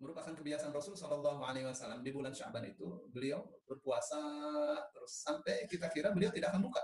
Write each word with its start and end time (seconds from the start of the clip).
merupakan 0.00 0.32
kebiasaan 0.36 0.76
Rasul 0.76 0.92
Shallallahu 0.92 1.40
Alaihi 1.40 1.64
Wasallam 1.64 2.04
di 2.04 2.12
bulan 2.12 2.32
Syaban 2.32 2.68
itu 2.68 3.08
beliau 3.08 3.48
berpuasa 3.64 4.20
terus 4.92 5.24
sampai 5.24 5.64
kita 5.64 5.88
kira 5.88 6.12
beliau 6.12 6.28
tidak 6.28 6.52
akan 6.52 6.68
buka 6.68 6.82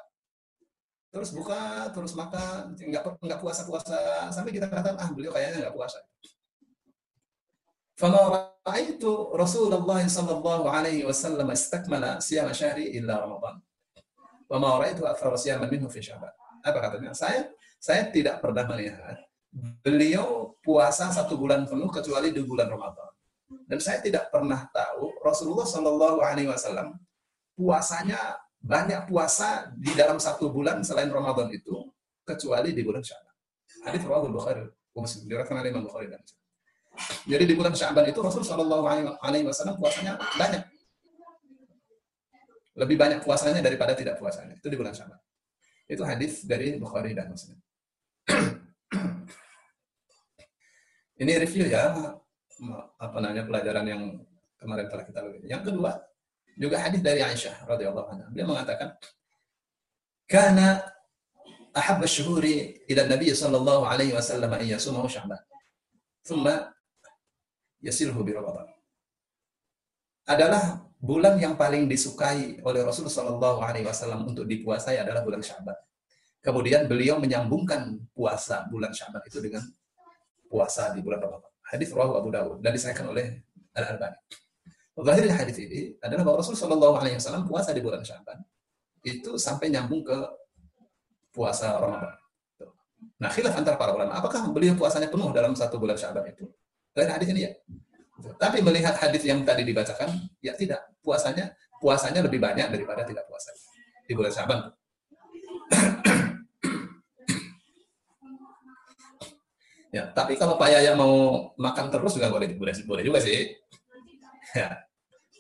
terus 1.13 1.31
buka 1.37 1.93
terus 1.93 2.17
makan 2.17 2.73
nggak 2.73 3.21
nggak 3.21 3.41
puasa 3.45 3.69
puasa 3.69 4.33
sampai 4.33 4.57
kita 4.57 4.65
katakan 4.65 4.97
ah 4.97 5.09
beliau 5.13 5.33
kayaknya 5.33 5.69
nggak 5.69 5.77
puasa 5.77 6.01
فما 7.93 8.25
رأيت 8.67 9.05
رسول 9.37 9.73
الله 9.79 10.09
صلى 10.09 10.33
الله 10.41 10.63
عليه 10.65 11.01
وسلم 11.05 11.45
استكمل 11.45 12.25
صيام 12.25 12.49
شهري 12.51 12.99
إلا 12.99 13.21
رمضان 13.21 13.61
وما 14.49 14.71
رأيت 14.81 14.99
أكثر 14.99 15.37
صياما 15.37 15.69
منه 15.69 15.87
في 15.93 16.01
شعبان 16.03 16.33
apa 16.65 16.79
katanya 16.79 17.13
saya 17.13 17.53
saya 17.79 18.09
tidak 18.09 18.41
pernah 18.41 18.65
melihat 18.65 19.21
beliau 19.85 20.57
puasa 20.65 21.13
satu 21.13 21.37
bulan 21.37 21.69
penuh 21.69 21.91
kecuali 21.93 22.33
di 22.33 22.41
bulan 22.41 22.73
Ramadan. 22.73 23.06
Dan 23.48 23.80
saya 23.80 24.04
tidak 24.04 24.28
pernah 24.28 24.68
tahu 24.76 25.16
Rasulullah 25.24 25.64
Shallallahu 25.64 26.20
Alaihi 26.20 26.52
Wasallam 26.52 27.00
puasanya 27.56 28.20
banyak 28.60 29.08
puasa 29.08 29.72
di 29.80 29.96
dalam 29.96 30.20
satu 30.20 30.52
bulan 30.52 30.84
selain 30.84 31.08
Ramadan 31.08 31.48
itu 31.56 31.88
kecuali 32.28 32.76
di 32.76 32.84
bulan 32.84 33.00
Syaban. 33.00 33.32
Hadis 33.88 34.04
Rawahul 34.04 34.36
Bukhari, 34.36 34.68
Muslim 34.92 35.24
diriwayatkan 35.32 35.56
oleh 35.64 35.72
Imam 35.72 35.88
Bukhari 35.88 36.12
dan 36.12 36.20
Jadi 37.30 37.46
di 37.46 37.54
bulan 37.56 37.72
Syaban 37.78 38.10
itu 38.10 38.20
Rasul 38.20 38.44
Shallallahu 38.44 38.84
Alaihi 39.24 39.46
Wasallam 39.48 39.80
puasanya 39.80 40.18
banyak, 40.18 40.66
lebih 42.76 42.98
banyak 43.00 43.20
puasanya 43.24 43.62
daripada 43.64 43.94
tidak 43.96 44.20
puasanya. 44.20 44.58
Itu 44.58 44.68
di 44.68 44.76
bulan 44.76 44.92
Syaban. 44.92 45.22
Itu 45.88 46.04
hadis 46.04 46.44
dari 46.44 46.76
Bukhari 46.76 47.16
dan 47.16 47.32
Muslim. 47.32 47.56
Ini 51.22 51.34
review 51.42 51.66
ya, 51.72 51.96
apa 52.98 53.18
namanya 53.22 53.44
pelajaran 53.46 53.86
yang 53.86 54.02
kemarin 54.58 54.86
telah 54.90 55.04
kita 55.06 55.20
lalui. 55.22 55.46
Yang 55.46 55.64
kedua, 55.72 55.92
juga 56.58 56.76
hadis 56.82 57.02
dari 57.06 57.22
Aisyah 57.22 57.70
radhiyallahu 57.70 58.08
anha. 58.10 58.26
Beliau 58.34 58.50
mengatakan, 58.50 58.98
"Kana 60.26 60.82
ahab 61.72 62.02
asyhuri 62.02 62.82
ila 62.90 63.06
Nabi 63.06 63.30
sallallahu 63.30 63.86
alaihi 63.86 64.18
wasallam 64.18 64.50
an 64.50 64.66
yasumahu 64.66 65.06
Sya'ban. 65.06 65.38
Thumma 66.26 66.74
yasilhu 67.86 68.18
bi 68.26 68.34
Ramadan." 68.34 68.66
Adalah 70.28 70.90
bulan 70.98 71.38
yang 71.38 71.56
paling 71.56 71.86
disukai 71.86 72.60
oleh 72.66 72.82
Rasulullah 72.82 73.14
sallallahu 73.14 73.60
alaihi 73.62 73.86
wasallam 73.86 74.26
untuk 74.26 74.50
dipuasai 74.50 74.98
adalah 74.98 75.22
bulan 75.22 75.46
Sya'ban. 75.46 75.78
Kemudian 76.42 76.90
beliau 76.90 77.22
menyambungkan 77.22 78.02
puasa 78.18 78.66
bulan 78.68 78.90
Sya'ban 78.90 79.22
itu 79.30 79.38
dengan 79.38 79.62
puasa 80.50 80.90
di 80.98 81.06
bulan 81.06 81.22
Ramadan. 81.22 81.52
Hadis 81.68 81.92
rawahu 81.92 82.14
Abu 82.20 82.30
Dawud 82.32 82.58
dan 82.64 82.72
disahkan 82.72 83.08
oleh 83.12 83.44
Al-Albani. 83.76 84.18
Zahir 84.98 85.30
hadis 85.30 85.58
ini 85.62 85.94
adalah 86.02 86.26
bahwa 86.26 86.42
Rasul 86.42 86.58
Shallallahu 86.58 86.98
Alaihi 86.98 87.22
Wasallam 87.22 87.46
puasa 87.46 87.70
di 87.70 87.86
bulan 87.86 88.02
Syaban 88.02 88.42
itu 89.06 89.38
sampai 89.38 89.70
nyambung 89.70 90.02
ke 90.02 90.18
puasa 91.30 91.78
Ramadan. 91.78 92.18
Nah, 93.22 93.30
khilaf 93.30 93.54
antara 93.54 93.78
para 93.78 93.94
ulama, 93.94 94.18
apakah 94.18 94.50
beliau 94.50 94.74
puasanya 94.74 95.06
penuh 95.14 95.30
dalam 95.30 95.54
satu 95.54 95.78
bulan 95.78 95.94
Syaban 95.94 96.26
itu? 96.26 96.50
Dari 96.98 97.14
hadis 97.14 97.30
ini 97.30 97.46
ya. 97.46 97.52
Tapi 98.42 98.66
melihat 98.66 98.98
hadis 98.98 99.22
yang 99.22 99.46
tadi 99.46 99.62
dibacakan, 99.62 100.10
ya 100.42 100.58
tidak. 100.58 100.82
Puasanya 101.06 101.54
puasanya 101.78 102.26
lebih 102.26 102.42
banyak 102.42 102.74
daripada 102.74 103.06
tidak 103.06 103.30
puasa 103.30 103.54
di 104.10 104.18
bulan 104.18 104.34
Syaban. 104.34 104.60
Ya, 109.88 110.12
tapi 110.12 110.36
kalau 110.36 110.60
Pak 110.60 110.68
Yaya 110.68 111.00
mau 111.00 111.48
makan 111.56 111.88
terus 111.88 112.20
juga 112.20 112.28
boleh, 112.28 112.60
boleh, 112.60 112.76
boleh 112.84 113.04
juga 113.08 113.24
sih. 113.24 113.56
Ya, 114.52 114.84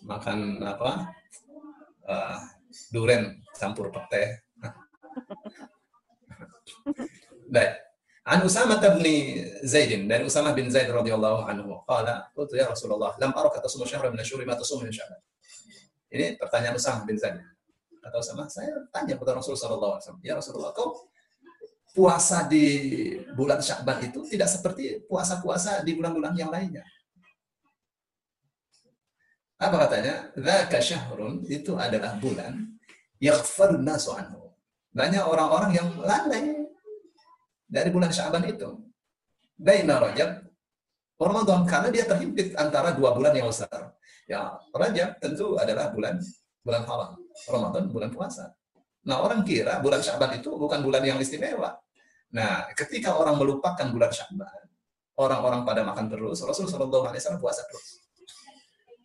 makan 0.07 0.63
apa? 0.63 1.11
Uh, 2.07 2.39
duren 2.95 3.43
campur 3.59 3.91
pete. 3.91 4.47
Baik. 7.53 7.87
An 8.27 8.43
Usama 8.43 8.75
bin 8.79 9.39
Zaid 9.63 10.03
dari 10.03 10.23
Usama 10.27 10.51
bin 10.51 10.67
Zaid 10.67 10.91
radhiyallahu 10.91 11.47
anhu 11.47 11.79
qala 11.87 12.27
qultu 12.35 12.59
ya 12.59 12.67
Rasulullah 12.67 13.15
lam 13.23 13.31
araka 13.31 13.63
tasum 13.63 13.87
syahra 13.87 14.11
min 14.11 14.19
asyhuri 14.19 14.43
ma 14.43 14.59
tasum 14.59 14.83
min. 14.83 14.91
Ini 16.11 16.35
pertanyaan 16.35 16.75
Usama 16.75 17.07
bin 17.07 17.15
Zaid. 17.15 17.39
Kata 18.03 18.19
Usama, 18.19 18.47
saya 18.51 18.71
tanya 18.91 19.15
kepada 19.15 19.35
Rasulullah 19.35 19.63
sallallahu 19.63 19.93
alaihi 19.95 20.05
wasallam, 20.07 20.23
"Ya 20.23 20.33
Rasulullah, 20.35 20.71
kau 20.75 21.07
puasa 21.97 22.45
di 22.45 22.65
bulan 23.33 23.57
Syakban 23.57 24.05
itu 24.05 24.21
tidak 24.29 24.45
seperti 24.45 25.01
puasa-puasa 25.09 25.81
di 25.81 25.97
bulan-bulan 25.97 26.37
yang 26.37 26.53
lainnya. 26.53 26.85
Apa 29.57 29.89
katanya? 29.89 30.29
Dzaka 30.37 30.77
syahrun 30.77 31.41
itu 31.49 31.73
adalah 31.73 32.21
bulan 32.21 32.77
yaghfalun 33.17 33.81
nasu 33.81 34.13
anhu. 34.13 34.53
Banyak 34.93 35.25
orang-orang 35.25 35.73
yang 35.73 35.89
lalai 35.97 36.69
dari 37.65 37.89
bulan 37.89 38.13
Sya'ban 38.13 38.45
itu. 38.45 38.77
Baina 39.57 39.97
Rajab 39.97 40.45
Ramadan 41.17 41.65
karena 41.65 41.89
dia 41.89 42.05
terhimpit 42.05 42.53
antara 42.53 42.93
dua 42.93 43.17
bulan 43.17 43.33
yang 43.33 43.49
besar. 43.49 43.97
Ya, 44.29 44.53
Rajab 44.69 45.17
tentu 45.17 45.57
adalah 45.57 45.89
bulan 45.89 46.21
bulan 46.61 46.85
haram. 46.85 47.17
Ramadan 47.49 47.89
bulan 47.89 48.13
puasa. 48.13 48.53
Nah, 49.09 49.25
orang 49.25 49.41
kira 49.41 49.81
bulan 49.81 50.05
Sya'ban 50.05 50.37
itu 50.37 50.53
bukan 50.53 50.85
bulan 50.85 51.01
yang 51.01 51.17
istimewa. 51.17 51.73
Nah, 52.35 52.67
ketika 52.75 53.15
orang 53.15 53.39
melupakan 53.39 53.87
bulan 53.87 54.11
Sya'ban, 54.11 54.67
orang-orang 55.15 55.63
pada 55.63 55.81
makan 55.87 56.11
terus, 56.11 56.43
Rasul 56.43 56.67
Shallallahu 56.67 57.07
Alaihi 57.07 57.23
Wasallam 57.23 57.41
puasa 57.41 57.63
terus. 57.65 58.03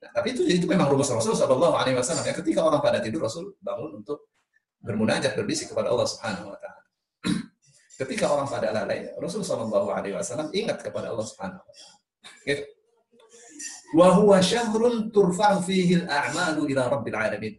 Nah, 0.02 0.10
tapi 0.10 0.34
itu 0.34 0.42
itu 0.42 0.66
memang 0.66 0.90
rumus 0.90 1.08
Rasul 1.14 1.38
Shallallahu 1.38 1.78
Alaihi 1.78 1.94
Wasallam. 1.94 2.26
Ya, 2.26 2.34
ketika 2.34 2.66
orang 2.66 2.82
pada 2.82 2.98
tidur, 2.98 3.22
Rasul 3.22 3.54
bangun 3.62 4.02
untuk 4.02 4.34
bermunajat 4.82 5.38
berbisik 5.38 5.70
kepada 5.70 5.94
Allah 5.94 6.06
Subhanahu 6.10 6.50
Wa 6.50 6.58
Taala. 6.58 6.82
ketika 8.02 8.24
orang 8.34 8.50
pada 8.50 8.68
lalai, 8.74 9.06
Rasul 9.22 9.46
Shallallahu 9.46 9.88
Alaihi 9.94 10.18
Wasallam 10.18 10.50
ingat 10.50 10.82
kepada 10.82 11.14
Allah 11.14 11.26
Subhanahu 11.26 11.62
Wa 11.62 11.66
Taala. 11.70 11.94
Gitu. 12.42 12.64
Wa 13.92 14.08
huwa 14.16 14.40
syahrun 14.40 15.12
turfa'u 15.12 15.60
fihi 15.62 16.02
al-a'malu 16.02 16.64
ila 16.72 16.88
rabbil 16.88 17.16
alamin. 17.16 17.54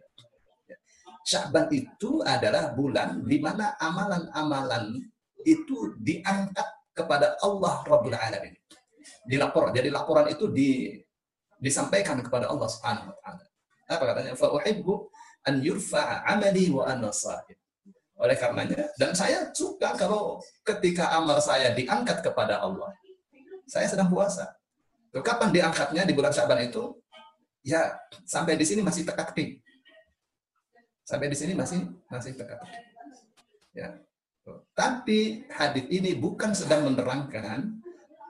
Sya'ban 1.23 1.71
itu 1.71 2.19
adalah 2.19 2.75
bulan 2.75 3.23
di 3.23 3.39
mana 3.39 3.79
amalan-amalan 3.79 5.12
itu 5.43 5.95
diangkat 5.99 6.67
kepada 6.93 7.35
Allah 7.41 7.83
Rabbul 7.83 8.15
Alamin. 8.15 8.53
Dilapor, 9.27 9.71
jadi 9.75 9.91
laporan 9.91 10.27
itu 10.31 10.47
di, 10.51 10.99
disampaikan 11.59 12.19
kepada 12.19 12.47
Allah 12.51 12.67
Subhanahu 12.67 13.11
wa 13.11 13.17
taala. 13.19 13.45
Apa 13.87 14.03
katanya? 14.13 14.31
Fa 14.35 14.51
uhibbu 14.51 14.93
an 15.47 15.59
yurfa 15.59 16.23
amali 16.23 16.71
wa 16.71 16.87
ana 16.87 17.11
sahib. 17.11 17.55
Oleh 18.19 18.37
karenanya 18.37 18.93
dan 18.95 19.11
saya 19.11 19.51
suka 19.51 19.97
kalau 19.99 20.39
ketika 20.63 21.11
amal 21.17 21.39
saya 21.43 21.75
diangkat 21.75 22.23
kepada 22.23 22.61
Allah. 22.63 22.93
Saya 23.67 23.87
sedang 23.87 24.11
puasa. 24.11 24.53
Kapan 25.13 25.53
diangkatnya 25.53 26.03
di 26.03 26.13
bulan 26.13 26.33
Syaban 26.33 26.67
itu? 26.67 26.99
Ya, 27.63 27.95
sampai 28.27 28.59
di 28.59 28.65
sini 28.67 28.83
masih 28.83 29.07
teka-teki. 29.07 29.63
Sampai 31.03 31.31
di 31.31 31.37
sini 31.37 31.55
masih 31.55 31.85
masih 32.11 32.35
teka-teki. 32.35 32.79
Ya, 33.73 34.02
tapi 34.75 35.47
hadis 35.47 35.87
ini 35.87 36.19
bukan 36.19 36.51
sedang 36.51 36.91
menerangkan 36.91 37.79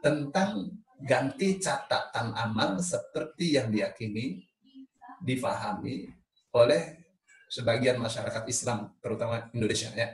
tentang 0.04 0.70
ganti 1.02 1.58
catatan 1.58 2.36
amal 2.38 2.78
seperti 2.80 3.58
yang 3.58 3.74
diyakini, 3.74 4.46
difahami 5.24 6.12
oleh 6.54 7.04
sebagian 7.50 7.98
masyarakat 7.98 8.44
Islam, 8.46 8.94
terutama 9.02 9.50
Indonesia 9.56 9.90
ya. 9.96 10.14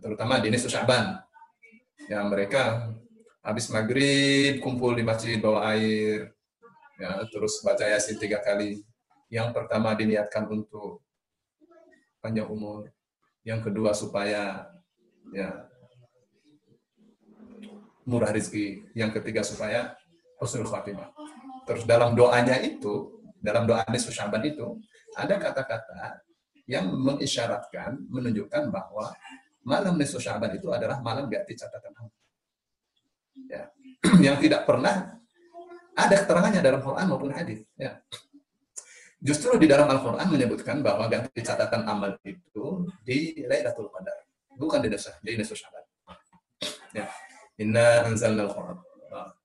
Terutama 0.00 0.38
di 0.38 0.52
Nisfu 0.52 0.70
Syaban. 0.70 1.18
Ya, 2.06 2.22
mereka 2.26 2.90
habis 3.40 3.70
maghrib 3.70 4.58
kumpul 4.60 4.98
di 4.98 5.06
masjid 5.06 5.38
bawa 5.38 5.72
air, 5.72 6.34
ya, 6.98 7.22
terus 7.30 7.62
baca 7.62 7.86
yasin 7.86 8.18
tiga 8.18 8.42
kali. 8.42 8.82
Yang 9.30 9.54
pertama 9.54 9.94
diniatkan 9.94 10.50
untuk 10.50 11.06
panjang 12.18 12.50
umur, 12.50 12.90
yang 13.46 13.60
kedua 13.64 13.96
supaya 13.96 14.68
ya 15.32 15.70
murah 18.04 18.34
rezeki, 18.34 18.90
yang 18.96 19.14
ketiga 19.14 19.46
supaya 19.46 19.94
husnul 20.40 20.66
khatimah. 20.66 21.12
Terus 21.68 21.86
dalam 21.86 22.16
doanya 22.18 22.58
itu, 22.58 23.22
dalam 23.38 23.68
doa 23.68 23.86
nisfu 23.92 24.10
Syaban 24.10 24.42
itu 24.42 24.80
ada 25.14 25.38
kata-kata 25.38 26.24
yang 26.66 26.90
mengisyaratkan, 26.90 28.10
menunjukkan 28.10 28.72
bahwa 28.72 29.14
malam 29.62 29.94
nisfu 29.94 30.18
Syaban 30.18 30.56
itu 30.56 30.66
adalah 30.74 30.98
malam 30.98 31.30
ganti 31.30 31.54
catatan 31.54 31.92
amal. 31.94 32.16
Ya. 33.46 33.62
yang 34.26 34.36
tidak 34.42 34.66
pernah 34.66 35.20
ada 35.94 36.16
keterangannya 36.24 36.60
dalam 36.64 36.80
Quran 36.80 37.06
maupun 37.06 37.30
hadis. 37.30 37.62
Ya. 37.76 38.00
Justru 39.20 39.60
di 39.60 39.68
dalam 39.68 39.84
Al-Quran 39.84 40.32
menyebutkan 40.32 40.80
bahwa 40.80 41.04
ganti 41.04 41.44
catatan 41.44 41.84
amal 41.84 42.16
itu 42.24 42.88
di 43.04 43.44
Lailatul 43.44 43.92
Qadar, 43.92 44.16
bukan 44.56 44.80
di 44.80 44.88
desa, 44.88 45.12
di 45.20 45.36
Nisfu 45.36 45.52
Syaban. 45.52 45.84
Ya. 46.96 47.06
Inna 47.60 48.08
anzalna 48.08 48.48
al-Quran. 48.48 48.78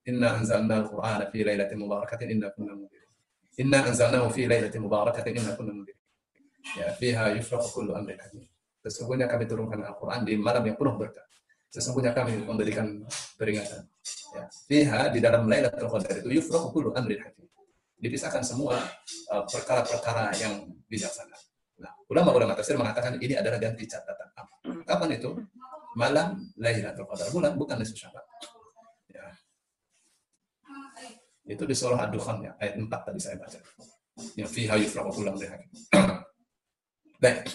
Inna 0.08 0.40
anzalna 0.40 0.80
al-Qur'an 0.80 1.20
fi 1.28 1.44
lailatin 1.44 1.78
mubarakatin 1.84 2.32
inna 2.32 2.48
kunna 2.56 2.72
mundirin. 2.72 3.12
Inna 3.60 3.84
anzalnahu 3.84 4.32
fi 4.32 4.48
lailatin 4.48 4.80
mubarakatin 4.80 5.36
inna 5.36 5.52
kunna 5.60 5.76
mundirin. 5.76 6.00
Ya, 6.80 6.96
fiha 6.96 7.36
yufraqu 7.36 7.68
kullu 7.76 7.92
amrin 7.94 8.18
hakim. 8.18 8.48
Sesungguhnya 8.82 9.28
kami 9.28 9.46
turunkan 9.46 9.84
Al-Quran 9.84 10.24
di 10.24 10.34
malam 10.40 10.64
yang 10.64 10.80
penuh 10.80 10.96
berkah. 10.96 11.28
Sesungguhnya 11.70 12.16
kami 12.16 12.40
memberikan 12.48 13.04
peringatan. 13.36 13.84
Ya, 14.32 14.44
fiha 14.70 15.02
di 15.12 15.20
dalam 15.20 15.46
Lailatul 15.52 15.92
Qadar 15.92 16.24
itu 16.24 16.30
yufraqu 16.40 16.72
kullu 16.72 16.90
amrin 16.96 17.20
hakim. 17.20 17.45
Dipisahkan 17.96 18.44
semua 18.44 18.76
uh, 19.32 19.44
perkara-perkara 19.48 20.30
uh, 20.30 20.36
yang 20.36 20.68
bijaksana. 20.92 21.36
Nah, 21.80 21.92
ulama-ulama 22.12 22.56
tafsir 22.56 22.76
mengatakan 22.76 23.20
ini 23.20 23.36
adalah 23.36 23.60
ganti 23.60 23.84
catatan 23.88 24.30
Kapan 24.86 25.10
itu? 25.18 25.30
Malam 25.96 26.52
Lailatul 26.60 27.08
Qadar. 27.08 27.28
Bulan 27.32 27.56
bukan 27.56 27.80
nisfu 27.80 27.96
Sya'ban. 27.96 28.26
Itu 31.46 31.62
di 31.70 31.78
surah 31.78 32.10
Ad-Dukhan 32.10 32.42
ya, 32.42 32.52
ayat 32.58 32.74
4 32.82 32.90
tadi 32.90 33.20
saya 33.22 33.38
baca. 33.38 33.62
Yang 34.34 34.50
fiha 34.50 34.76
yufraqu 34.82 35.14
kullu 35.14 35.30
amrin. 35.30 35.62
Baik. 37.22 37.46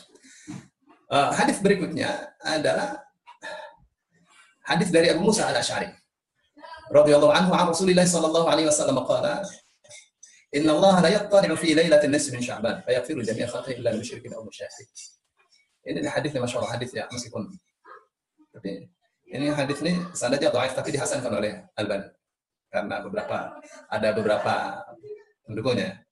Uh, 1.10 1.34
hadis 1.34 1.58
berikutnya 1.58 2.30
adalah 2.38 3.02
hadis 4.62 4.94
dari 4.94 5.10
Abu 5.10 5.26
Musa 5.26 5.50
al-Asy'ari 5.50 5.90
radhiyallahu 6.94 7.34
anhu 7.34 7.50
an 7.50 7.74
Rasulillah 7.74 8.06
sallallahu 8.06 8.46
alaihi 8.46 8.70
wasallam 8.70 9.02
qala 9.02 9.42
Inna 10.50 10.74
Allah 10.74 10.94
la 11.06 11.10
yattali'u 11.14 11.54
fi 11.54 11.78
lailatin 11.78 12.10
nisfi 12.10 12.34
min 12.34 12.42
Sya'ban 12.42 12.82
fayaghfiru 12.82 13.22
jami'a 13.22 13.46
khata'i 13.46 13.78
illa 13.78 13.94
musyrikin 13.94 14.34
aw 14.34 14.42
musyahid. 14.42 14.88
Ini 15.86 16.02
hadis 16.10 16.34
yang 16.34 16.42
masyhur 16.42 16.66
hadis 16.66 16.90
ya 16.90 17.06
meskipun 17.08 17.46
tapi 18.50 18.90
ini 19.30 19.46
hadis 19.54 19.78
ini 19.86 19.94
sanadnya 20.10 20.50
dhaif 20.50 20.74
tapi 20.74 20.90
dihasankan 20.90 21.30
oleh 21.30 21.54
Albani 21.78 22.10
karena 22.66 22.98
beberapa 22.98 23.62
ada 23.86 24.08
beberapa 24.10 24.54
pendukungnya. 25.46 26.02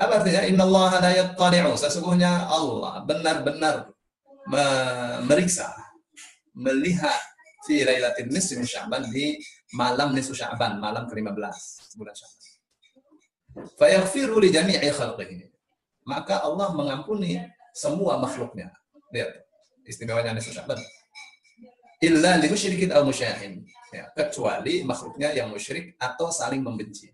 Apa 0.00 0.24
artinya? 0.24 0.42
Inna 0.48 0.64
Allah 0.64 0.92
la 0.98 1.10
yattali'u. 1.12 1.76
Sesungguhnya 1.76 2.48
Allah 2.48 3.04
benar-benar 3.04 3.92
memeriksa, 4.48 5.70
melihat 6.56 7.20
fi 7.68 7.84
lailatin 7.84 8.32
nisfi 8.32 8.56
Sya'ban 8.64 9.10
di 9.12 9.36
malam 9.76 10.16
nisfu 10.16 10.32
Sya'ban, 10.32 10.80
malam 10.80 11.04
ke-15 11.04 11.36
bulan 12.00 12.14
Sya'ban. 12.16 12.39
Fayaghfiru 13.78 14.38
li 14.38 14.50
jami'i 14.54 14.90
khalqihi. 14.90 15.50
Maka 16.06 16.42
Allah 16.42 16.72
mengampuni 16.74 17.38
semua 17.74 18.18
makhluknya. 18.18 18.70
Lihat 19.10 19.30
istimewanya 19.86 20.34
nisfu 20.34 20.54
Sya'ban. 20.54 20.78
Illa 22.00 22.40
li 22.40 22.48
musyrikin 22.48 22.94
aw 22.96 23.04
musyahin 23.04 23.60
ya, 23.92 24.08
kecuali 24.16 24.86
makhluknya 24.86 25.36
yang 25.36 25.52
musyrik 25.52 25.98
atau 26.00 26.32
saling 26.32 26.64
membenci. 26.64 27.12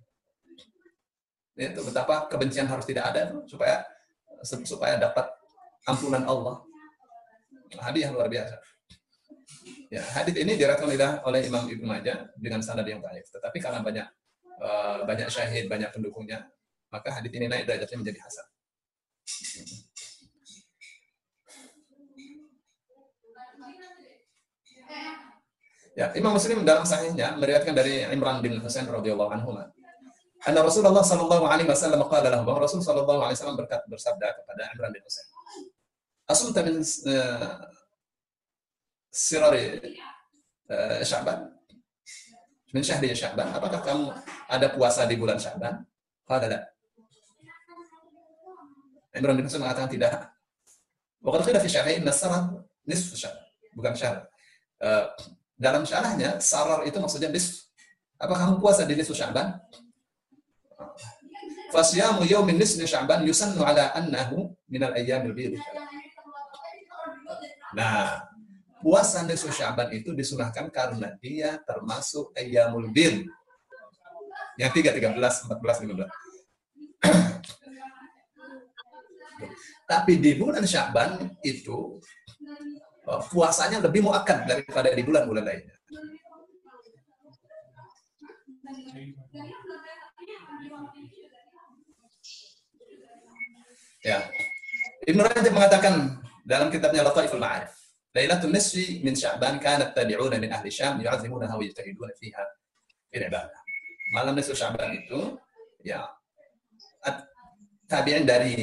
Itu 1.57 1.83
betapa 1.83 2.29
kebencian 2.29 2.69
harus 2.69 2.85
tidak 2.85 3.11
ada 3.11 3.33
supaya 3.49 3.83
supaya 4.45 5.01
dapat 5.01 5.27
ampunan 5.89 6.23
Allah. 6.29 6.63
Hadiah 7.81 8.13
luar 8.15 8.31
biasa. 8.31 8.61
Ya, 9.91 10.03
hadis 10.15 10.35
ini 10.35 10.55
diriwayatkan 10.59 11.23
oleh 11.23 11.41
Imam 11.47 11.65
Ibnu 11.67 11.87
Majah 11.87 12.31
dengan 12.39 12.63
sanad 12.63 12.87
yang 12.87 13.03
baik. 13.03 13.27
Tetapi 13.31 13.59
karena 13.59 13.81
banyak 13.83 14.07
uh, 14.61 15.05
banyak 15.09 15.29
syahid, 15.29 15.67
banyak 15.67 15.91
pendukungnya, 15.93 16.49
maka 16.93 17.13
hadis 17.13 17.33
ini 17.33 17.47
naik 17.51 17.67
derajatnya 17.67 17.99
menjadi 18.01 18.21
hasan. 18.25 18.47
Ya, 25.97 26.13
Imam 26.13 26.37
Muslim 26.37 26.61
dalam 26.61 26.85
sahihnya 26.85 27.41
meriwayatkan 27.41 27.73
dari 27.73 28.05
Imran 28.13 28.45
bin 28.45 28.61
Husain 28.61 28.85
radhiyallahu 28.85 29.33
anhu. 29.33 29.57
Anna 30.45 30.61
Rasulullah 30.61 31.01
sallallahu 31.01 31.49
alaihi 31.49 31.65
wasallam 31.67 32.05
qala 32.05 32.29
lahu 32.29 32.45
bahwa 32.45 32.69
Rasul 32.69 32.85
sallallahu 32.85 33.25
alaihi 33.25 33.41
wasallam 33.41 33.57
berkat 33.57 33.81
bersabda 33.89 34.29
kepada 34.37 34.69
Imran 34.77 34.93
bin 34.93 35.01
Husain. 35.01 35.27
Asumta 36.29 36.61
min 36.61 36.85
uh, 36.85 37.65
sirari 39.09 39.81
uh, 40.69 41.01
Sya'ban? 41.01 41.56
Min 42.77 42.85
syahri 42.85 43.09
Sya'ban. 43.17 43.57
Apakah 43.57 43.81
kamu 43.81 44.13
ada 44.53 44.67
puasa 44.69 45.09
di 45.09 45.17
bulan 45.17 45.41
Sya'ban? 45.41 45.81
Qala 46.29 46.45
la. 46.45 46.61
Imran 49.17 49.33
bin 49.33 49.49
Husain 49.49 49.65
mengatakan 49.65 49.89
tidak. 49.89 50.29
Wa 51.25 51.33
qad 51.33 51.49
qila 51.49 51.57
fi 51.65 51.73
syahri 51.73 52.05
inna 52.05 52.13
sarar 52.13 52.53
nisfu 52.85 53.17
Sya'ban. 53.17 53.49
Bukan 53.73 53.97
syahr. 53.97 54.29
Uh, 54.77 55.09
dalam 55.57 55.89
syarahnya, 55.89 56.37
sarar 56.37 56.85
itu 56.85 57.01
maksudnya 57.01 57.33
dis. 57.33 57.73
Apa 58.21 58.37
kamu 58.37 58.61
puasa 58.61 58.85
di 58.85 58.93
nisfu 58.93 59.17
Sya'ban? 59.17 59.57
Fasyamu 61.73 62.29
yawmin 62.29 62.61
nisfi 62.61 62.85
Sya'ban 62.85 63.25
yusannu 63.25 63.65
ala 63.65 63.97
annahu 63.97 64.53
minal 64.69 64.93
ayyamil 64.93 65.33
bidh. 65.33 65.57
Nah, 67.73 68.21
puasa 68.81 69.23
nisfu 69.25 69.53
Sya'ban 69.53 69.93
itu 69.93 70.13
disunahkan 70.13 70.69
karena 70.73 71.13
dia 71.21 71.61
termasuk 71.65 72.33
ayyamul 72.37 72.93
bidh. 72.93 73.25
Yang 74.57 74.89
3, 74.89 75.17
13, 75.17 75.21
14, 75.53 75.85
15. 75.85 76.09
Tapi 79.87 80.13
di 80.19 80.35
bulan 80.35 80.65
Sya'ban 80.67 81.39
itu 81.45 82.01
Oh, 83.07 83.23
puasanya 83.23 83.79
lebih 83.79 84.03
muakkad 84.03 84.51
daripada 84.51 84.91
di 84.91 85.07
bulan-bulan 85.07 85.47
lainnya. 85.47 85.79
Ya. 94.03 94.27
Ibnu 95.07 95.23
Rajab 95.23 95.55
mengatakan 95.55 96.19
dalam 96.43 96.67
kitabnya 96.75 97.07
Lataiful 97.07 97.39
Ma'arif, 97.39 97.71
Nisfi 98.49 99.05
min 99.05 99.13
Sya'ban 99.13 99.61
kanat 99.61 99.93
tabi'una 99.93 100.41
min 100.41 100.49
ahli 100.49 100.73
Syam 100.73 100.97
yu'azzimunaha 101.05 101.55
wa 101.55 101.65
yajtahiduna 101.65 102.13
fiha 102.17 102.45
fil 103.13 103.25
ibadah. 103.29 103.61
Malam 104.17 104.33
nisfu 104.39 104.57
Sya'ban 104.57 104.97
itu 104.97 105.37
ya 105.85 106.09
tabi'in 107.85 108.25
dari 108.25 108.55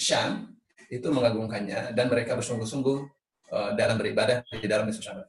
Syam 0.00 0.56
itu 0.88 1.08
mengagungkannya 1.12 1.92
dan 1.92 2.08
mereka 2.08 2.36
bersungguh-sungguh 2.36 3.22
Eh, 3.52 3.70
dalam 3.76 4.00
beribadah 4.00 4.40
di 4.48 4.64
dalam 4.64 4.88
nisfu 4.88 5.04
Sya'ban. 5.04 5.28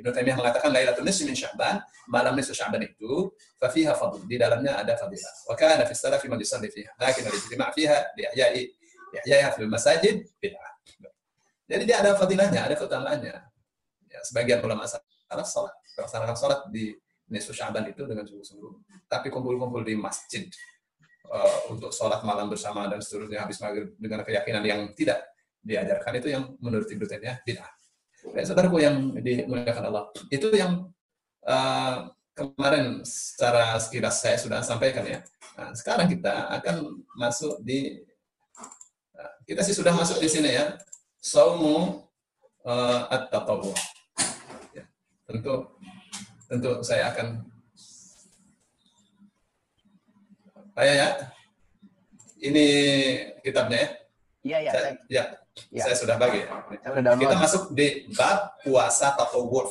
Ibnu 0.00 0.08
Taimiyah 0.16 0.32
mengatakan 0.40 0.72
Lailatul 0.72 1.04
Nisfi 1.04 1.28
min 1.28 1.36
Sya'ban, 1.36 1.76
malam 2.08 2.32
nisfu 2.32 2.56
Sya'ban 2.56 2.80
itu 2.80 3.36
fa 3.60 3.68
fiha 3.68 3.92
fadl, 3.92 4.24
di 4.24 4.40
dalamnya 4.40 4.80
ada 4.80 4.96
fadilah. 4.96 5.34
Wa 5.44 5.52
kana 5.60 5.84
fi 5.84 5.92
salafi 5.92 6.24
man 6.32 6.40
yusalli 6.40 6.72
fiha, 6.72 6.88
lakin 6.96 7.28
al-ijtima' 7.28 7.68
fiha 7.76 8.16
li 8.16 8.24
ihya'i 8.32 8.64
ihya'iha 9.12 9.52
fil 9.52 9.68
masajid 9.68 10.24
bid'ah. 10.40 10.72
Jadi 11.70 11.82
dia 11.86 12.02
ada 12.02 12.18
fadilahnya, 12.18 12.66
ada 12.66 12.74
keutamaannya. 12.74 13.36
Ya, 14.10 14.20
sebagian 14.26 14.58
ulama 14.66 14.90
salaf 14.90 15.46
salat, 15.46 15.74
melaksanakan 15.94 16.34
salat 16.34 16.60
di 16.74 16.98
nisfu 17.30 17.54
Sya'ban 17.54 17.86
itu 17.86 18.02
dengan 18.10 18.26
sungguh-sungguh. 18.26 19.06
Tapi 19.06 19.30
kumpul-kumpul 19.30 19.86
di 19.86 19.94
masjid 19.94 20.50
uh, 21.30 21.70
untuk 21.70 21.94
sholat 21.94 22.26
malam 22.26 22.50
bersama 22.50 22.90
dan 22.90 22.98
seterusnya 22.98 23.46
habis 23.46 23.62
maghrib 23.62 23.94
dengan 24.02 24.26
keyakinan 24.26 24.66
yang 24.66 24.80
tidak 24.98 25.30
diajarkan 25.62 26.12
itu 26.18 26.28
yang 26.34 26.42
menurut 26.58 26.90
Ibnu 26.90 27.06
Taimiyah 27.06 27.38
bid'ah. 27.46 27.70
Ya, 28.34 28.42
saudaraku 28.44 28.82
yang 28.82 29.16
dimuliakan 29.16 29.94
Allah, 29.94 30.12
itu 30.28 30.52
yang 30.52 30.92
uh, 31.46 31.96
kemarin 32.36 33.00
secara 33.06 33.78
sekilas 33.80 34.20
saya 34.20 34.36
sudah 34.36 34.60
sampaikan 34.60 35.06
ya. 35.06 35.24
Nah, 35.56 35.72
sekarang 35.72 36.04
kita 36.10 36.52
akan 36.60 37.00
masuk 37.16 37.62
di 37.64 38.02
uh, 39.16 39.34
kita 39.48 39.64
sih 39.64 39.72
sudah 39.72 39.94
masuk 39.94 40.20
di 40.20 40.28
sini 40.28 40.50
ya. 40.52 40.76
Saumu 41.20 42.04
uh, 42.64 43.00
at-tatawwu. 43.12 43.76
Ya, 44.72 44.84
tentu 45.28 45.68
tentu 46.48 46.80
saya 46.80 47.12
akan 47.12 47.44
Ayah 50.80 50.94
ya. 50.96 51.08
Ini 52.40 52.66
kitabnya 53.44 53.84
ya. 53.84 53.90
Iya, 54.40 54.58
iya. 54.64 54.70
Saya, 54.72 54.90
ya. 55.12 55.24
Ya. 55.68 55.82
Saya 55.84 55.96
sudah 56.00 56.16
bagi. 56.16 56.40
Ya. 56.40 56.88
Kita 57.20 57.36
masuk 57.36 57.76
di 57.76 58.08
bab 58.16 58.56
puasa 58.64 59.12
tatawur. 59.12 59.68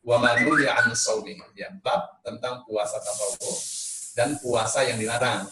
Wa 0.00 0.16
manu 0.16 0.56
an 0.64 0.96
saumi. 0.96 1.36
Ya, 1.52 1.68
bab 1.84 2.24
tentang 2.24 2.64
puasa 2.64 2.96
tatawur 3.04 3.56
dan 4.16 4.40
puasa 4.40 4.80
yang 4.88 4.96
dilarang. 4.96 5.44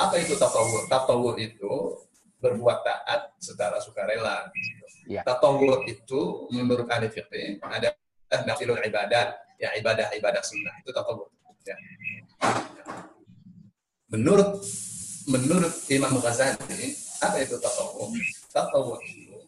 Apa 0.00 0.16
itu 0.16 0.32
tatawur? 0.40 0.88
Tatawur 0.88 1.36
itu 1.36 2.00
berbuat 2.46 2.86
taat 2.86 3.34
secara 3.42 3.82
sukarela. 3.82 4.46
Ya. 5.10 5.22
Tatawur 5.26 5.82
itu 5.86 6.50
menurut 6.54 6.86
ahli 6.90 7.10
fikih 7.10 7.62
ada 7.62 7.94
nafilul 8.46 8.78
ibadat, 8.82 9.34
ya 9.58 9.70
ibadah-ibadah 9.78 10.42
sunnah 10.42 10.74
itu 10.82 10.90
tatawur. 10.94 11.30
Ya. 11.66 11.74
Menurut 14.06 14.62
menurut 15.26 15.74
Imam 15.90 16.14
Ghazali 16.22 16.94
apa 17.18 17.36
itu 17.42 17.58
tatawu? 17.58 18.14
Tatawu 18.54 18.94
itu 19.02 19.38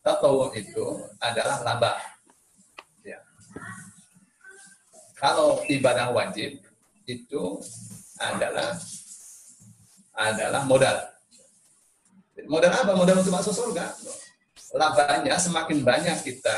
tatawu 0.00 0.48
itu 0.56 0.86
adalah 1.20 1.60
laba. 1.60 1.92
Ya. 3.04 3.20
Kalau 5.18 5.60
ibadah 5.68 6.08
wajib 6.16 6.64
itu 7.04 7.42
adalah 8.16 8.72
adalah 10.16 10.62
modal. 10.64 10.96
Modal 12.48 12.72
apa? 12.72 12.92
Modal 12.96 13.20
untuk 13.20 13.36
masuk 13.36 13.52
surga. 13.52 13.92
Labanya 14.72 15.36
semakin 15.36 15.84
banyak 15.84 16.16
kita 16.24 16.56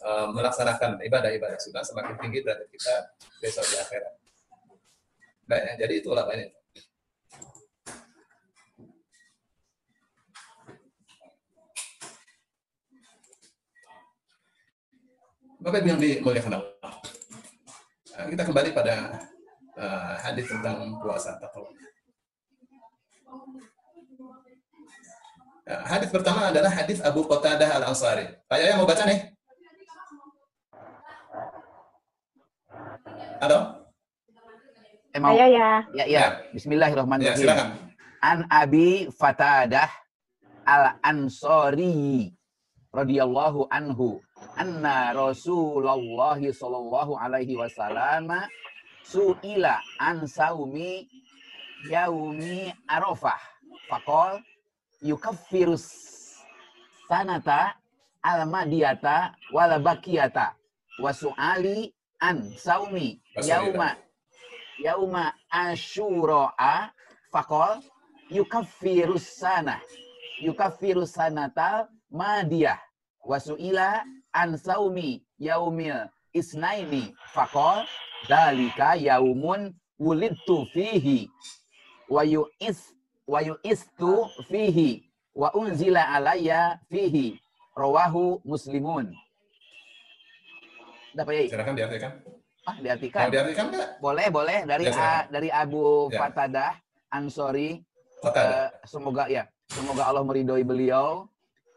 uh, 0.00 0.32
melaksanakan 0.32 0.96
ibadah-ibadah 1.04 1.60
sunnah, 1.60 1.84
semakin 1.84 2.16
tinggi 2.20 2.40
derajat 2.40 2.68
kita 2.72 2.94
besok 3.44 3.64
di 3.68 3.76
akhirat. 3.76 4.14
Baik, 5.46 5.62
ya, 5.62 5.72
jadi 5.84 5.94
itu 6.00 6.10
labanya. 6.10 6.48
Bapak 15.56 15.82
yang 15.82 15.98
dimuliakan 15.98 16.62
Allah. 16.62 16.94
Nah, 18.16 18.26
kita 18.30 18.42
kembali 18.46 18.70
pada 18.70 19.18
uh, 19.76 20.14
hadis 20.22 20.46
tentang 20.48 20.96
puasa 21.02 21.36
taqwa. 21.42 21.68
Nah, 25.66 25.82
hadis 25.82 26.14
pertama 26.14 26.46
adalah 26.46 26.70
hadis 26.70 27.02
Abu 27.02 27.26
Qatadah 27.26 27.82
Al-Ansari. 27.82 28.22
Pak 28.46 28.54
Yaya 28.54 28.78
mau 28.78 28.86
baca 28.86 29.02
nih? 29.02 29.18
Halo? 33.42 33.58
Eh, 35.10 35.18
mau. 35.18 35.34
Saya 35.34 35.46
ya. 35.50 35.70
Ya, 35.90 36.04
ya. 36.06 36.24
Bismillahirrahmanirrahim. 36.54 37.34
Ya, 37.34 37.42
silakan. 37.42 37.68
An 38.22 38.38
Abi 38.46 39.10
Fatadah 39.10 39.90
Al-Ansari 40.62 42.30
radhiyallahu 42.94 43.66
anhu 43.66 44.22
anna 44.54 45.18
Rasulullah 45.18 46.38
sallallahu 46.38 47.18
alaihi 47.18 47.58
wasallam 47.58 48.30
suila 49.02 49.82
an 49.98 50.30
saumi 50.30 51.10
yaumi 51.90 52.70
Arafah 52.86 53.36
faqal 53.90 54.40
yukaffirus 55.02 55.84
sanata 57.08 57.74
al-madiyata 58.22 59.34
wal 59.52 59.78
bakiyata 59.82 60.54
wa 61.02 61.12
su'ali 61.12 61.94
an 62.20 62.42
saumi 62.56 63.20
yauma 63.48 63.96
yauma 64.84 65.32
asyura'a 65.50 66.90
faqal 67.32 67.82
yukaffirus 68.30 69.38
sana 69.38 69.80
yukaffirus 70.42 71.12
sanatal 71.12 71.86
madiyah 72.10 72.78
wa 73.24 73.38
su'ila 73.40 74.04
an 74.32 74.56
saumi 74.56 75.22
yaumil 75.38 76.08
isnaini 76.32 77.14
faqal 77.34 77.86
dalika 78.28 78.94
yaumun 78.96 79.74
wulidtu 79.98 80.66
fihi 80.72 81.30
wa 82.08 82.24
yu'is 82.24 82.95
wa 83.26 83.42
yu'istu 83.42 84.12
fihi 84.46 85.02
wa 85.34 85.50
unzila 85.52 86.14
alayya 86.14 86.78
fihi 86.86 87.36
rawahu 87.74 88.38
muslimun 88.42 89.10
dapat 91.12 91.32
ya 91.34 91.42
Silakan 91.52 91.74
diartikan. 91.74 92.12
ah 92.66 92.76
diartikan 92.78 93.20
Mau 93.26 93.32
diartikan 93.32 93.64
enggak? 93.68 93.88
boleh 93.98 94.26
boleh 94.28 94.58
dari 94.64 94.84
Ya. 94.86 94.94
A- 94.96 95.26
dari 95.28 95.48
Abu 95.48 96.08
Ya. 96.08 96.18
Fatadah 96.20 96.72
Ansori. 97.08 97.78
Eh, 98.26 98.68
semoga 98.84 99.28
ya 99.28 99.46
semoga 99.68 100.08
Allah 100.08 100.24
meridhoi 100.24 100.64
beliau 100.64 101.28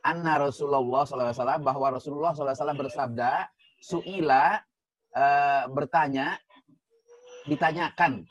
anna 0.01 0.39
Rasulullah 0.39 1.03
SAW 1.03 1.35
bahwa 1.61 1.93
Rasulullah 1.93 2.31
SAW 2.31 2.55
bersabda 2.73 3.45
suila 3.77 4.57
eh, 5.11 5.63
bertanya 5.69 6.39
ditanyakan 7.45 8.25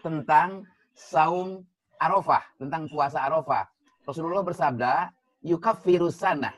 tentang 0.00 0.62
saum 0.94 1.64
Arafah 1.98 2.42
tentang 2.58 2.86
puasa 2.88 3.22
Arafah 3.22 3.64
Rasulullah 4.04 4.44
bersabda 4.44 5.12
yukaffiru 5.40 6.08
sana 6.08 6.52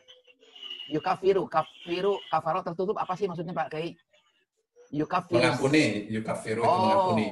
yukafiru 0.87 1.47
kafiru 1.51 2.15
kafaro 2.31 2.63
tertutup 2.63 2.97
apa 2.97 3.15
sih 3.19 3.27
maksudnya 3.27 3.51
Pak 3.53 3.69
Kai 3.75 3.91
yukafiru 4.95 5.43
Mengampuni, 5.43 6.07
yukafiru 6.11 6.63
itu 6.63 6.71
Oh. 6.71 6.79
mengampuni. 6.79 7.27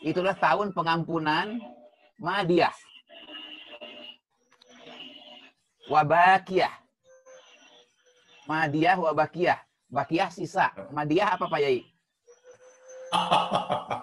itulah 0.00 0.32
tahun 0.32 0.72
pengampunan 0.72 1.60
Madiyah. 2.16 2.72
Wabakiyah. 5.88 6.72
Madiyah 8.44 8.96
wabakiyah. 9.00 9.58
Bakiyah 9.88 10.28
sisa. 10.28 10.68
Madiyah 10.92 11.36
apa 11.36 11.48
Pak 11.48 11.60
Yai? 11.60 11.80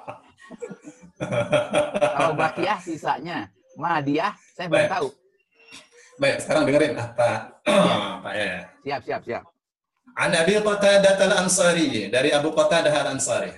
Kalau 1.17 2.33
bakiyah 2.37 2.79
sisanya. 2.81 3.49
Madiyah 3.77 4.33
saya 4.57 4.65
belum 4.69 4.81
Baik. 4.81 4.89
tahu. 4.89 5.07
Baik, 6.17 6.37
sekarang 6.41 6.63
dengerin 6.65 6.93
apa 6.97 7.29
Pak 8.25 8.33
ya. 8.41 8.65
Siap, 8.81 9.01
siap, 9.05 9.21
siap. 9.21 9.43
An 10.17 10.33
Abi 10.33 10.57
Qatadah 10.57 11.13
Al-Ansari 11.21 12.09
dari 12.09 12.33
Abu 12.33 12.49
Qatadah 12.57 12.89
Al-Ansari. 12.89 13.53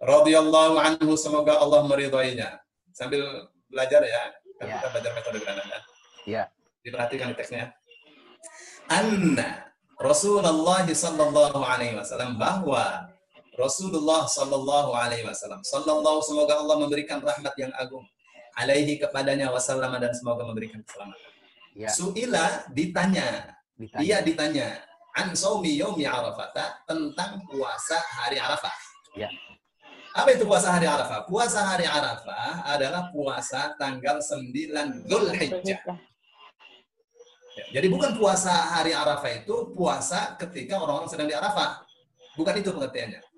Radhiyallahu 0.00 0.80
anhu 0.80 1.12
semoga 1.14 1.60
Allah 1.60 1.84
meridhoinya. 1.84 2.56
Sambil 2.96 3.20
belajar 3.68 4.00
ya, 4.00 4.22
kan 4.56 4.64
Ya. 4.64 4.74
kita 4.80 4.88
belajar 4.96 5.12
metode 5.12 5.38
Granada. 5.44 5.78
Ya. 6.24 6.48
Diperhatikan 6.80 7.30
di 7.30 7.36
teksnya. 7.36 7.76
Anna 8.88 9.70
Rasulullah 10.00 10.82
sallallahu 10.88 11.60
alaihi 11.62 11.94
wasallam 12.00 12.34
bahwa 12.40 13.11
Rasulullah 13.62 14.26
sallallahu 14.26 14.90
alaihi 14.90 15.22
wasallam 15.22 15.62
sallallahu 15.62 16.18
semoga 16.26 16.58
Allah 16.58 16.76
memberikan 16.82 17.22
rahmat 17.22 17.54
yang 17.54 17.70
agung 17.78 18.02
alaihi 18.58 18.98
kepadanya 18.98 19.48
wasallam 19.54 19.94
dan 20.02 20.10
semoga 20.12 20.42
memberikan 20.42 20.82
keselamatan. 20.82 21.30
Ya. 21.72 21.88
Suila 21.88 22.68
ditanya, 22.74 23.54
Ditanya. 23.78 24.00
dia 24.02 24.16
ditanya 24.20 24.68
an 25.16 25.32
saumi 25.32 25.80
yaumi 25.80 26.04
arafata 26.04 26.84
tentang 26.84 27.40
puasa 27.48 27.96
hari 28.20 28.36
Arafah. 28.36 28.76
Ya. 29.16 29.28
Apa 30.12 30.36
itu 30.36 30.44
puasa 30.44 30.68
hari 30.76 30.84
Arafah? 30.84 31.24
Puasa 31.24 31.64
hari 31.64 31.88
Arafah 31.88 32.68
adalah 32.68 33.08
puasa 33.08 33.72
tanggal 33.80 34.20
9 34.20 35.08
Zulhijjah. 35.08 35.80
Ya, 37.52 37.64
jadi 37.80 37.86
bukan 37.88 38.20
puasa 38.20 38.52
hari 38.52 38.92
Arafah 38.92 39.32
itu 39.32 39.72
puasa 39.72 40.36
ketika 40.36 40.76
orang-orang 40.76 41.08
sedang 41.08 41.28
di 41.28 41.36
Arafah. 41.36 41.80
Bukan 42.36 42.60
itu 42.60 42.72
pengertiannya. 42.72 43.31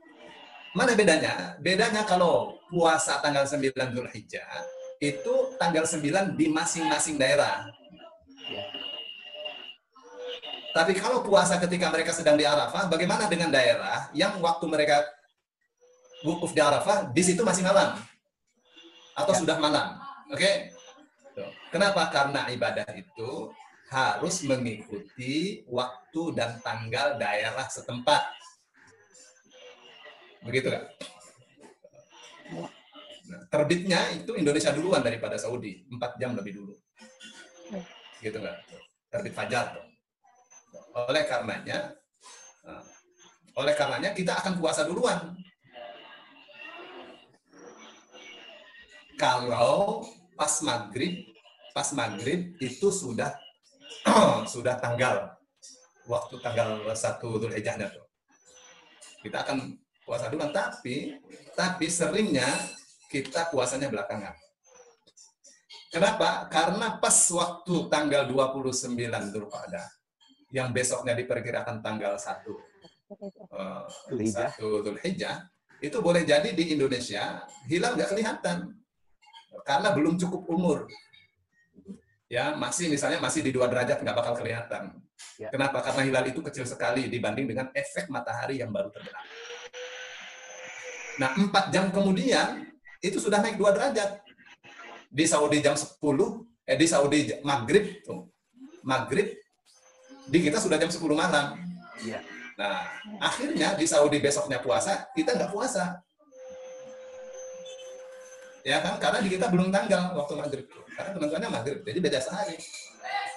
Mana 0.75 0.99
bedanya? 0.99 1.54
Bedanya 1.62 2.02
kalau 2.02 2.59
puasa 2.66 3.23
tanggal 3.23 3.47
9 3.47 3.71
Zulhijjah 3.95 4.50
itu 4.99 5.35
tanggal 5.54 5.87
9 5.87 6.35
di 6.35 6.50
masing-masing 6.50 7.14
daerah. 7.14 7.71
Ya. 8.50 8.64
Tapi 10.75 10.99
kalau 10.99 11.23
puasa 11.23 11.62
ketika 11.62 11.87
mereka 11.95 12.11
sedang 12.11 12.35
di 12.35 12.43
Arafah, 12.43 12.90
bagaimana 12.90 13.31
dengan 13.31 13.54
daerah 13.54 14.11
yang 14.11 14.43
waktu 14.43 14.66
mereka 14.66 15.07
wukuf 16.26 16.50
di 16.50 16.59
Arafah, 16.59 17.14
di 17.14 17.23
situ 17.23 17.47
masih 17.47 17.62
malam? 17.62 17.95
Atau 19.14 19.31
Ya. 19.31 19.38
sudah 19.38 19.57
malam? 19.62 19.95
Oke? 20.35 20.75
Tuh. 21.38 21.47
Kenapa? 21.71 22.11
Karena 22.11 22.50
ibadah 22.50 22.90
itu 22.99 23.54
harus 23.95 24.43
mengikuti 24.43 25.62
waktu 25.71 26.23
dan 26.35 26.59
tanggal 26.66 27.14
daerah 27.23 27.71
setempat. 27.71 28.26
Begitu 30.45 30.69
kan? 30.69 30.85
Nah, 33.25 33.41
terbitnya 33.49 34.01
itu 34.13 34.37
Indonesia 34.37 34.71
duluan 34.77 35.01
daripada 35.01 35.41
Saudi, 35.41 35.89
4 35.89 36.21
jam 36.21 36.37
lebih 36.37 36.61
dulu. 36.61 36.75
Gitu 38.21 38.37
kan? 38.37 38.57
Terbit 39.09 39.33
fajar 39.33 39.73
tuh. 39.73 39.87
Oleh 41.09 41.25
karenanya, 41.25 41.97
eh, 42.69 42.85
oleh 43.57 43.75
karenanya 43.75 44.13
kita 44.13 44.37
akan 44.45 44.61
puasa 44.61 44.85
duluan. 44.85 45.33
Kalau 49.17 50.05
pas 50.37 50.53
maghrib, 50.61 51.33
pas 51.73 51.89
maghrib 51.97 52.59
itu 52.61 52.93
sudah 52.93 53.33
sudah 54.53 54.77
tanggal 54.83 55.33
waktu 56.05 56.37
tanggal 56.45 56.85
1 56.93 57.41
Dzulhijjahnya 57.41 57.89
tuh. 57.89 58.05
Kita 59.25 59.41
akan 59.47 59.84
puasa 60.05 60.29
duluan, 60.29 60.53
tapi 60.53 61.19
tapi 61.57 61.89
seringnya 61.89 62.47
kita 63.09 63.49
puasanya 63.51 63.89
belakangan. 63.89 64.37
Kenapa? 65.89 66.51
Karena 66.51 66.99
pas 66.99 67.15
waktu 67.31 67.87
tanggal 67.87 68.27
29 68.27 68.99
Dzulqa'dah 69.31 69.87
yang 70.51 70.75
besoknya 70.75 71.15
diperkirakan 71.15 71.83
tanggal 71.83 72.19
1 72.19 72.47
eh, 73.15 73.83
Dzulhijjah. 74.11 74.51
1 74.59 74.83
Dzulhijjah 74.83 75.37
itu 75.79 75.99
boleh 76.03 76.27
jadi 76.27 76.51
di 76.51 76.75
Indonesia 76.75 77.47
hilal 77.71 77.95
nggak 77.95 78.11
kelihatan 78.11 78.75
karena 79.63 79.89
belum 79.95 80.19
cukup 80.19 80.43
umur. 80.51 80.91
Ya, 82.27 82.59
masih 82.59 82.91
misalnya 82.91 83.23
masih 83.23 83.47
di 83.47 83.55
dua 83.55 83.71
derajat 83.71 84.03
nggak 84.03 84.17
bakal 84.19 84.35
kelihatan. 84.35 84.99
Ya. 85.39 85.51
Kenapa? 85.55 85.79
Karena 85.79 86.03
hilal 86.03 86.27
itu 86.27 86.43
kecil 86.43 86.67
sekali 86.67 87.07
dibanding 87.07 87.47
dengan 87.47 87.71
efek 87.71 88.11
matahari 88.11 88.59
yang 88.59 88.75
baru 88.75 88.91
terbenam. 88.91 89.23
Nah, 91.21 91.30
empat 91.38 91.71
jam 91.71 91.90
kemudian 91.94 92.66
itu 92.99 93.18
sudah 93.23 93.38
naik 93.38 93.61
dua 93.61 93.71
derajat. 93.71 94.23
Di 95.14 95.25
Saudi 95.30 95.62
jam 95.62 95.78
10, 95.78 95.94
eh 96.66 96.75
di 96.75 96.87
Saudi 96.90 97.30
maghrib, 97.47 98.02
tuh, 98.02 98.26
maghrib, 98.83 99.30
di 100.26 100.38
kita 100.42 100.59
sudah 100.59 100.75
jam 100.75 100.90
10 100.90 101.14
malam. 101.14 101.54
Iya. 102.02 102.18
Nah, 102.59 102.87
akhirnya 103.23 103.78
di 103.78 103.87
Saudi 103.87 104.18
besoknya 104.18 104.59
puasa, 104.59 105.06
kita 105.14 105.38
nggak 105.38 105.54
puasa. 105.54 106.02
Ya 108.64 108.80
kan? 108.80 108.97
Karena 108.97 109.18
di 109.21 109.28
kita 109.28 109.52
belum 109.52 109.68
tanggal 109.71 110.18
waktu 110.18 110.35
maghrib. 110.35 110.66
Karena 110.94 111.11
penentuannya 111.14 111.50
maghrib, 111.52 111.78
jadi 111.87 111.99
beda 112.00 112.18
sehari. 112.18 112.56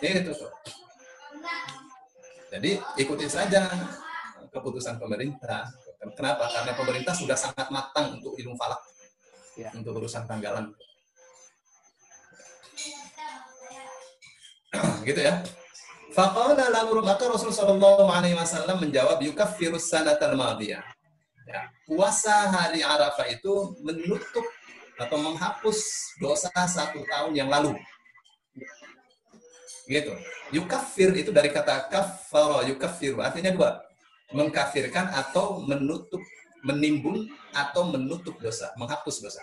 Itu 0.02 0.32
tuh. 0.34 0.52
Jadi 2.48 2.80
ikuti 2.98 3.28
saja 3.28 3.68
keputusan 4.50 4.98
pemerintah. 4.98 5.68
Kenapa? 5.98 6.46
Karena 6.54 6.72
pemerintah 6.78 7.14
sudah 7.18 7.34
sangat 7.34 7.68
matang 7.74 8.22
untuk 8.22 8.38
ilmu 8.38 8.54
falak, 8.54 8.82
Ya. 9.58 9.74
untuk 9.74 9.98
urusan 9.98 10.30
tanggalan. 10.30 10.70
gitu 15.08 15.18
ya. 15.18 15.42
Faqala 16.14 16.70
lalu 16.74 17.02
maka 17.06 17.30
Rasul 17.30 17.54
Shallallahu 17.54 18.10
Alaihi 18.10 18.38
Wasallam 18.38 18.82
menjawab 18.82 19.22
yukaffirus 19.22 19.90
sanatal 19.90 20.38
madiyah. 20.38 20.82
Ya, 21.48 21.72
puasa 21.88 22.52
hari 22.52 22.84
Arafah 22.84 23.24
itu 23.32 23.78
menutup 23.80 24.44
atau 25.00 25.18
menghapus 25.22 25.80
dosa 26.20 26.52
satu 26.52 27.06
tahun 27.08 27.32
yang 27.38 27.48
lalu. 27.48 27.78
Gitu. 29.88 30.12
Yukaffir 30.52 31.16
itu 31.16 31.32
dari 31.32 31.48
kata 31.48 31.88
kafara 31.88 32.68
yukaffir 32.68 33.16
artinya 33.16 33.56
dua. 33.56 33.87
Mengkafirkan 34.36 35.12
atau 35.14 35.64
menutup, 35.64 36.20
menimbun 36.68 37.32
atau 37.56 37.88
menutup 37.88 38.36
dosa, 38.44 38.76
menghapus 38.76 39.24
dosa. 39.24 39.40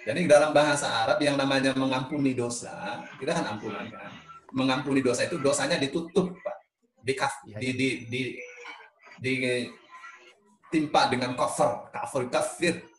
Jadi 0.00 0.24
dalam 0.24 0.56
bahasa 0.56 0.88
Arab 1.04 1.20
yang 1.20 1.36
namanya 1.36 1.76
mengampuni 1.76 2.32
dosa, 2.32 3.04
kita 3.20 3.36
kan 3.36 3.44
ampunan 3.56 3.84
kan. 3.92 4.10
Mengampuni 4.50 5.04
dosa 5.04 5.28
itu 5.28 5.36
dosanya 5.36 5.76
ditutup, 5.76 6.32
Pak. 6.40 6.56
Di, 7.00 7.14
Ya, 7.16 7.56
di, 7.60 7.68
di, 7.76 7.88
di, 8.08 8.22
di, 9.20 9.32
timpa 10.72 11.08
dengan 11.12 11.36
cover, 11.36 11.92
cover 11.92 12.22
kafir. 12.28 12.89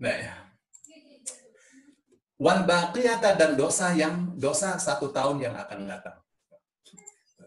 Nah, 0.00 0.16
ya. 0.16 0.34
Wal 2.34 2.66
baqiyata 2.66 3.38
dan 3.38 3.54
dosa 3.54 3.94
yang 3.94 4.34
dosa 4.34 4.74
satu 4.76 5.14
tahun 5.14 5.38
yang 5.38 5.54
akan 5.54 5.86
datang. 5.86 6.18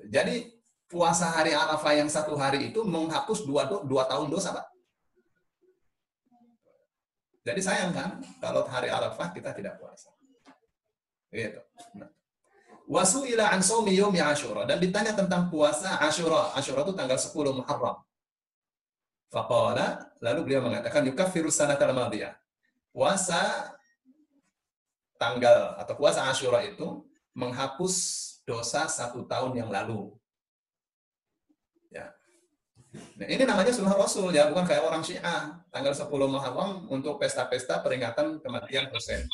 Jadi 0.07 0.47
puasa 0.87 1.27
hari 1.35 1.51
Arafah 1.51 1.93
yang 1.99 2.07
satu 2.07 2.39
hari 2.39 2.71
itu 2.71 2.79
menghapus 2.87 3.43
dua, 3.43 3.67
dua 3.83 4.07
tahun 4.07 4.31
dosa, 4.31 4.55
Pak. 4.55 4.67
Jadi 7.47 7.59
sayang 7.63 7.91
kan 7.91 8.19
kalau 8.39 8.63
hari 8.67 8.87
Arafah 8.87 9.31
kita 9.35 9.51
tidak 9.51 9.79
puasa. 9.79 10.11
Gitu. 11.31 11.59
Nah. 11.99 12.11
Wasu 12.87 13.27
ila 13.27 13.51
an 13.51 13.59
saumi 13.59 13.99
yaumi 13.99 14.23
Asyura 14.23 14.63
dan 14.63 14.79
ditanya 14.79 15.11
tentang 15.11 15.51
puasa 15.51 15.99
Asyura. 15.99 16.55
Asyura 16.55 16.87
itu 16.87 16.95
tanggal 16.95 17.19
10 17.19 17.59
Muharram. 17.59 18.06
Faqala 19.27 20.15
lalu 20.23 20.39
beliau 20.47 20.63
mengatakan 20.63 21.03
yukaffiru 21.03 21.51
sanatal 21.51 21.91
madiyah. 21.91 22.35
Puasa 22.95 23.73
tanggal 25.19 25.75
atau 25.77 25.93
puasa 25.97 26.29
Asyura 26.31 26.63
itu 26.63 27.03
menghapus 27.35 27.93
dosa 28.47 28.87
satu 28.87 29.27
tahun 29.27 29.53
yang 29.59 29.69
lalu. 29.69 30.15
Ya. 31.91 32.15
Nah, 33.19 33.27
ini 33.27 33.43
namanya 33.43 33.69
sunnah 33.75 33.93
Rasul 33.93 34.31
ya, 34.31 34.47
bukan 34.47 34.63
kayak 34.63 34.87
orang 34.87 35.03
Syiah. 35.03 35.59
Tanggal 35.69 35.93
10 35.93 36.07
Muharram 36.09 36.87
untuk 36.87 37.19
pesta-pesta 37.19 37.83
peringatan 37.83 38.39
kematian 38.39 38.87
Husain. 38.89 39.27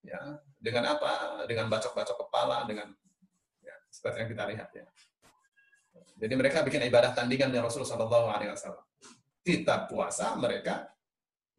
Ya, 0.00 0.40
dengan 0.58 0.96
apa? 0.96 1.44
Dengan 1.44 1.68
bacok-bacok 1.68 2.26
kepala, 2.26 2.64
dengan 2.64 2.90
ya, 3.60 3.76
seperti 3.92 4.24
yang 4.24 4.30
kita 4.32 4.44
lihat 4.48 4.68
ya. 4.72 4.86
Jadi 6.14 6.34
mereka 6.34 6.64
bikin 6.64 6.82
ibadah 6.88 7.12
tandingan 7.12 7.52
dengan 7.52 7.68
Rasul 7.68 7.84
Shallallahu 7.84 8.32
Alaihi 8.32 8.50
Wasallam. 8.54 8.82
Kita 9.44 9.84
puasa, 9.84 10.32
mereka 10.40 10.88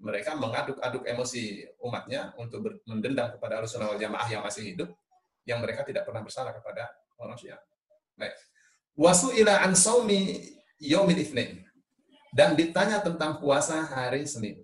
mereka 0.02 0.36
mengaduk-aduk 0.36 1.08
emosi 1.08 1.64
umatnya 1.80 2.36
untuk 2.36 2.60
ber- 2.68 2.82
mendendam 2.84 3.32
kepada 3.32 3.64
Rasulullah 3.64 3.96
Jamaah 3.96 4.28
yang 4.28 4.44
masih 4.44 4.76
hidup, 4.76 4.90
yang 5.48 5.64
mereka 5.64 5.88
tidak 5.88 6.04
pernah 6.04 6.20
bersalah 6.20 6.52
kepada 6.52 6.92
orang 7.16 7.38
Syiah. 7.40 7.62
Baik. 8.20 8.36
Wasu 8.96 9.32
ila 9.38 9.64
an 9.64 9.72
saumi 9.72 10.52
yaumil 10.82 11.20
itsnin. 11.20 11.64
Dan 12.36 12.60
ditanya 12.60 13.00
tentang 13.00 13.40
puasa 13.40 13.80
hari 13.88 14.28
Senin. 14.28 14.60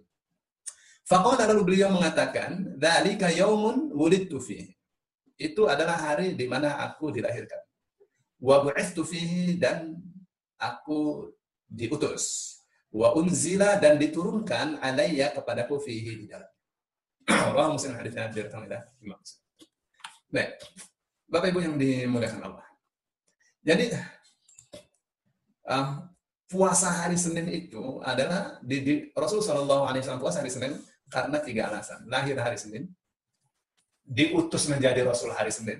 Faqala 1.07 1.47
lalu 1.47 1.71
beliau 1.71 1.87
mengatakan, 1.87 2.75
"Dzalika 2.75 3.31
yaumun 3.31 3.95
wulidtu 3.95 4.43
fihi." 4.43 4.75
Itu 5.39 5.71
adalah 5.71 5.95
hari 5.95 6.35
di 6.35 6.45
mana 6.51 6.75
aku 6.83 7.15
dilahirkan. 7.15 7.63
Wa 8.43 8.59
bu'ithtu 8.59 9.07
fihi 9.07 9.55
dan 9.55 9.95
aku 10.59 11.31
diutus. 11.65 12.57
Wa 12.91 13.15
unzila 13.15 13.79
dan 13.79 13.95
diturunkan 13.95 14.83
alayya 14.83 15.31
kepadaku 15.31 15.79
fihi 15.79 16.11
di 16.23 16.25
dalam. 16.27 16.47
Allah 17.31 17.71
muslim 17.71 17.95
hadisnya 17.95 18.27
direkam 18.27 18.67
oleh 18.67 18.81
Imam 18.99 19.15
Muslim. 19.15 19.41
Baik. 20.31 20.51
Bapak 21.31 21.47
Ibu 21.55 21.59
yang 21.63 21.75
dimuliakan 21.79 22.41
Allah. 22.43 22.67
Jadi 23.63 23.95
um, 25.71 25.87
puasa 26.51 26.91
hari 26.91 27.15
Senin 27.15 27.47
itu 27.47 28.03
adalah 28.03 28.59
di, 28.59 28.77
di 28.83 28.93
Rasul 29.15 29.39
Shallallahu 29.39 29.87
Alaihi 29.87 30.03
Wasallam 30.03 30.23
puasa 30.23 30.43
hari 30.43 30.51
Senin 30.51 30.75
karena 31.07 31.39
tiga 31.39 31.71
alasan. 31.71 32.03
Lahir 32.11 32.35
hari 32.35 32.59
Senin, 32.59 32.91
diutus 34.03 34.67
menjadi 34.67 35.07
Rasul 35.07 35.31
hari 35.31 35.55
Senin, 35.55 35.79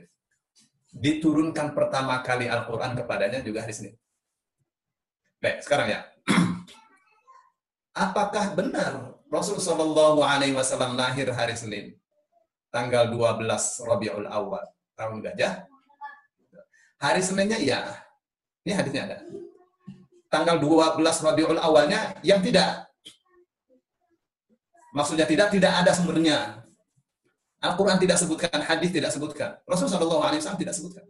diturunkan 0.96 1.76
pertama 1.76 2.24
kali 2.24 2.48
Al-Quran 2.48 2.96
kepadanya 2.96 3.44
juga 3.44 3.68
hari 3.68 3.76
Senin. 3.76 3.96
Baik, 5.44 5.66
sekarang 5.66 5.88
ya. 5.92 6.00
Apakah 7.92 8.56
benar 8.56 9.20
Rasul 9.28 9.60
Shallallahu 9.60 10.24
Alaihi 10.24 10.56
Wasallam 10.56 10.96
lahir 10.96 11.28
hari 11.36 11.56
Senin, 11.60 11.96
tanggal 12.72 13.12
12 13.12 13.44
Rabiul 13.84 14.28
Awal 14.32 14.64
tahun 14.96 15.20
gajah? 15.20 15.68
Hari 17.02 17.20
Seninnya 17.20 17.60
iya. 17.60 17.82
Ini 18.64 18.78
hadisnya 18.78 19.04
ada. 19.10 19.18
Tanggal 20.32 20.62
12 20.62 21.04
Rabiul 21.04 21.60
Awalnya 21.60 22.16
yang 22.24 22.40
tidak. 22.40 22.88
Maksudnya 24.96 25.28
tidak, 25.28 25.52
tidak 25.52 25.72
ada 25.72 25.92
sumbernya. 25.92 26.64
Al-Quran 27.60 28.00
tidak 28.00 28.18
sebutkan, 28.20 28.60
hadis 28.64 28.92
tidak 28.92 29.12
sebutkan. 29.12 29.60
Rasul 29.68 29.92
Shallallahu 29.92 30.24
Alaihi 30.24 30.40
Wasallam 30.40 30.62
tidak 30.62 30.76
sebutkan. 30.80 31.06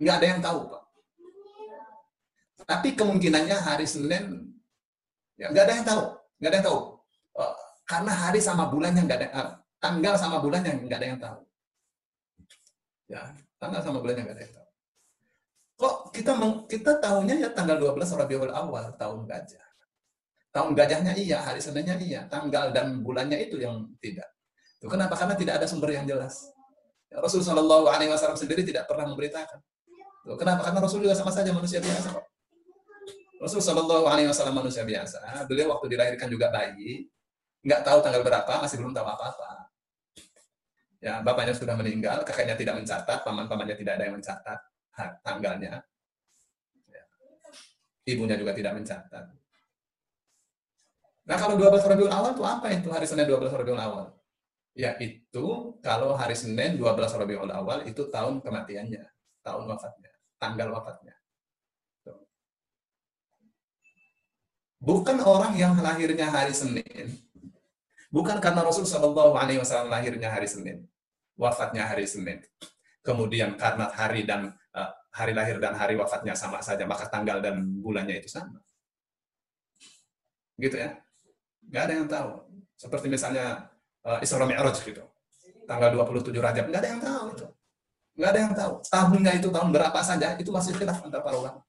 Nggak 0.00 0.16
ada 0.16 0.26
yang 0.26 0.40
tahu, 0.40 0.60
Pak. 0.72 0.82
Tapi 2.64 2.88
kemungkinannya 2.96 3.56
hari 3.60 3.84
Senin, 3.84 4.53
ya 5.40 5.46
nggak 5.50 5.64
ada 5.66 5.74
yang 5.74 5.86
tahu. 5.86 6.02
Nggak 6.38 6.50
ada 6.50 6.56
yang 6.58 6.66
tahu. 6.66 6.78
Eh, 7.40 7.54
Karena 7.84 8.12
hari 8.16 8.40
sama 8.40 8.64
bulannya 8.72 9.02
nggak 9.04 9.18
ada, 9.20 9.28
eh, 9.28 9.48
tanggal 9.76 10.14
sama 10.16 10.40
bulannya 10.40 10.72
nggak 10.88 10.98
ada 10.98 11.08
yang 11.08 11.20
tahu. 11.20 11.38
Ya, 13.12 13.22
tanggal 13.60 13.80
sama 13.84 14.00
bulannya 14.00 14.24
nggak 14.24 14.36
ada 14.40 14.44
yang 14.48 14.54
tahu. 14.56 14.68
Kok 15.74 15.94
kita 16.14 16.32
meng- 16.38 16.64
kita 16.70 16.92
tahunya 17.02 17.34
ya 17.44 17.48
tanggal 17.52 17.76
12 17.76 18.14
Rabiul 18.14 18.48
Awal 18.48 18.94
tahun 18.96 19.26
gajah. 19.28 19.66
Tahun 20.54 20.70
gajahnya 20.70 21.12
iya, 21.18 21.42
hari 21.42 21.58
Seninnya 21.58 21.98
iya, 21.98 22.30
tanggal 22.30 22.70
dan 22.70 23.02
bulannya 23.02 23.36
itu 23.42 23.58
yang 23.58 23.90
tidak. 23.98 24.30
Itu 24.78 24.86
kenapa? 24.86 25.18
Karena 25.18 25.34
tidak 25.34 25.58
ada 25.58 25.66
sumber 25.66 25.90
yang 25.90 26.06
jelas. 26.06 26.46
Ya, 27.10 27.18
Rasul 27.18 27.42
Shallallahu 27.42 27.90
Alaihi 27.90 28.14
Wasallam 28.14 28.38
sendiri 28.38 28.62
tidak 28.62 28.86
pernah 28.86 29.10
memberitakan. 29.10 29.58
Kenapa? 30.38 30.64
Karena 30.64 30.80
Rasul 30.80 31.04
juga 31.04 31.12
sama 31.12 31.34
saja 31.34 31.52
manusia 31.52 31.82
biasa 31.82 32.16
kok. 32.16 32.24
Rasul 33.44 33.60
Shallallahu 33.60 34.08
Alaihi 34.08 34.32
Wasallam 34.32 34.56
manusia 34.56 34.88
biasa. 34.88 35.44
Beliau 35.44 35.76
waktu 35.76 35.92
dilahirkan 35.92 36.32
juga 36.32 36.48
bayi, 36.48 37.04
nggak 37.60 37.84
tahu 37.84 38.00
tanggal 38.00 38.24
berapa, 38.24 38.64
masih 38.64 38.80
belum 38.80 38.96
tahu 38.96 39.04
apa-apa. 39.04 39.68
Ya, 41.04 41.20
bapaknya 41.20 41.52
sudah 41.52 41.76
meninggal, 41.76 42.24
kakaknya 42.24 42.56
tidak 42.56 42.80
mencatat, 42.80 43.20
paman-pamannya 43.20 43.76
tidak 43.76 44.00
ada 44.00 44.08
yang 44.08 44.16
mencatat 44.16 44.58
tanggalnya. 45.20 45.84
Ya. 46.88 47.02
Ibunya 48.08 48.40
juga 48.40 48.56
tidak 48.56 48.80
mencatat. 48.80 49.24
Nah, 51.24 51.36
kalau 51.40 51.60
12 51.60 51.84
Rabiul 51.84 52.12
Awal 52.12 52.36
itu 52.36 52.44
apa 52.44 52.66
itu 52.72 52.88
hari 52.88 53.04
Senin 53.08 53.28
12 53.28 53.52
Rabiul 53.52 53.80
Awal? 53.80 54.12
Ya, 54.72 54.96
itu 54.96 55.76
kalau 55.84 56.16
hari 56.16 56.32
Senin 56.32 56.80
12 56.80 57.16
Rabiul 57.20 57.52
Awal 57.52 57.84
itu 57.84 58.08
tahun 58.08 58.40
kematiannya, 58.40 59.04
tahun 59.44 59.64
wafatnya, 59.68 60.12
tanggal 60.40 60.72
wafatnya. 60.72 61.16
Tuh. 62.04 62.24
Bukan 64.84 65.16
orang 65.24 65.56
yang 65.56 65.80
lahirnya 65.80 66.28
hari 66.28 66.52
Senin, 66.52 67.24
Bukan 68.14 68.38
karena 68.38 68.62
Rasul 68.62 68.86
Shallallahu 68.86 69.34
Alaihi 69.34 69.58
Wasallam 69.58 69.90
lahirnya 69.90 70.30
hari 70.30 70.46
Senin, 70.46 70.86
wafatnya 71.34 71.82
hari 71.82 72.06
Senin. 72.06 72.46
Kemudian 73.02 73.58
karena 73.58 73.90
hari 73.90 74.22
dan 74.22 74.54
uh, 74.70 74.90
hari 75.10 75.34
lahir 75.34 75.58
dan 75.58 75.74
hari 75.74 75.98
wafatnya 75.98 76.38
sama 76.38 76.62
saja, 76.62 76.86
maka 76.86 77.10
tanggal 77.10 77.42
dan 77.42 77.58
bulannya 77.82 78.22
itu 78.22 78.30
sama. 78.30 78.62
Gitu 80.54 80.78
ya. 80.78 80.94
Nggak 81.66 81.82
ada 81.90 81.92
yang 81.98 82.06
tahu. 82.06 82.30
Seperti 82.78 83.10
misalnya 83.10 83.66
uh, 84.06 84.22
Isra 84.22 84.46
Mi'raj 84.46 84.78
gitu. 84.78 85.02
Tanggal 85.66 85.90
27 85.90 86.30
Rajab, 86.38 86.70
nggak 86.70 86.80
ada 86.86 86.90
yang 86.94 87.02
tahu 87.02 87.24
itu. 87.34 87.46
Nggak 88.14 88.30
ada 88.30 88.40
yang 88.46 88.54
tahu. 88.54 88.72
Tahunnya 88.94 89.32
itu 89.42 89.48
tahun 89.50 89.74
berapa 89.74 90.00
saja, 90.06 90.38
itu 90.38 90.54
masih 90.54 90.70
khilaf 90.78 91.02
antara 91.02 91.18
para 91.18 91.34
ulama. 91.34 91.66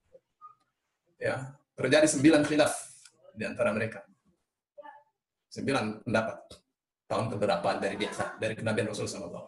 Ya, 1.18 1.58
terjadi 1.74 2.06
sembilan 2.06 2.46
khilaf 2.46 2.85
di 3.36 3.44
antara 3.44 3.76
mereka. 3.76 4.02
Sembilan 5.52 6.04
pendapat. 6.08 6.38
Tahun 7.06 7.26
keberapa 7.30 7.70
dari 7.78 7.96
biasa, 8.02 8.42
dari 8.42 8.58
kenabian 8.58 8.90
Rasul 8.90 9.06
SAW. 9.06 9.46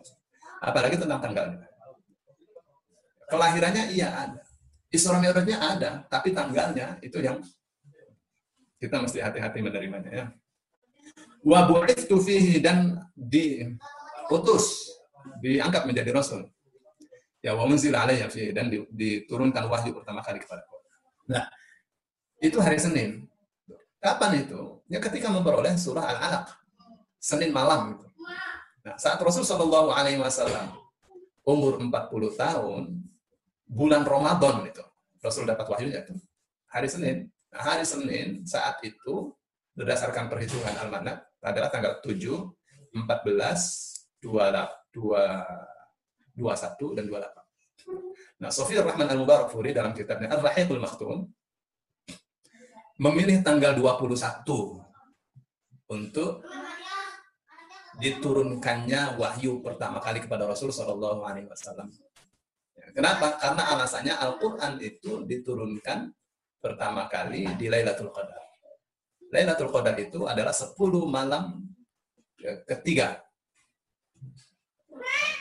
Apalagi 0.61 1.01
tentang 1.01 1.17
tanggalnya. 1.17 1.65
Kelahirannya 3.27 3.83
iya 3.91 4.13
ada. 4.13 4.41
Isra 4.87 5.19
Mi'rajnya 5.19 5.57
ada, 5.59 5.91
tapi 6.07 6.31
tanggalnya 6.31 6.95
itu 7.03 7.19
yang 7.19 7.43
kita 8.79 9.03
mesti 9.03 9.19
hati-hati 9.19 9.59
menerimanya 9.59 10.11
ya. 10.13 10.25
Wa 11.43 11.67
bu'ithu 11.67 12.23
fihi 12.23 12.63
dan 12.63 12.95
diutus, 13.17 14.95
diangkat 15.43 15.83
menjadi 15.89 16.13
rasul. 16.15 16.47
Ya 17.43 17.51
wa 17.57 17.67
unzil 17.67 17.93
alayya 17.93 18.31
fihi 18.31 18.55
dan 18.55 18.71
diturunkan 18.71 19.65
wahyu 19.67 19.91
pertama 19.97 20.23
kali 20.23 20.39
kepada. 20.39 20.63
Nah, 21.27 21.43
itu 22.39 22.57
hari 22.63 22.79
Senin. 22.79 23.27
Kapan 23.97 24.45
itu? 24.45 24.61
Ya 24.87 25.01
ketika 25.01 25.27
memperoleh 25.33 25.73
surah 25.75 26.05
Al-Alaq. 26.05 26.53
Senin 27.17 27.49
malam 27.49 27.97
itu. 27.97 28.05
Nah, 28.85 28.95
saat 28.95 29.19
Rasul 29.19 29.43
Shallallahu 29.43 29.91
alaihi 29.91 30.21
wasallam 30.21 30.71
umur 31.43 31.81
40 31.81 31.91
tahun, 32.39 32.83
bulan 33.67 34.07
Ramadan 34.07 34.63
itu. 34.63 34.85
Rasul 35.19 35.43
dapat 35.43 35.67
wahyunya 35.67 36.07
itu. 36.07 36.15
Hari 36.71 36.87
Senin. 36.87 37.27
Nah, 37.51 37.61
hari 37.67 37.83
Senin 37.83 38.47
saat 38.47 38.79
itu 38.85 39.35
berdasarkan 39.75 40.31
perhitungan 40.31 40.71
almanak 40.77 41.27
adalah 41.43 41.67
tanggal 41.67 41.99
7, 41.99 42.15
14, 42.95 43.03
2, 44.23 44.55
2, 44.93 46.37
21 46.37 46.95
dan 46.95 47.05
28. 47.09 47.47
Nah, 48.37 48.49
Sofir 48.53 48.85
Rahman 48.85 49.09
Al-Mubarak 49.09 49.49
Furi 49.49 49.73
dalam 49.73 49.91
kitabnya 49.91 50.29
Ar-Rahimul 50.31 50.81
Maktum 50.81 51.27
memilih 52.97 53.45
tanggal 53.45 53.77
21 53.77 54.45
untuk 55.87 56.41
diturunkannya 57.97 59.17
wahyu 59.17 59.61
pertama 59.61 59.97
kali 59.97 60.21
kepada 60.21 60.45
Rasul 60.45 60.69
Shallallahu 60.69 61.25
Alaihi 61.25 61.49
Wasallam. 61.49 61.89
Kenapa? 62.93 63.37
Karena 63.37 63.73
alasannya 63.77 64.13
Al-Quran 64.17 64.81
itu 64.81 65.21
diturunkan 65.25 66.09
pertama 66.57 67.05
kali 67.05 67.45
di 67.57 67.69
Lailatul 67.69 68.09
Qadar. 68.09 68.41
Lailatul 69.29 69.69
Qadar 69.69 69.93
itu 70.01 70.25
adalah 70.25 70.53
10 70.53 70.73
malam 71.05 71.61
ya, 72.41 72.57
ketiga 72.65 73.21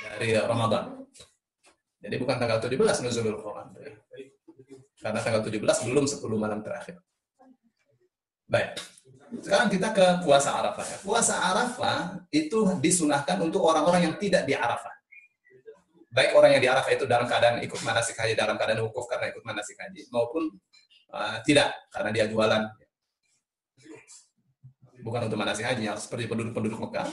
dari 0.05 0.37
Ramadan. 0.37 1.09
Jadi 2.01 2.15
bukan 2.21 2.37
tanggal 2.37 2.61
17 2.61 2.77
nuzulul 3.05 3.41
Quran. 3.41 3.67
Karena 5.01 5.21
tanggal 5.25 5.41
17 5.45 5.89
belum 5.93 6.05
10 6.05 6.21
malam 6.37 6.61
terakhir. 6.61 7.01
Baik. 8.47 8.79
Sekarang 9.43 9.69
kita 9.69 9.91
ke 9.91 10.07
puasa 10.23 10.55
Arafah. 10.55 10.87
Ya. 10.87 10.99
Puasa 11.03 11.35
Arafah 11.35 11.99
itu 12.31 12.63
disunahkan 12.79 13.43
untuk 13.43 13.63
orang-orang 13.67 14.11
yang 14.11 14.15
tidak 14.17 14.47
di 14.47 14.55
Arafah. 14.55 14.95
Baik 16.15 16.33
orang 16.33 16.57
yang 16.57 16.63
di 16.63 16.69
Arafah 16.71 16.93
itu 16.95 17.05
dalam 17.05 17.29
keadaan 17.29 17.61
ikut 17.61 17.81
manasik 17.85 18.17
haji, 18.17 18.33
dalam 18.39 18.57
keadaan 18.57 18.87
wukuf 18.87 19.05
karena 19.11 19.29
ikut 19.35 19.45
manasik 19.45 19.77
haji, 19.77 20.09
maupun 20.09 20.49
uh, 21.13 21.37
tidak 21.45 21.75
karena 21.93 22.11
dia 22.15 22.25
jualan 22.31 22.63
bukan 25.07 25.31
untuk 25.31 25.39
manasik 25.39 25.63
haji 25.63 25.87
yang 25.87 25.95
seperti 25.95 26.27
penduduk-penduduk 26.27 26.83
Mekah 26.83 27.07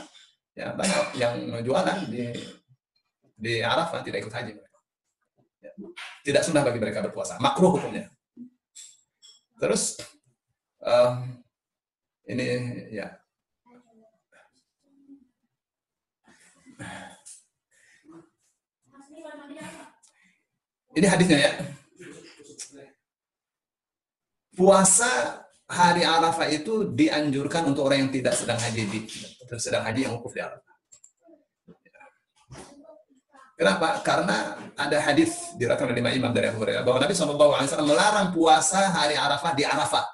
ya 0.54 0.74
banyak 0.74 1.18
yang 1.18 1.34
jualan 1.62 2.10
di 2.10 2.34
di 3.34 3.62
Arafah 3.62 4.02
tidak 4.02 4.26
ikut 4.26 4.34
haji 4.34 4.54
ya. 5.62 5.72
tidak 6.26 6.42
sunnah 6.42 6.66
bagi 6.66 6.82
mereka 6.82 7.06
berpuasa 7.06 7.38
makruh 7.38 7.78
hukumnya 7.78 8.10
terus 9.62 9.98
um, 10.84 11.16
ini 12.28 12.46
ya 12.92 13.08
ini 20.94 21.08
hadisnya 21.10 21.40
ya 21.40 21.52
puasa 24.54 25.44
hari 25.66 26.06
Arafah 26.06 26.48
itu 26.54 26.94
dianjurkan 26.94 27.74
untuk 27.74 27.90
orang 27.90 28.08
yang 28.08 28.12
tidak 28.14 28.38
sedang 28.38 28.60
haji 28.62 28.84
di 28.86 29.00
sedang 29.58 29.82
haji 29.82 30.06
yang 30.06 30.14
wukuf 30.18 30.38
di 30.38 30.42
Arafah. 30.46 30.74
Kenapa? 33.54 34.02
Karena 34.02 34.58
ada 34.74 34.98
hadis 34.98 35.54
diriwayatkan 35.58 35.94
oleh 35.94 36.18
imam 36.18 36.34
dari 36.34 36.50
Abu 36.50 36.66
Hurairah 36.66 36.82
bahwa 36.82 36.98
Nabi 37.00 37.14
SAW 37.14 37.86
melarang 37.86 38.34
puasa 38.34 38.90
hari 38.90 39.14
Arafah 39.14 39.54
di 39.54 39.64
Arafah. 39.64 40.06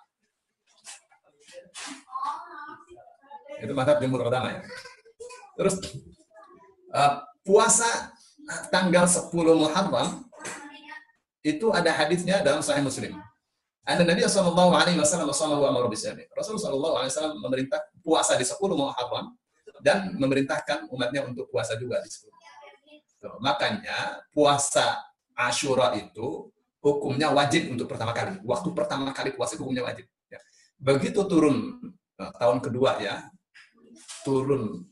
Itu 3.60 3.72
mantap 3.76 4.00
jumhur 4.00 4.24
ulama 4.24 4.56
ya. 4.56 4.62
Terus 5.60 5.76
uh, 6.96 7.24
puasa 7.44 8.16
tanggal 8.72 9.06
10 9.06 9.30
Muharram 9.34 10.24
itu 11.44 11.72
ada 11.72 11.92
hadisnya 11.92 12.44
dalam 12.44 12.64
Sahih 12.64 12.84
Muslim. 12.84 13.16
Anda 13.88 14.06
Nabi 14.06 14.22
Sallallahu 14.22 14.72
Alaihi 14.76 15.00
Wasallam 15.02 15.32
Rasul 15.34 16.56
Sallallahu 16.62 16.96
Alaihi 17.00 17.12
Wasallam 17.12 17.36
memerintah 17.42 17.80
puasa 18.04 18.38
di 18.38 18.46
10 18.46 18.60
Muharram 18.76 19.34
dan 19.80 20.14
memerintahkan 20.20 20.92
umatnya 20.92 21.26
untuk 21.26 21.48
puasa 21.50 21.80
juga 21.80 22.04
di 22.04 22.12
10. 22.12 22.28
So, 23.20 23.36
makanya 23.44 24.24
puasa 24.32 25.04
Ashura 25.36 25.96
itu 25.96 26.52
hukumnya 26.84 27.32
wajib 27.32 27.72
untuk 27.72 27.88
pertama 27.88 28.12
kali. 28.12 28.40
Waktu 28.44 28.70
pertama 28.76 29.12
kali 29.16 29.36
puasa 29.36 29.56
hukumnya 29.56 29.88
wajib. 29.88 30.08
Ya. 30.28 30.40
Begitu 30.80 31.24
turun 31.28 31.80
uh, 32.20 32.32
tahun 32.36 32.60
kedua 32.60 33.00
ya, 33.00 33.28
turun 34.24 34.86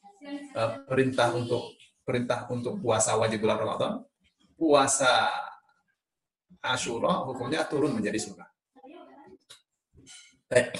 uh, 0.56 0.72
perintah 0.88 1.34
untuk 1.36 1.76
perintah 2.08 2.48
untuk 2.48 2.80
puasa 2.80 3.20
wajib 3.20 3.44
bulan 3.44 3.60
Ramadan, 3.60 3.94
puasa 4.56 5.28
Ashura 6.64 7.28
hukumnya 7.28 7.68
turun 7.68 7.96
menjadi 7.96 8.20
sunnah. 8.20 8.48
Eh. 10.52 10.72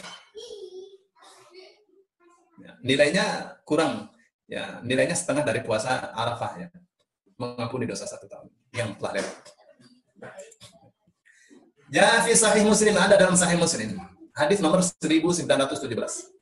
Ya, 2.64 2.72
nilainya 2.82 3.60
kurang. 3.68 4.08
Ya, 4.48 4.80
nilainya 4.80 5.12
setengah 5.12 5.44
dari 5.44 5.60
puasa 5.60 6.16
Arafah 6.16 6.52
ya. 6.64 6.68
Mengampuni 7.36 7.84
dosa 7.84 8.08
satu 8.08 8.26
tahun 8.32 8.48
yang 8.72 8.96
telah 8.96 9.20
lewat. 9.20 9.36
Ya 11.88 12.20
fi 12.24 12.36
sahih 12.36 12.68
Muslim 12.68 12.96
ada 12.96 13.16
dalam 13.16 13.36
sahih 13.36 13.60
Muslim. 13.60 14.00
Hadis 14.36 14.60
nomor 14.60 14.84
1917. 14.84 16.37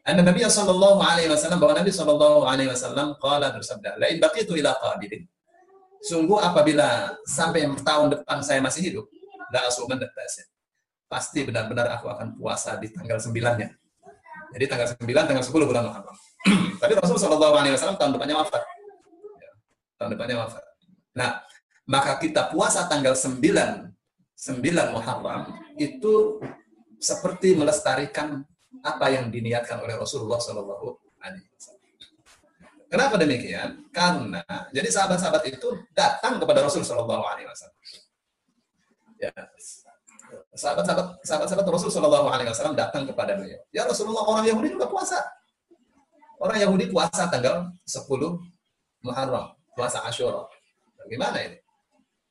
Anna 0.00 0.24
Nabi 0.24 0.40
sallallahu 0.40 0.98
alaihi 1.04 1.28
wasallam 1.28 1.60
bahwa 1.60 1.74
Nabi 1.76 1.92
sallallahu 1.92 2.48
alaihi 2.48 2.68
wasallam 2.72 3.14
qala 3.20 3.52
bersabda, 3.52 4.00
"La 4.00 4.08
in 4.08 4.16
baqitu 4.16 4.56
ila 4.56 4.72
qabilin." 4.80 5.28
Sungguh 6.00 6.40
apabila 6.40 7.12
sampai 7.28 7.68
tahun 7.84 8.16
depan 8.16 8.40
saya 8.40 8.64
masih 8.64 8.80
hidup, 8.88 9.04
la 9.52 9.68
asuman 9.68 10.00
tasin 10.00 10.48
pasti 11.10 11.42
benar-benar 11.42 11.90
aku 11.98 12.06
akan 12.06 12.38
puasa 12.38 12.78
di 12.78 12.86
tanggal 12.94 13.18
9-nya. 13.18 13.68
Jadi 14.54 14.64
tanggal 14.70 14.94
9, 14.94 15.26
tanggal 15.26 15.42
10 15.42 15.50
bulan 15.66 15.82
Muharram. 15.90 16.16
Tapi 16.80 16.92
Rasul 16.94 17.18
Shallallahu 17.18 17.54
Alaihi 17.58 17.74
Wasallam 17.74 17.98
tahun 17.98 18.14
depannya 18.14 18.38
wafat. 18.38 18.62
Ya, 19.42 19.50
tahun 19.98 20.10
depannya 20.14 20.36
wafat. 20.46 20.62
Nah, 21.18 21.42
maka 21.90 22.14
kita 22.22 22.54
puasa 22.54 22.86
tanggal 22.86 23.18
9, 23.18 23.42
9 23.42 24.94
Muharram 24.94 25.50
itu 25.74 26.38
seperti 27.02 27.58
melestarikan 27.58 28.46
apa 28.80 29.06
yang 29.12 29.28
diniatkan 29.28 29.80
oleh 29.80 29.96
Rasulullah 29.96 30.40
Shallallahu 30.40 30.96
Alaihi 31.20 31.46
Wasallam. 31.52 31.80
Kenapa 32.90 33.14
demikian? 33.20 33.86
Karena 33.94 34.42
jadi 34.74 34.88
sahabat-sahabat 34.90 35.46
itu 35.46 35.68
datang 35.94 36.42
kepada 36.42 36.64
Rasul 36.66 36.82
Shallallahu 36.82 37.22
Alaihi 37.22 37.46
Wasallam. 37.46 37.78
Ya, 39.20 39.30
sahabat-sahabat 40.56 41.22
sahabat-sahabat 41.22 41.66
Rasul 41.70 41.90
Shallallahu 41.92 42.26
Alaihi 42.32 42.50
Wasallam 42.50 42.74
datang 42.74 43.06
kepada 43.06 43.38
beliau. 43.38 43.60
Ya 43.70 43.86
Rasulullah 43.86 44.26
orang 44.26 44.44
Yahudi 44.48 44.74
juga 44.74 44.90
puasa. 44.90 45.20
Orang 46.40 46.56
Yahudi 46.56 46.88
puasa 46.88 47.28
tanggal 47.28 47.68
10 47.84 48.08
Muharram, 49.04 49.52
puasa 49.76 50.00
Ashura. 50.08 50.48
Bagaimana 51.04 51.36
ini? 51.44 51.58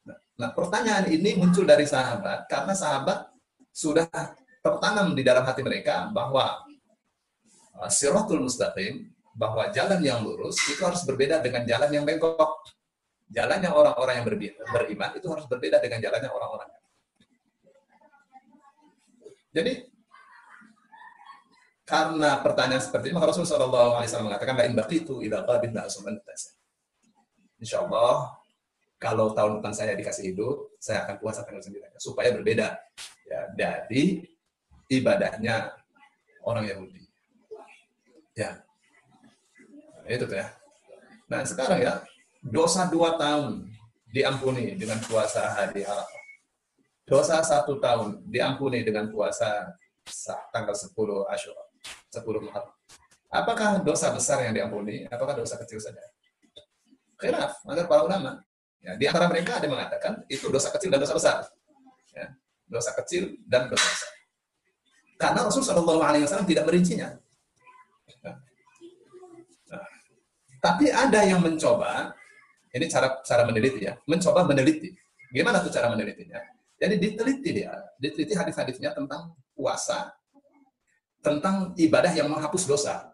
Nah, 0.05 0.17
nah, 0.37 0.49
pertanyaan 0.53 1.05
ini 1.13 1.37
muncul 1.37 1.65
dari 1.65 1.85
sahabat 1.85 2.49
karena 2.49 2.73
sahabat 2.73 3.29
sudah 3.69 4.09
tertanam 4.59 5.15
di 5.15 5.23
dalam 5.23 5.43
hati 5.47 5.63
mereka 5.63 6.11
bahwa 6.11 6.63
uh, 7.79 7.89
siratul 7.91 8.43
mustaqim 8.43 9.07
bahwa 9.35 9.71
jalan 9.71 10.03
yang 10.03 10.19
lurus 10.19 10.59
itu 10.67 10.81
harus 10.83 11.07
berbeda 11.07 11.39
dengan 11.39 11.63
jalan 11.63 11.89
yang 11.91 12.03
bengkok. 12.03 12.75
Jalannya 13.29 13.69
orang-orang 13.69 14.15
yang 14.19 14.27
beriman 14.73 15.11
itu 15.13 15.27
harus 15.29 15.45
berbeda 15.45 15.77
dengan 15.77 16.01
jalannya 16.01 16.33
orang-orang. 16.33 16.69
Jadi 19.53 19.85
karena 21.85 22.37
pertanyaan 22.45 22.85
seperti 22.85 23.09
ini, 23.09 23.17
maka 23.17 23.33
Rasulullah 23.33 23.97
SAW 24.05 24.29
mengatakan, 24.29 24.53
lain 24.61 24.77
baqitu 24.77 25.25
idza 25.25 25.41
qabin 25.41 25.73
Insya 27.57 27.81
Allah, 27.81 28.37
kalau 29.01 29.33
tahun 29.33 29.57
depan 29.57 29.73
saya 29.73 29.97
dikasih 29.97 30.35
hidup, 30.35 30.77
saya 30.77 31.07
akan 31.07 31.17
puasa 31.17 31.41
tanggal 31.41 31.65
9 31.65 31.97
supaya 31.97 32.29
berbeda 32.35 32.77
ya 33.25 33.41
dari 33.57 34.21
ibadahnya 34.89 35.71
orang 36.43 36.65
Yahudi. 36.65 37.05
Ya, 38.33 38.65
itu 40.09 40.25
tuh 40.25 40.37
ya. 40.41 40.49
Nah 41.29 41.45
sekarang 41.45 41.79
ya, 41.79 41.93
dosa 42.41 42.89
dua 42.89 43.15
tahun 43.15 43.69
diampuni 44.09 44.73
dengan 44.73 44.97
puasa 45.05 45.53
hari 45.53 45.85
Arafah. 45.85 46.19
Dosa 47.05 47.41
satu 47.41 47.77
tahun 47.81 48.21
diampuni 48.29 48.85
dengan 48.85 49.09
puasa 49.09 49.73
tanggal 50.53 50.73
10 50.73 50.93
Asyura, 51.29 51.63
10 52.13 52.45
Muharram. 52.45 52.73
Apakah 53.29 53.81
dosa 53.81 54.09
besar 54.13 54.41
yang 54.45 54.53
diampuni? 54.53 55.05
Apakah 55.09 55.37
dosa 55.37 55.57
kecil 55.61 55.77
saja? 55.81 56.01
Khilaf 57.17 57.61
antara 57.65 57.85
para 57.85 58.01
ulama. 58.05 58.41
Ya, 58.81 58.93
di 58.97 59.05
antara 59.09 59.29
mereka 59.29 59.57
ada 59.57 59.65
yang 59.67 59.75
mengatakan 59.75 60.25
itu 60.29 60.49
dosa 60.49 60.69
kecil 60.73 60.89
dan 60.89 61.01
dosa 61.01 61.13
besar. 61.13 61.37
Ya, 62.13 62.33
dosa 62.65 62.93
kecil 62.97 63.37
dan 63.45 63.69
dosa 63.69 63.85
besar. 63.85 64.11
Karena 65.19 65.43
Rasulullah 65.43 66.15
SAW 66.15 66.47
tidak 66.47 66.63
merincinya. 66.63 67.11
Ya. 68.23 68.31
Nah, 69.67 69.85
tapi 70.63 70.87
ada 70.87 71.19
yang 71.27 71.43
mencoba, 71.43 72.15
ini 72.71 72.87
cara 72.87 73.19
cara 73.27 73.43
meneliti 73.43 73.83
ya, 73.83 73.99
mencoba 74.07 74.47
meneliti. 74.47 74.95
Gimana 75.35 75.59
tuh 75.59 75.75
cara 75.75 75.91
menelitinya? 75.91 76.39
Jadi 76.79 76.95
diteliti 76.95 77.49
dia, 77.51 77.75
diteliti 77.99 78.31
hadis-hadisnya 78.31 78.95
tentang 78.95 79.35
puasa, 79.51 80.15
tentang 81.19 81.75
ibadah 81.75 82.15
yang 82.15 82.31
menghapus 82.31 82.63
dosa. 82.63 83.11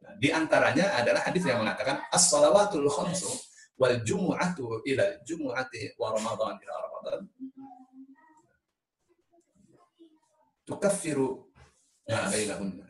Nah, 0.00 0.16
di 0.16 0.32
antaranya 0.32 0.96
adalah 0.96 1.20
hadis 1.20 1.44
yang 1.44 1.60
mengatakan 1.60 2.00
as-salawatul 2.08 2.88
khamsu 2.88 3.28
wal 3.76 3.92
jumu'atu 4.00 4.80
ila 4.88 5.04
jumu'ati 5.20 6.00
wa 6.00 6.16
ramadan 6.16 6.56
ila 6.56 6.74
ramadan 6.80 7.18
tukaffiru 10.66 11.46
ma 12.10 12.28
bainahunna. 12.28 12.86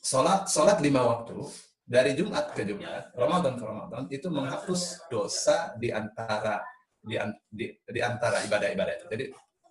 Salat 0.00 0.48
salat 0.52 0.78
lima 0.84 1.02
waktu 1.04 1.36
dari 1.84 2.14
Jumat 2.14 2.54
ke 2.54 2.62
Jumat, 2.62 3.10
Ramadan 3.18 3.58
ke 3.58 3.64
Ramadan 3.66 4.02
itu 4.12 4.30
menghapus 4.30 5.10
dosa 5.10 5.74
di 5.74 5.90
antara 5.90 6.62
di, 7.00 7.16
di, 7.50 7.66
di 7.74 8.00
antara 8.00 8.44
ibadah-ibadah 8.46 8.94
itu. 8.94 9.06
Jadi 9.10 9.24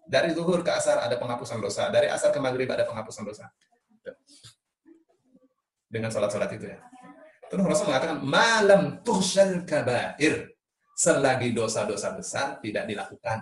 dari 0.09 0.33
zuhur 0.33 0.65
ke 0.65 0.73
asar 0.73 1.05
ada 1.05 1.15
penghapusan 1.15 1.61
dosa, 1.61 1.87
dari 1.93 2.09
asar 2.09 2.33
ke 2.33 2.41
maghrib 2.41 2.67
ada 2.67 2.83
penghapusan 2.83 3.23
dosa. 3.23 3.45
Dengan 5.89 6.09
salat-salat 6.13 6.53
itu 6.53 6.69
ya. 6.69 6.81
Terus 7.49 7.65
Rasul 7.65 7.89
mengatakan, 7.89 8.21
malam 8.21 9.01
tuhsyal 9.01 9.65
kabair. 9.65 10.53
Selagi 10.93 11.55
dosa-dosa 11.55 12.11
besar 12.11 12.59
tidak 12.59 12.83
dilakukan. 12.83 13.41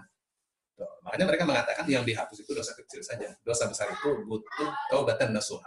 Tuh. 0.78 0.86
Makanya 1.02 1.26
mereka 1.26 1.44
mengatakan 1.50 1.86
yang 1.90 2.06
dihapus 2.06 2.46
itu 2.46 2.52
dosa 2.54 2.78
kecil 2.78 3.02
saja. 3.02 3.34
Dosa 3.42 3.66
besar 3.66 3.90
itu 3.90 4.22
butuh 4.30 4.70
taubatan 4.94 5.34
nasuha. 5.34 5.66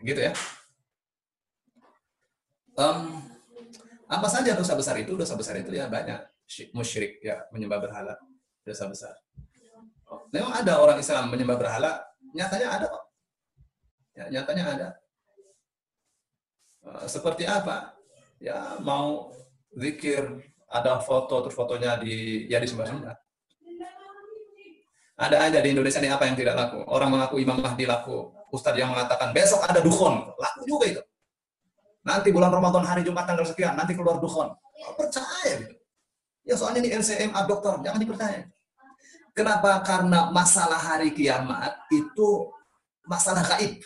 Gitu 0.00 0.16
ya. 0.16 0.32
Um, 2.80 3.20
apa 4.08 4.28
saja 4.32 4.56
dosa 4.56 4.72
besar 4.72 4.96
itu? 4.96 5.12
Dosa 5.12 5.36
besar 5.36 5.60
itu 5.60 5.76
ya 5.76 5.92
banyak. 5.92 6.24
Musyrik, 6.72 7.20
ya 7.20 7.44
menyembah 7.52 7.84
berhala. 7.84 8.16
Dosa 8.64 8.88
besar. 8.88 9.12
Oh, 10.08 10.24
memang 10.32 10.56
ada 10.56 10.80
orang 10.80 10.96
Islam 10.96 11.28
menyembah 11.28 11.60
berhala. 11.60 12.00
Nyatanya 12.32 12.68
ada 12.80 12.86
kok. 12.88 13.04
Ya, 14.16 14.24
nyatanya 14.32 14.64
ada. 14.72 14.88
Uh, 16.80 17.04
seperti 17.04 17.44
apa? 17.44 17.92
Ya 18.40 18.80
mau 18.80 19.36
zikir, 19.76 20.48
ada 20.68 21.00
foto 21.00 21.40
terus 21.44 21.56
fotonya 21.56 21.96
di 21.96 22.44
ya 22.48 22.60
di 22.60 22.68
sembah-sembah. 22.68 23.16
Ada 25.18 25.50
aja 25.50 25.58
di 25.58 25.74
Indonesia 25.74 25.98
ini 25.98 26.14
apa 26.14 26.30
yang 26.30 26.38
tidak 26.38 26.54
laku. 26.54 26.78
Orang 26.86 27.10
mengaku 27.10 27.42
Imam 27.42 27.58
Mahdi 27.58 27.90
laku. 27.90 28.30
Ustadz 28.54 28.78
yang 28.78 28.94
mengatakan 28.94 29.34
besok 29.34 29.66
ada 29.66 29.82
dukhon. 29.82 30.30
Laku 30.38 30.62
juga 30.62 30.84
itu. 30.86 31.02
Nanti 32.06 32.30
bulan 32.30 32.54
Ramadan 32.54 32.86
hari 32.86 33.02
Jumat 33.02 33.26
tanggal 33.26 33.44
sekian, 33.44 33.74
nanti 33.74 33.98
keluar 33.98 34.22
dukhon. 34.22 34.54
Oh, 34.54 34.94
percaya 34.94 35.58
gitu. 35.58 35.74
Ya 36.46 36.54
soalnya 36.56 36.80
ini 36.80 36.96
NCMA 36.96 37.40
dokter, 37.44 37.76
jangan 37.84 38.00
dipercaya. 38.00 38.46
Kenapa? 39.36 39.84
Karena 39.84 40.32
masalah 40.32 40.80
hari 40.80 41.12
kiamat 41.12 41.76
itu 41.92 42.48
masalah 43.04 43.44
gaib. 43.44 43.82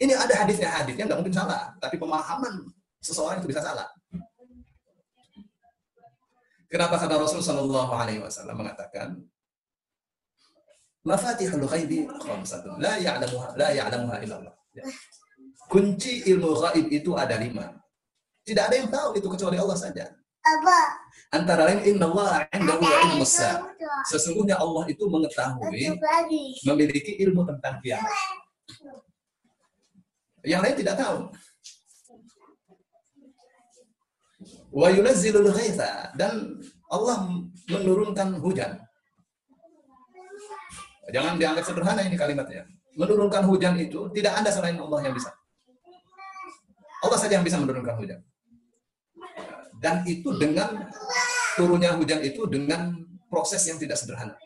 Ini 0.00 0.12
ada 0.16 0.44
hadisnya, 0.44 0.70
hadisnya 0.70 1.04
nggak 1.10 1.18
mungkin 1.18 1.34
salah, 1.34 1.74
tapi 1.82 1.98
pemahaman 1.98 2.64
seseorang 3.02 3.42
itu 3.42 3.50
bisa 3.50 3.60
salah. 3.60 3.90
Kenapa? 6.70 6.94
Karena 7.02 7.18
Rasul 7.18 7.42
Shallallahu 7.42 7.92
Alaihi 7.92 8.22
Wasallam 8.22 8.54
mengatakan, 8.62 9.18
Mafatihul 11.02 11.66
ghaibi 11.66 12.06
khamsatun 12.06 12.76
la 12.78 13.00
ya'lamuha 13.00 13.56
la 13.56 13.68
ya'lamuha 13.72 14.16
illallah. 14.20 14.54
Ya 14.76 14.84
kunci 15.70 16.26
ilmu 16.26 16.58
gaib 16.58 16.86
itu 16.90 17.14
ada 17.14 17.38
lima. 17.38 17.78
Tidak 18.42 18.64
ada 18.66 18.74
yang 18.74 18.90
tahu 18.90 19.14
itu 19.14 19.30
kecuali 19.30 19.56
Allah 19.62 19.78
saja. 19.78 20.10
Antara 21.30 21.70
lain 21.70 21.86
Inna 21.86 22.10
Allah 22.10 22.48
indahu 22.50 22.82
ilmu 22.82 23.22
Sesungguhnya 24.10 24.58
Allah 24.58 24.88
itu 24.90 25.06
mengetahui, 25.06 25.94
memiliki 26.66 27.22
ilmu 27.22 27.46
tentang 27.46 27.78
kiamat. 27.78 28.10
Yang 30.42 30.60
lain 30.66 30.76
tidak 30.82 30.96
tahu. 30.98 31.16
Wa 34.70 34.88
yunazzilul 34.90 35.50
dan 36.14 36.62
Allah 36.90 37.16
menurunkan 37.70 38.38
hujan. 38.38 38.78
Jangan 41.10 41.38
dianggap 41.38 41.64
sederhana 41.66 42.06
ini 42.06 42.14
kalimatnya. 42.14 42.66
Menurunkan 42.94 43.46
hujan 43.46 43.74
itu 43.78 44.10
tidak 44.14 44.42
ada 44.42 44.50
selain 44.50 44.78
Allah 44.78 45.10
yang 45.10 45.14
bisa. 45.14 45.30
Allah 47.02 47.18
saja 47.18 47.38
yang 47.38 47.46
bisa 47.46 47.58
menurunkan 47.58 47.98
hujan. 47.98 48.20
Dan 49.80 50.04
itu 50.04 50.30
dengan 50.36 50.86
turunnya 51.56 51.96
hujan 51.96 52.20
itu 52.20 52.44
dengan 52.46 52.94
proses 53.32 53.64
yang 53.64 53.80
tidak 53.80 53.96
sederhana. 53.96 54.36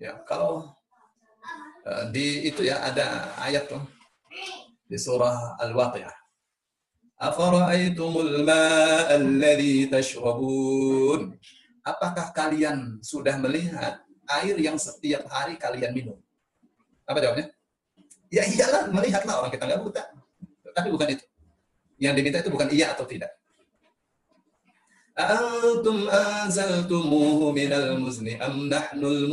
Ya, 0.00 0.18
kalau 0.26 0.74
uh, 1.86 2.04
di 2.10 2.48
itu 2.48 2.64
ya 2.66 2.80
ada 2.82 3.36
ayat 3.38 3.70
tuh 3.70 3.82
di 4.88 4.96
surah 4.98 5.60
Al-Waqiah. 5.60 6.23
Afara'aitumul 7.14 8.42
ma'alladhi 8.42 9.86
tashrabun? 9.86 11.38
Apakah 11.84 12.34
kalian 12.34 12.98
sudah 13.04 13.38
melihat 13.38 14.02
air 14.40 14.56
yang 14.58 14.74
setiap 14.80 15.28
hari 15.30 15.54
kalian 15.54 15.94
minum? 15.94 16.18
Apa 17.06 17.20
jawabnya? 17.20 17.52
Ya 18.32 18.42
iyalah, 18.48 18.90
melihatlah 18.90 19.44
orang 19.44 19.52
kita 19.52 19.64
nggak 19.68 19.82
buta. 19.84 20.02
Tapi 20.74 20.88
bukan 20.90 21.08
itu. 21.14 21.24
Yang 22.02 22.14
diminta 22.18 22.38
itu 22.42 22.50
bukan 22.50 22.68
iya 22.74 22.96
atau 22.96 23.06
tidak. 23.06 23.30
Antum 25.14 26.10
anzaltumuhu 26.10 27.54
minal 27.54 27.94
muzni 28.02 28.34
am 28.42 28.66
nahnul. 28.66 29.30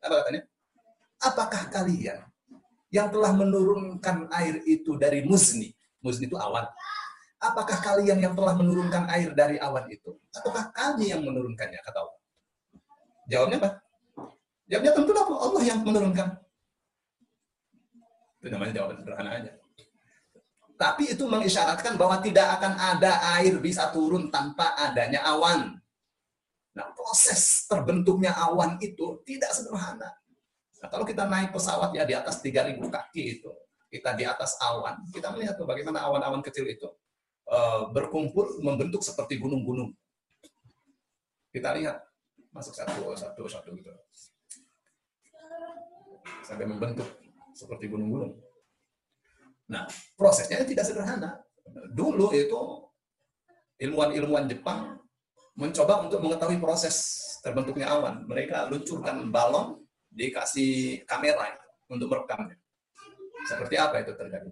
Apa 0.00 0.14
katanya? 0.24 0.42
Apakah 1.20 1.62
kalian 1.68 2.24
yang 2.88 3.12
telah 3.12 3.36
menurunkan 3.36 4.32
air 4.32 4.64
itu 4.64 4.96
dari 4.96 5.20
muzni? 5.28 5.76
Muzni 6.02 6.26
itu 6.26 6.36
awan. 6.36 6.66
Apakah 7.42 7.78
kalian 7.82 8.22
yang 8.22 8.34
telah 8.38 8.54
menurunkan 8.54 9.06
air 9.10 9.34
dari 9.34 9.58
awan 9.58 9.86
itu? 9.90 10.14
Ataukah 10.34 10.70
kami 10.70 11.10
yang 11.10 11.22
menurunkannya? 11.22 11.78
Kata 11.82 11.98
Allah. 12.02 12.18
Jawabnya 13.26 13.56
apa? 13.62 13.70
Jawabnya 14.70 14.92
tentu 14.94 15.12
Allah 15.16 15.62
yang 15.62 15.78
menurunkan. 15.82 16.28
Itu 18.42 18.50
namanya 18.50 18.72
jawaban 18.82 18.96
sederhana 18.98 19.30
aja. 19.38 19.52
Tapi 20.74 21.14
itu 21.14 21.24
mengisyaratkan 21.30 21.94
bahwa 21.94 22.18
tidak 22.18 22.58
akan 22.58 22.74
ada 22.74 23.38
air 23.38 23.54
bisa 23.62 23.94
turun 23.94 24.34
tanpa 24.34 24.74
adanya 24.74 25.22
awan. 25.30 25.78
Nah, 26.74 26.90
proses 26.90 27.68
terbentuknya 27.70 28.34
awan 28.34 28.82
itu 28.82 29.22
tidak 29.22 29.54
sederhana. 29.54 30.10
Nah, 30.82 30.88
kalau 30.90 31.06
kita 31.06 31.30
naik 31.30 31.54
pesawat 31.54 31.94
ya 31.94 32.02
di 32.02 32.18
atas 32.18 32.42
3000 32.42 32.82
kaki 32.82 33.38
itu, 33.38 33.50
kita 33.92 34.16
di 34.16 34.24
atas 34.24 34.56
awan, 34.64 35.04
kita 35.12 35.28
melihat 35.36 35.60
bagaimana 35.60 36.00
awan-awan 36.08 36.40
kecil 36.40 36.64
itu 36.64 36.88
uh, 37.52 37.92
berkumpul 37.92 38.64
membentuk 38.64 39.04
seperti 39.04 39.36
gunung-gunung. 39.36 39.92
Kita 41.52 41.76
lihat 41.76 42.00
masuk 42.48 42.72
satu 42.72 43.12
satu 43.12 43.44
satu 43.44 43.68
gitu 43.76 43.92
sampai 46.40 46.64
membentuk 46.64 47.04
seperti 47.52 47.92
gunung-gunung. 47.92 48.32
Nah, 49.68 49.84
prosesnya 50.16 50.64
tidak 50.64 50.88
sederhana. 50.88 51.44
Dulu 51.92 52.32
itu 52.32 52.60
ilmuwan-ilmuwan 53.76 54.48
Jepang 54.48 55.00
mencoba 55.52 56.08
untuk 56.08 56.24
mengetahui 56.24 56.56
proses 56.56 56.96
terbentuknya 57.44 57.92
awan. 57.92 58.24
Mereka 58.24 58.72
luncurkan 58.72 59.28
balon, 59.28 59.84
dikasih 60.08 61.04
kamera 61.04 61.52
untuk 61.92 62.08
merekamnya. 62.08 62.61
Seperti 63.46 63.74
apa 63.78 64.02
itu 64.02 64.12
terjadi? 64.14 64.50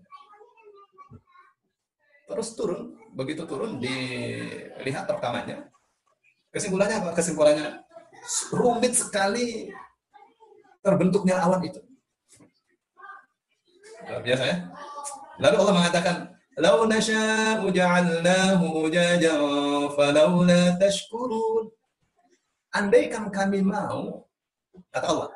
Terus 2.30 2.48
turun, 2.54 2.94
begitu 3.14 3.42
turun 3.42 3.82
dilihat 3.82 5.10
rekamannya. 5.10 5.66
Kesimpulannya 6.54 6.96
apa? 7.02 7.10
Kesimpulannya 7.14 7.82
rumit 8.54 8.94
sekali 8.94 9.70
terbentuknya 10.78 11.42
awan 11.42 11.62
itu. 11.66 11.82
Luar 14.06 14.22
biasa 14.22 14.44
ya. 14.46 14.56
Lalu 15.40 15.56
Allah 15.58 15.74
mengatakan, 15.74 16.16
"Lau 16.58 16.86
nasya'u 16.86 17.66
ja'alnahu 17.70 18.86
ujajan 18.86 19.40
falawla 19.94 20.78
tashkurun." 20.78 21.70
Andaikan 22.70 23.26
kami 23.34 23.66
mau, 23.66 24.30
kata 24.94 25.06
Allah, 25.10 25.28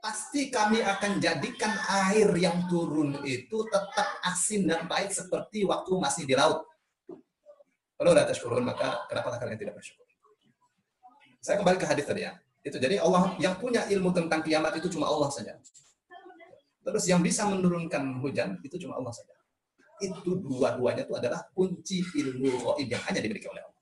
pasti 0.00 0.48
kami 0.48 0.80
akan 0.80 1.20
jadikan 1.20 1.76
air 2.08 2.32
yang 2.40 2.64
turun 2.66 3.20
itu 3.22 3.62
tetap 3.68 4.08
asin 4.24 4.64
dan 4.64 4.88
pahit 4.88 5.12
seperti 5.12 5.68
waktu 5.68 5.92
masih 6.00 6.24
di 6.24 6.34
laut. 6.34 6.64
Kalau 8.00 8.16
tidak 8.16 8.32
tashkurun, 8.32 8.64
maka 8.64 9.04
kenapa 9.12 9.36
kalian 9.36 9.60
tidak 9.60 9.76
bersyukur? 9.76 10.08
Saya 11.44 11.60
kembali 11.60 11.76
ke 11.76 11.84
hadis 11.84 12.08
tadi 12.08 12.24
ya. 12.24 12.32
Itu 12.64 12.80
jadi 12.80 13.00
Allah 13.00 13.36
yang 13.36 13.60
punya 13.60 13.84
ilmu 13.88 14.12
tentang 14.16 14.40
kiamat 14.40 14.72
itu 14.80 14.88
cuma 14.88 15.08
Allah 15.08 15.28
saja. 15.28 15.56
Terus 16.80 17.04
yang 17.04 17.20
bisa 17.20 17.44
menurunkan 17.44 18.24
hujan 18.24 18.56
itu 18.64 18.80
cuma 18.80 18.96
Allah 18.96 19.12
saja. 19.12 19.36
Itu 20.00 20.40
dua-duanya 20.40 21.04
itu 21.04 21.12
adalah 21.12 21.44
kunci 21.52 22.00
ilmu 22.00 22.72
gaib 22.72 22.88
yang 22.88 23.02
hanya 23.04 23.20
dimiliki 23.20 23.48
oleh 23.52 23.60
Allah. 23.68 23.80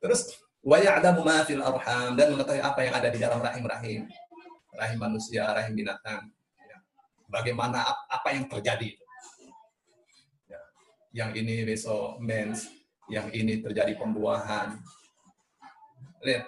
Terus 0.00 0.40
wa 0.64 0.80
ya'lamu 0.80 1.20
ma 1.20 1.44
fil 1.44 1.60
arham 1.60 2.16
dan 2.16 2.32
mengetahui 2.32 2.64
apa 2.64 2.80
yang 2.80 2.94
ada 2.96 3.08
di 3.12 3.18
dalam 3.20 3.40
rahim-rahim 3.44 4.08
rahim 4.74 4.98
manusia, 4.98 5.46
rahim 5.50 5.74
binatang. 5.74 6.30
Ya. 6.66 6.78
Bagaimana 7.26 7.82
apa 8.06 8.28
yang 8.34 8.46
terjadi. 8.46 8.90
Ya. 10.46 10.60
Yang 11.10 11.30
ini 11.42 11.54
besok 11.66 12.18
mens, 12.22 12.70
yang 13.10 13.28
ini 13.34 13.58
terjadi 13.58 13.98
pembuahan. 13.98 14.78
Lihat. 16.22 16.46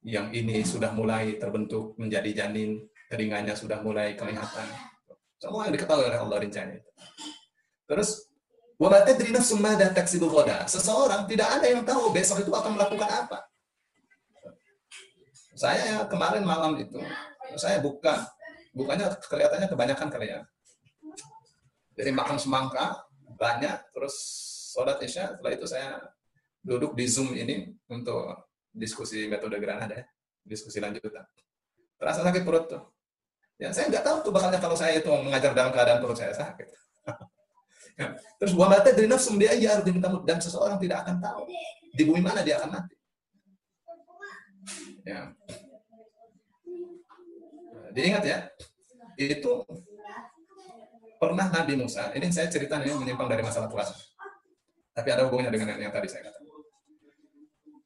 Yang 0.00 0.26
ini 0.32 0.56
sudah 0.64 0.96
mulai 0.96 1.36
terbentuk 1.36 1.92
menjadi 2.00 2.46
janin, 2.46 2.80
telinganya 3.12 3.52
sudah 3.52 3.84
mulai 3.84 4.16
kelihatan. 4.16 4.64
Semua 5.36 5.68
yang 5.68 5.76
diketahui 5.76 6.08
oleh 6.08 6.20
Allah 6.20 6.38
rencana 6.40 6.72
itu. 6.76 6.90
Terus 7.84 8.30
Seseorang 10.64 11.28
tidak 11.28 11.60
ada 11.60 11.66
yang 11.68 11.84
tahu 11.84 12.16
besok 12.16 12.40
itu 12.40 12.48
akan 12.48 12.80
melakukan 12.80 13.12
apa. 13.12 13.49
Saya 15.60 16.08
kemarin 16.08 16.40
malam 16.40 16.72
itu, 16.80 16.96
saya 17.60 17.84
buka, 17.84 18.32
bukanya 18.72 19.12
kelihatannya 19.28 19.68
kebanyakan 19.68 20.08
kali 20.08 20.32
ya. 20.32 20.40
Jadi 22.00 22.16
makan 22.16 22.40
semangka, 22.40 23.04
banyak, 23.36 23.92
terus 23.92 24.16
sholat 24.72 24.96
isya, 25.04 25.36
setelah 25.36 25.52
itu 25.52 25.66
saya 25.68 26.00
duduk 26.64 26.96
di 26.96 27.04
Zoom 27.04 27.36
ini 27.36 27.76
untuk 27.92 28.48
diskusi 28.72 29.28
metode 29.28 29.60
Granada 29.60 30.00
ya, 30.00 30.08
diskusi 30.48 30.80
lanjutan. 30.80 31.28
Terasa 32.00 32.24
sakit 32.24 32.40
perut 32.40 32.64
tuh. 32.64 32.80
Ya, 33.60 33.68
saya 33.76 33.92
nggak 33.92 34.00
tahu 34.00 34.16
tuh 34.24 34.32
bakalnya 34.32 34.56
kalau 34.56 34.72
saya 34.72 34.96
itu 34.96 35.12
mengajar 35.12 35.52
dalam 35.52 35.76
keadaan 35.76 36.00
perut 36.00 36.16
saya 36.16 36.32
sakit. 36.32 36.72
Terus 38.40 38.56
wa 38.56 38.72
mata 38.72 38.88
dari 38.96 39.04
nafsum 39.04 39.36
dia 39.36 39.52
ya 39.52 39.76
dan 40.24 40.40
seseorang 40.40 40.80
tidak 40.80 41.04
akan 41.04 41.20
tahu 41.20 41.44
di 41.92 42.02
bumi 42.08 42.24
mana 42.24 42.40
dia 42.40 42.56
akan 42.56 42.80
mati. 42.80 42.96
Ya. 45.10 45.34
Diingat 47.90 48.22
ya, 48.22 48.38
itu 49.18 49.66
pernah 51.18 51.50
Nabi 51.50 51.74
Musa, 51.74 52.14
ini 52.14 52.30
saya 52.30 52.46
cerita 52.46 52.78
ini 52.78 52.94
menyimpang 52.94 53.26
dari 53.26 53.42
masalah 53.42 53.66
puasa. 53.66 53.98
Tapi 54.94 55.08
ada 55.10 55.26
hubungannya 55.26 55.50
dengan 55.50 55.74
yang 55.82 55.90
tadi 55.90 56.06
saya 56.06 56.30
katakan. 56.30 56.46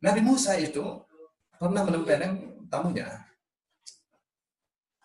Nabi 0.05 0.21
Musa 0.21 0.53
itu 0.61 0.85
pernah 1.57 1.81
menempeleng 1.89 2.61
tamunya. 2.69 3.09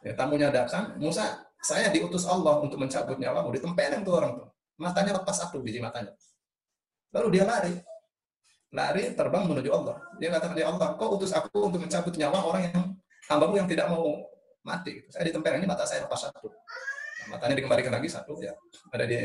Ya, 0.03 0.11
tamunya 0.15 0.51
datang, 0.51 0.99
Musa, 0.99 1.47
saya 1.63 1.87
diutus 1.87 2.27
Allah 2.27 2.59
untuk 2.59 2.75
mencabut 2.75 3.15
nyawamu, 3.15 3.55
ditempeleng 3.55 4.03
tuh 4.03 4.19
orang 4.19 4.35
tuh. 4.35 4.47
Matanya 4.75 5.23
lepas 5.23 5.39
satu 5.39 5.63
biji 5.63 5.79
matanya. 5.79 6.11
Lalu 7.15 7.39
dia 7.39 7.43
lari 7.47 7.73
lari 8.69 9.17
terbang 9.17 9.43
menuju 9.49 9.69
Allah. 9.73 9.97
Dia 10.21 10.29
katakan, 10.29 10.55
ya 10.57 10.69
Allah, 10.69 10.93
kau 10.93 11.17
utus 11.17 11.33
aku 11.33 11.69
untuk 11.69 11.81
mencabut 11.81 12.13
nyawa 12.13 12.39
orang 12.45 12.61
yang 12.69 12.83
hambamu 13.29 13.53
yang 13.57 13.67
tidak 13.69 13.89
mau 13.89 14.05
mati. 14.61 15.01
Saya 15.09 15.25
ditempel 15.29 15.57
ini 15.57 15.65
mata 15.65 15.85
saya 15.89 16.05
lepas 16.05 16.29
satu. 16.29 16.49
Nah, 16.49 17.37
matanya 17.37 17.57
dikembalikan 17.57 17.93
lagi 17.93 18.09
satu 18.09 18.37
ya. 18.37 18.53
Ada 18.93 19.05
di 19.09 19.17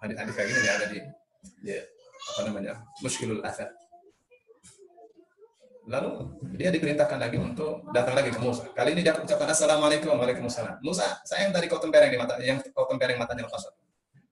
hadis-hadis 0.00 0.32
kayak 0.36 0.48
gini 0.48 0.60
ya 0.60 0.72
ada 0.76 0.86
di 0.88 0.98
ya, 1.64 1.80
apa 2.34 2.40
namanya 2.48 2.72
muskilul 3.04 3.40
asad. 3.44 3.68
Lalu 5.84 6.32
dia 6.56 6.72
diperintahkan 6.72 7.20
lagi 7.20 7.36
untuk 7.36 7.84
datang 7.92 8.16
lagi 8.16 8.32
ke 8.32 8.40
Musa. 8.40 8.64
Kali 8.72 8.96
ini 8.96 9.04
dia 9.04 9.12
ucapkan 9.12 9.52
assalamualaikum 9.52 10.16
waalaikumsalam. 10.16 10.80
Musa, 10.80 11.20
saya 11.28 11.44
yang 11.44 11.52
tadi 11.52 11.68
kau 11.68 11.76
tempeleng 11.76 12.08
di 12.08 12.16
mata, 12.16 12.40
yang 12.40 12.56
kau 12.72 12.88
tempeleng 12.88 13.20
matanya 13.20 13.44
lepas 13.44 13.68
satu. 13.68 13.80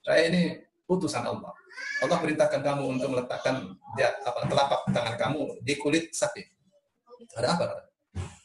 Saya 0.01 0.33
ini 0.33 0.57
putusan 0.87 1.25
Allah. 1.25 1.53
Allah 2.03 2.19
perintahkan 2.19 2.61
kamu 2.61 2.83
untuk 2.99 3.09
meletakkan 3.15 3.75
ya, 3.97 4.11
apa, 4.27 4.47
telapak 4.47 4.81
tangan 4.91 5.15
kamu 5.17 5.41
di 5.63 5.75
kulit 5.79 6.11
sapi. 6.13 6.43
Ada 7.39 7.49
apa? 7.57 7.65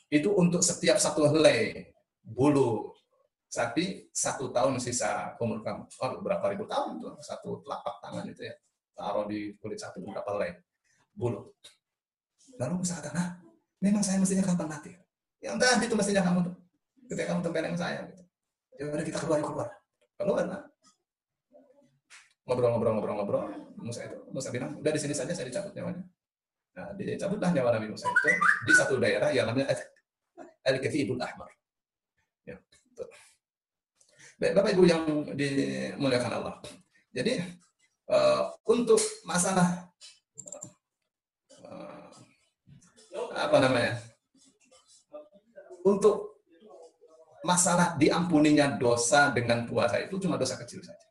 Itu 0.07 0.31
untuk 0.37 0.63
setiap 0.63 1.01
satu 1.01 1.27
helai 1.27 1.91
bulu 2.23 2.95
sapi 3.47 4.11
satu 4.11 4.51
tahun 4.51 4.79
sisa 4.79 5.35
umur 5.39 5.59
kamu. 5.63 5.83
Oh, 6.03 6.11
berapa 6.23 6.45
ribu 6.51 6.67
tahun 6.67 6.99
tuh 7.01 7.19
satu 7.19 7.59
telapak 7.65 7.99
tangan 7.99 8.23
itu 8.29 8.47
ya. 8.47 8.55
Taruh 8.97 9.25
di 9.27 9.53
kulit 9.59 9.77
sapi 9.81 10.03
berapa 10.05 10.29
helai 10.37 10.55
bulu. 11.11 11.51
Lalu 12.57 12.73
Musa 12.81 12.97
kata, 12.97 13.43
memang 13.83 14.01
saya 14.01 14.17
mestinya 14.17 14.41
kapan 14.47 14.67
mati? 14.69 14.91
Yang 15.43 15.55
tadi 15.61 15.83
itu 15.85 15.95
mestinya 15.97 16.23
kamu 16.25 16.39
tuh. 16.49 16.55
Ketika 17.07 17.27
kamu 17.33 17.41
tempeleng 17.45 17.77
saya. 17.77 18.01
Gitu. 18.09 18.23
Ya 18.77 18.83
udah 18.89 19.05
kita 19.05 19.19
keluar, 19.21 19.39
keluar. 19.41 19.69
Keluar, 20.17 20.43
nah 20.49 20.61
ngobrol-ngobrol-ngobrol-ngobrol 22.47 23.43
Musa 23.83 24.07
itu 24.07 24.17
Musa 24.31 24.49
bilang 24.55 24.79
udah 24.79 24.91
di 24.95 24.99
sini 25.03 25.13
saja 25.13 25.35
saya 25.35 25.51
dicabut 25.51 25.75
nyawanya. 25.75 26.03
Nah 26.79 26.87
dicabutlah 26.95 27.51
nyawa 27.51 27.69
Nabi 27.75 27.87
Musa 27.91 28.07
itu 28.07 28.29
di 28.63 28.73
satu 28.73 28.95
daerah 28.97 29.29
yang 29.35 29.51
namanya 29.51 29.75
Al 30.63 30.79
Kathibul 30.79 31.19
Ahmar. 31.19 31.51
Ya 32.47 32.55
Baik, 34.37 34.53
Bapak 34.53 34.71
Ibu 34.77 34.83
yang 34.85 35.03
dimuliakan 35.33 36.31
Allah. 36.39 36.55
Jadi 37.09 37.41
uh, 38.07 38.53
untuk 38.69 39.01
masalah 39.27 39.89
uh, 41.67 42.09
apa 43.35 43.57
namanya 43.59 43.97
untuk 45.83 46.39
masalah 47.43 47.95
diampuninya 47.95 48.75
dosa 48.75 49.31
dengan 49.31 49.63
puasa 49.63 50.03
itu 50.03 50.19
cuma 50.19 50.35
dosa 50.35 50.59
kecil 50.59 50.83
saja 50.83 51.06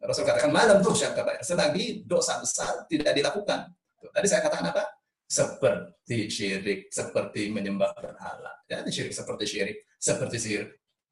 Rasul 0.00 0.24
katakan 0.24 0.48
malam 0.48 0.80
tuh 0.80 0.96
kata 0.96 1.44
selagi 1.44 2.08
dosa 2.08 2.40
besar 2.40 2.88
tidak 2.88 3.12
dilakukan. 3.12 3.68
Tadi 4.00 4.26
saya 4.26 4.40
katakan 4.40 4.72
apa? 4.72 4.82
Seperti 5.28 6.26
syirik, 6.32 6.90
seperti 6.90 7.52
menyembah 7.52 7.92
berhala. 7.94 8.64
Ya, 8.66 8.80
syirik 8.88 9.12
seperti 9.12 9.44
syirik, 9.46 9.78
seperti 10.00 10.36
sihir, 10.40 10.64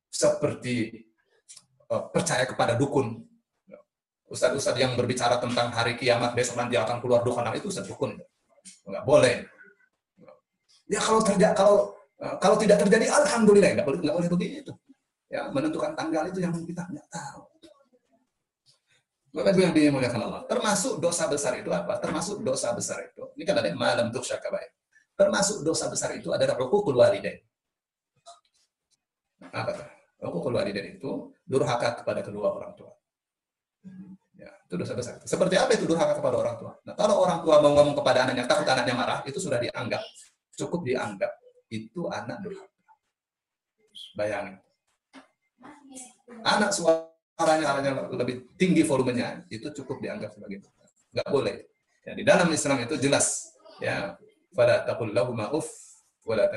seperti 0.08 1.04
uh, 1.92 2.08
percaya 2.08 2.48
kepada 2.48 2.74
dukun. 2.74 3.28
Ustadz-ustadz 4.28 4.80
yang 4.80 4.92
berbicara 4.92 5.40
tentang 5.40 5.72
hari 5.72 5.96
kiamat 5.96 6.36
besok 6.36 6.60
nanti 6.60 6.76
akan 6.76 7.00
keluar 7.00 7.24
dukun, 7.24 7.44
nah, 7.44 7.52
itu 7.52 7.68
ustadz 7.68 7.88
dukun. 7.88 8.16
Enggak 8.88 9.04
boleh. 9.04 9.36
Ya 10.88 11.00
kalau 11.04 11.20
terjadi 11.20 11.52
kalau 11.52 11.92
uh, 12.24 12.36
kalau 12.40 12.56
tidak 12.56 12.80
terjadi 12.80 13.12
alhamdulillah 13.12 13.76
enggak 13.76 13.86
boleh 13.88 14.00
enggak 14.00 14.16
boleh 14.16 14.30
begitu. 14.32 14.72
Ya, 15.28 15.52
menentukan 15.52 15.92
tanggal 15.92 16.24
itu 16.24 16.40
yang 16.40 16.56
kita 16.56 16.88
enggak 16.88 17.04
tahu. 17.12 17.47
Bapak 19.28 19.52
Ibu 19.52 19.60
yang 19.60 19.74
dimuliakan 19.76 20.20
Allah. 20.24 20.42
Termasuk 20.48 21.04
dosa 21.04 21.28
besar 21.28 21.52
itu 21.60 21.68
apa? 21.68 22.00
Termasuk 22.00 22.40
dosa 22.40 22.72
besar 22.72 23.04
itu. 23.12 23.28
Ini 23.36 23.44
kan 23.44 23.60
ada 23.60 23.68
malam 23.76 24.08
tuh 24.08 24.24
syakabai. 24.24 24.72
Termasuk 25.18 25.60
dosa 25.60 25.90
besar 25.92 26.16
itu 26.16 26.32
adalah 26.32 26.56
hukukul 26.56 26.96
walidain. 26.96 27.44
Apa 29.52 29.70
tuh? 29.76 29.86
Hukukul 30.24 30.56
walidain 30.56 30.96
itu 30.96 31.28
durhaka 31.44 32.00
kepada 32.00 32.24
kedua 32.24 32.56
orang 32.56 32.72
tua. 32.72 32.92
Ya, 34.38 34.48
itu 34.64 34.74
dosa 34.80 34.96
besar. 34.96 35.20
Seperti 35.28 35.60
apa 35.60 35.76
itu 35.76 35.84
durhaka 35.84 36.16
kepada 36.16 36.36
orang 36.40 36.56
tua? 36.56 36.72
Nah, 36.88 36.94
kalau 36.96 37.20
orang 37.20 37.44
tua 37.44 37.60
mau 37.60 37.74
ngomong 37.76 37.96
kepada 38.00 38.24
anaknya 38.24 38.48
takut 38.48 38.64
anaknya 38.64 38.94
marah, 38.96 39.20
itu 39.28 39.36
sudah 39.36 39.60
dianggap 39.60 40.00
cukup 40.58 40.82
dianggap 40.88 41.32
itu 41.68 42.08
anak 42.08 42.40
durhaka. 42.40 42.92
Bayangin. 44.16 44.56
anak 46.46 46.70
suaranya 47.38 47.94
lebih 48.10 48.50
tinggi 48.58 48.82
volumenya 48.82 49.46
itu 49.46 49.70
cukup 49.70 50.02
dianggap 50.02 50.34
sebagai 50.34 50.66
nggak 51.14 51.28
boleh. 51.30 51.70
Ya, 52.02 52.12
di 52.18 52.24
dalam 52.26 52.50
Islam 52.50 52.82
itu 52.82 52.98
jelas 52.98 53.54
ya 53.78 54.18
pada 54.58 54.82
takul 54.82 55.14
lahuma 55.14 55.54
uff 55.54 55.70
wala. 56.26 56.50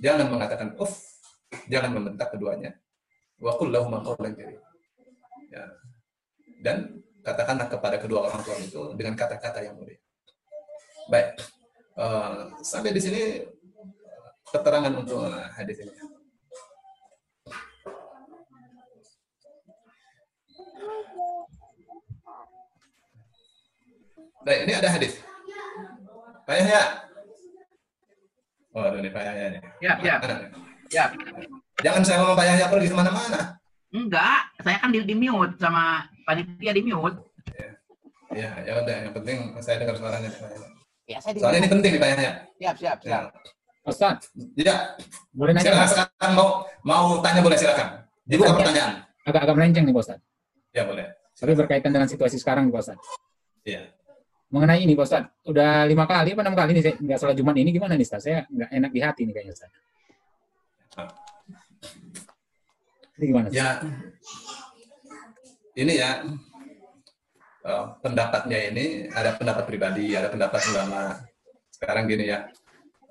Jangan 0.00 0.32
mengatakan 0.32 0.72
uff, 0.80 0.96
jangan 1.68 1.92
membentak 1.92 2.32
keduanya. 2.32 2.72
Wa 3.36 3.52
qul 3.60 3.68
lahuma 3.68 4.00
qawlan 4.00 4.32
Ya. 5.52 5.64
Dan 6.64 7.04
katakanlah 7.20 7.68
kepada 7.68 7.96
kedua 8.00 8.32
orang 8.32 8.40
tua 8.42 8.56
itu 8.58 8.82
dengan 8.96 9.14
kata-kata 9.14 9.60
yang 9.60 9.76
mulia. 9.76 10.00
Baik. 11.12 11.36
Uh, 11.96 12.52
sampai 12.60 12.92
di 12.92 13.00
sini 13.00 13.22
keterangan 14.50 14.92
untuk 14.96 15.20
hadis 15.54 15.84
ini. 15.84 15.92
Baik, 24.46 24.60
ini 24.62 24.72
ada 24.78 24.88
hadis. 24.94 25.18
Pak 26.46 26.54
Yahya. 26.54 26.82
Oh, 28.78 28.86
ini 28.94 29.10
Pak 29.10 29.22
Yahya 29.26 29.46
nih. 29.58 29.60
Ya, 29.82 29.92
ya. 29.98 30.16
Ya. 30.94 31.04
Jangan 31.82 32.06
saya 32.06 32.22
ngomong 32.22 32.38
Pak 32.38 32.46
Yahya 32.46 32.66
pergi 32.70 32.86
ke 32.86 32.94
mana-mana. 32.94 33.58
Enggak, 33.90 34.46
saya 34.62 34.78
kan 34.78 34.94
di, 34.94 35.02
di 35.02 35.18
mute 35.18 35.58
sama 35.58 36.06
panitia 36.22 36.70
di 36.70 36.82
mute. 36.86 37.18
Ya, 38.30 38.54
ya 38.62 38.86
udah. 38.86 39.10
Yang 39.10 39.14
penting 39.18 39.38
saya 39.58 39.82
dengar 39.82 39.98
suaranya 39.98 40.30
Pak 40.30 40.46
Yahya. 40.54 40.68
Ya, 41.10 41.18
saya 41.18 41.32
Soalnya 41.42 41.66
ini 41.66 41.70
penting 41.74 41.90
nih 41.98 42.00
Pak 42.06 42.10
Yahya. 42.14 42.30
Siap, 42.62 42.76
siap, 42.78 42.98
siap. 43.02 43.22
Ya. 43.26 43.90
Ustaz. 43.90 44.30
Ya. 44.54 44.94
Boleh 45.34 45.58
nanya? 45.58 45.74
Silakan, 45.74 45.88
silakan 45.90 46.30
mau 46.38 46.48
mau 46.86 47.18
tanya 47.18 47.42
boleh 47.42 47.58
silakan. 47.58 48.06
Dibuka 48.22 48.54
pertanyaan. 48.54 49.10
Agak-agak 49.26 49.54
melenceng 49.58 49.90
nih, 49.90 49.94
Pak 49.98 50.02
Ustaz. 50.06 50.20
Ya, 50.70 50.86
boleh. 50.86 51.10
Tapi 51.34 51.52
berkaitan 51.58 51.90
dengan 51.90 52.06
situasi 52.06 52.38
sekarang, 52.38 52.70
Pak 52.70 52.82
Ustaz. 52.86 53.02
Iya 53.66 53.95
mengenai 54.46 54.86
ini 54.86 54.94
Pak 54.94 55.42
udah 55.50 55.84
lima 55.90 56.06
kali 56.06 56.32
apa 56.32 56.40
enam 56.46 56.54
kali 56.54 56.70
nih 56.78 56.94
nggak 57.02 57.18
sholat 57.18 57.34
Jumat 57.34 57.56
ini 57.58 57.74
gimana 57.74 57.98
nih 57.98 58.06
Ustaz? 58.06 58.22
Saya 58.22 58.46
nggak 58.46 58.70
enak 58.70 58.90
di 58.94 59.00
hati 59.02 59.22
nih 59.26 59.34
kayaknya 59.34 59.54
Ustaz. 59.58 59.70
Ini 63.18 63.24
gimana? 63.26 63.46
Ustaz? 63.50 63.58
Ya, 63.58 63.68
ini 65.76 65.92
ya 65.98 66.10
uh, 67.66 67.84
pendapatnya 68.00 68.58
ini 68.70 69.10
ada 69.10 69.34
pendapat 69.34 69.66
pribadi, 69.66 70.14
ada 70.14 70.30
pendapat 70.30 70.62
ulama. 70.70 71.20
Sekarang 71.74 72.08
gini 72.08 72.30
ya, 72.32 72.48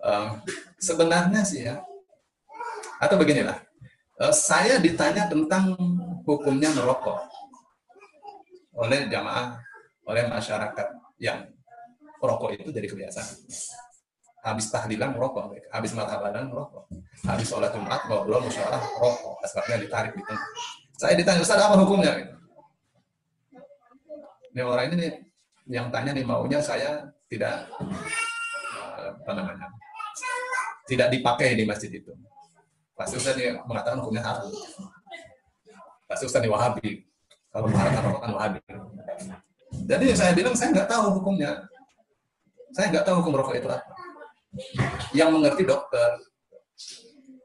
uh, 0.01 0.41
sebenarnya 0.81 1.45
sih 1.45 1.69
ya, 1.69 1.83
atau 2.97 3.19
beginilah, 3.19 3.61
uh, 4.17 4.33
saya 4.33 4.81
ditanya 4.81 5.29
tentang 5.29 5.77
hukumnya 6.25 6.73
merokok 6.73 7.21
oleh 8.73 9.05
jamaah, 9.05 9.61
oleh 10.09 10.25
masyarakat 10.25 11.04
yang 11.21 11.47
rokok 12.19 12.55
itu 12.57 12.69
jadi 12.71 12.87
kebiasaan. 12.89 13.27
Habis 14.45 14.69
tahlilan 14.69 15.17
merokok, 15.17 15.57
habis 15.73 15.91
marhabanan 15.97 16.53
merokok, 16.53 16.85
habis 17.25 17.49
sholat 17.49 17.73
Jumat 17.73 18.05
ngobrol 18.05 18.45
musyawarah 18.45 18.81
rokok, 19.01 19.41
asbabnya 19.41 19.81
ditarik 19.81 20.13
di. 20.13 20.21
Saya 20.95 21.17
ditanya, 21.17 21.41
Ustaz 21.41 21.59
apa 21.59 21.75
hukumnya? 21.81 22.13
Ini 24.53 24.61
orang 24.61 24.93
ini 24.93 24.95
nih, 25.01 25.11
yang 25.67 25.89
tanya 25.89 26.13
nih 26.13 26.23
maunya 26.23 26.61
saya 26.61 27.09
tidak 27.25 27.65
apa 29.25 29.31
namanya 29.33 29.67
tidak 30.85 31.09
dipakai 31.09 31.57
di 31.57 31.65
masjid 31.65 31.89
itu. 31.89 32.13
Pasti 32.95 33.17
Ustaz 33.17 33.35
nih 33.35 33.57
mengatakan 33.65 33.99
hukumnya 33.99 34.23
haram. 34.23 34.47
Pasti 36.05 36.23
Ustaz 36.29 36.39
nih 36.45 36.53
Wahabi. 36.53 37.03
Kalau 37.49 37.67
mengharapkan 37.67 38.03
rokok 38.07 38.21
kan 38.21 38.31
Wahabi. 38.37 38.59
Jadi 39.85 40.05
saya 40.17 40.33
bilang 40.33 40.57
saya 40.57 40.73
nggak 40.73 40.89
tahu 40.89 41.21
hukumnya. 41.21 41.69
Saya 42.73 42.89
nggak 42.89 43.05
tahu 43.05 43.15
hukum 43.21 43.33
rokok 43.37 43.55
itu 43.55 43.69
apa. 43.69 43.85
Yang 45.13 45.29
mengerti 45.31 45.63
dokter. 45.63 46.09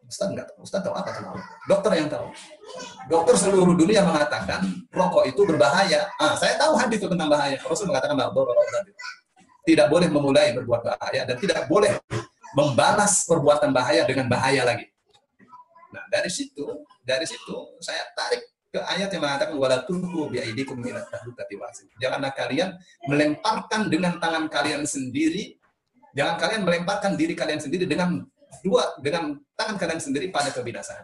Ustaz 0.09 0.33
nggak 0.33 0.47
tahu. 0.49 0.59
Ustaz 0.65 0.81
tahu 0.81 0.95
apa 0.97 1.11
tentang 1.13 1.37
Dokter 1.69 1.91
yang 2.01 2.09
tahu. 2.09 2.27
Dokter 3.07 3.35
seluruh 3.37 3.77
dunia 3.77 4.03
mengatakan 4.03 4.65
rokok 4.91 5.29
itu 5.29 5.45
berbahaya. 5.45 6.09
Ah, 6.17 6.35
saya 6.35 6.57
tahu 6.57 6.75
hadis 6.81 6.99
itu 6.99 7.09
tentang 7.13 7.29
bahaya. 7.29 7.61
Rasul 7.63 7.93
mengatakan 7.93 8.17
bahwa 8.17 8.33
rokok 8.33 8.67
tidak 9.69 9.87
boleh 9.93 10.09
memulai 10.09 10.57
berbuat 10.57 10.81
bahaya 10.83 11.23
dan 11.29 11.37
tidak 11.37 11.69
boleh 11.69 11.93
membalas 12.57 13.29
perbuatan 13.29 13.71
bahaya 13.71 14.03
dengan 14.09 14.27
bahaya 14.27 14.67
lagi. 14.67 14.89
Nah, 15.95 16.03
dari 16.11 16.31
situ, 16.33 16.65
dari 17.05 17.27
situ 17.29 17.55
saya 17.83 18.03
tarik 18.17 18.43
ke 18.71 18.79
ayat 18.79 19.11
yang 19.11 19.23
mengatakan 19.27 19.59
wala 19.59 19.83
tulqu 19.83 20.31
biaidikum 20.31 20.79
ila 20.87 21.03
tahlukati 21.11 21.59
wasin. 21.59 21.91
Janganlah 21.99 22.31
kalian 22.31 22.79
melemparkan 23.11 23.91
dengan 23.91 24.23
tangan 24.23 24.47
kalian 24.47 24.87
sendiri, 24.87 25.59
jangan 26.15 26.39
kalian 26.39 26.63
melemparkan 26.63 27.19
diri 27.19 27.35
kalian 27.35 27.59
sendiri 27.59 27.85
dengan 27.91 28.23
dua 28.63 28.95
dengan 29.03 29.35
tangan 29.59 29.75
kalian 29.75 29.99
sendiri 29.99 30.31
pada 30.31 30.55
kebinasaan. 30.55 31.03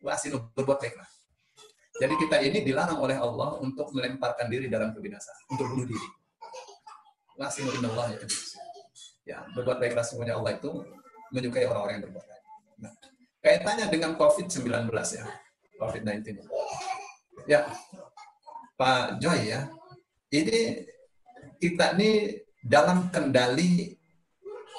Wasin 0.00 0.40
berbuat 0.56 0.78
baiklah. 0.80 1.08
Jadi 1.96 2.14
kita 2.20 2.36
ini 2.44 2.58
dilarang 2.60 3.00
oleh 3.00 3.16
Allah 3.16 3.56
untuk 3.60 3.88
melemparkan 3.92 4.52
diri 4.52 4.68
dalam 4.68 4.92
kebinasaan, 4.92 5.52
untuk 5.52 5.68
bunuh 5.72 5.88
diri. 5.88 6.08
Wasin 7.36 7.68
Allah 7.68 8.16
ya. 8.16 8.18
Ya, 9.26 9.38
berbuat 9.52 9.80
baiklah 9.82 10.04
semuanya 10.06 10.40
Allah 10.40 10.56
itu 10.56 10.70
menyukai 11.34 11.66
orang-orang 11.68 12.00
yang 12.00 12.04
berbuat 12.08 12.24
baik. 12.24 12.44
Nah, 12.78 12.92
kaitannya 13.42 13.86
dengan 13.90 14.14
COVID-19 14.14 14.86
ya. 14.92 15.24
COVID-19. 15.76 16.42
Ya, 17.46 17.68
Pak 18.76 19.20
Joy 19.22 19.54
ya, 19.54 19.70
ini 20.32 20.84
kita 21.62 21.94
ini 21.96 22.40
dalam 22.60 23.08
kendali 23.14 23.94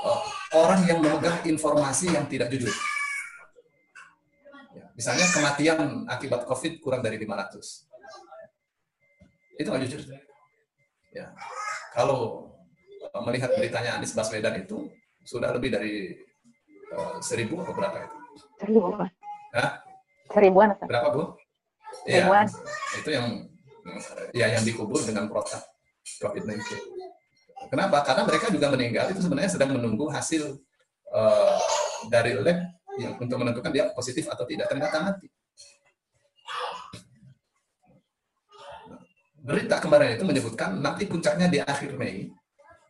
uh, 0.03 0.21
orang 0.57 0.83
yang 0.85 0.99
memegang 0.99 1.41
informasi 1.47 2.11
yang 2.11 2.27
tidak 2.27 2.51
jujur. 2.51 2.73
Ya, 4.75 4.85
misalnya 4.93 5.25
kematian 5.31 6.05
akibat 6.11 6.43
COVID 6.45 6.83
kurang 6.83 7.01
dari 7.01 7.17
500. 7.21 7.87
Itu 9.57 9.67
nggak 9.71 9.83
jujur. 9.87 10.01
Ya, 11.15 11.33
kalau 11.95 12.51
uh, 13.01 13.21
melihat 13.25 13.55
beritanya 13.55 13.97
Anies 13.97 14.13
Baswedan 14.13 14.59
itu 14.59 14.91
sudah 15.23 15.49
lebih 15.55 15.73
dari 15.73 16.13
uh, 16.93 17.17
seribu 17.23 17.63
atau 17.63 17.73
berapa 17.73 17.97
itu? 18.05 18.17
Seribu. 18.61 18.93
Hah? 19.55 19.86
Seribuan. 20.37 20.69
Berapa 20.85 21.09
bu? 21.09 21.23
Seribuan. 22.05 22.45
Ya, 22.45 22.97
itu 23.01 23.09
yang 23.09 23.25
ya 24.35 24.45
yang 24.53 24.63
dikubur 24.63 25.01
dengan 25.01 25.25
protap 25.25 25.65
COVID-19. 26.21 26.61
Kenapa? 27.73 28.05
Karena 28.05 28.23
mereka 28.29 28.53
juga 28.53 28.69
meninggal 28.69 29.09
itu 29.11 29.25
sebenarnya 29.25 29.57
sedang 29.57 29.73
menunggu 29.73 30.05
hasil 30.13 30.61
uh, 31.09 31.57
dari 32.13 32.37
lab 32.37 32.59
yang 33.01 33.17
untuk 33.17 33.37
menentukan 33.41 33.73
dia 33.73 33.89
positif 33.97 34.29
atau 34.29 34.45
tidak. 34.45 34.69
Ternyata 34.69 35.01
mati. 35.01 35.27
Berita 39.41 39.79
kemarin 39.79 40.19
itu 40.19 40.25
menyebutkan 40.27 40.77
nanti 40.77 41.07
puncaknya 41.07 41.47
di 41.47 41.63
akhir 41.63 41.95
Mei 41.95 42.27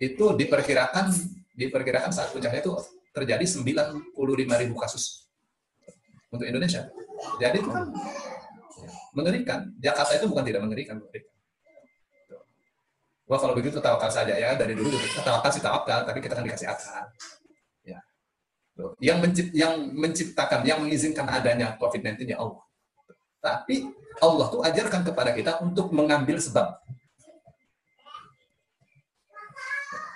itu 0.01 0.25
diperkirakan 0.33 1.09
diperkirakan 1.57 2.09
saat 2.13 2.33
puncaknya 2.33 2.61
itu 2.61 2.73
terjadi 3.13 3.45
95 3.45 4.13
ribu 4.61 4.75
kasus 4.77 5.29
untuk 6.29 6.45
Indonesia. 6.45 6.89
Jadi 7.41 7.57
itu 7.61 7.69
kan 7.69 7.85
mengerikan. 9.17 9.59
Jakarta 9.81 10.13
itu 10.17 10.25
bukan 10.29 10.45
tidak 10.45 10.61
mengerikan, 10.61 11.01
mengerikan. 11.01 11.33
Wah 13.27 13.35
kalau 13.35 13.53
begitu 13.59 13.83
tawakal 13.83 14.07
saja 14.07 14.31
ya 14.39 14.55
dari 14.55 14.71
dulu 14.71 14.87
kita 14.87 15.19
tawakal 15.19 15.51
sih 15.51 15.59
tawakal, 15.59 16.07
tapi 16.07 16.23
kita 16.23 16.33
kan 16.37 16.47
dikasih 16.47 16.71
akal. 16.71 17.03
Ya. 17.83 17.99
Yang, 19.03 19.17
mencipt, 19.19 19.51
yang 19.51 19.73
menciptakan, 19.91 20.63
yang 20.63 20.79
mengizinkan 20.79 21.27
adanya 21.27 21.75
COVID-19 21.75 22.23
ya 22.23 22.39
Allah. 22.39 22.63
Tapi 23.43 23.91
Allah 24.23 24.47
tuh 24.47 24.61
ajarkan 24.63 25.01
kepada 25.03 25.35
kita 25.35 25.59
untuk 25.59 25.91
mengambil 25.91 26.39
sebab. 26.39 26.79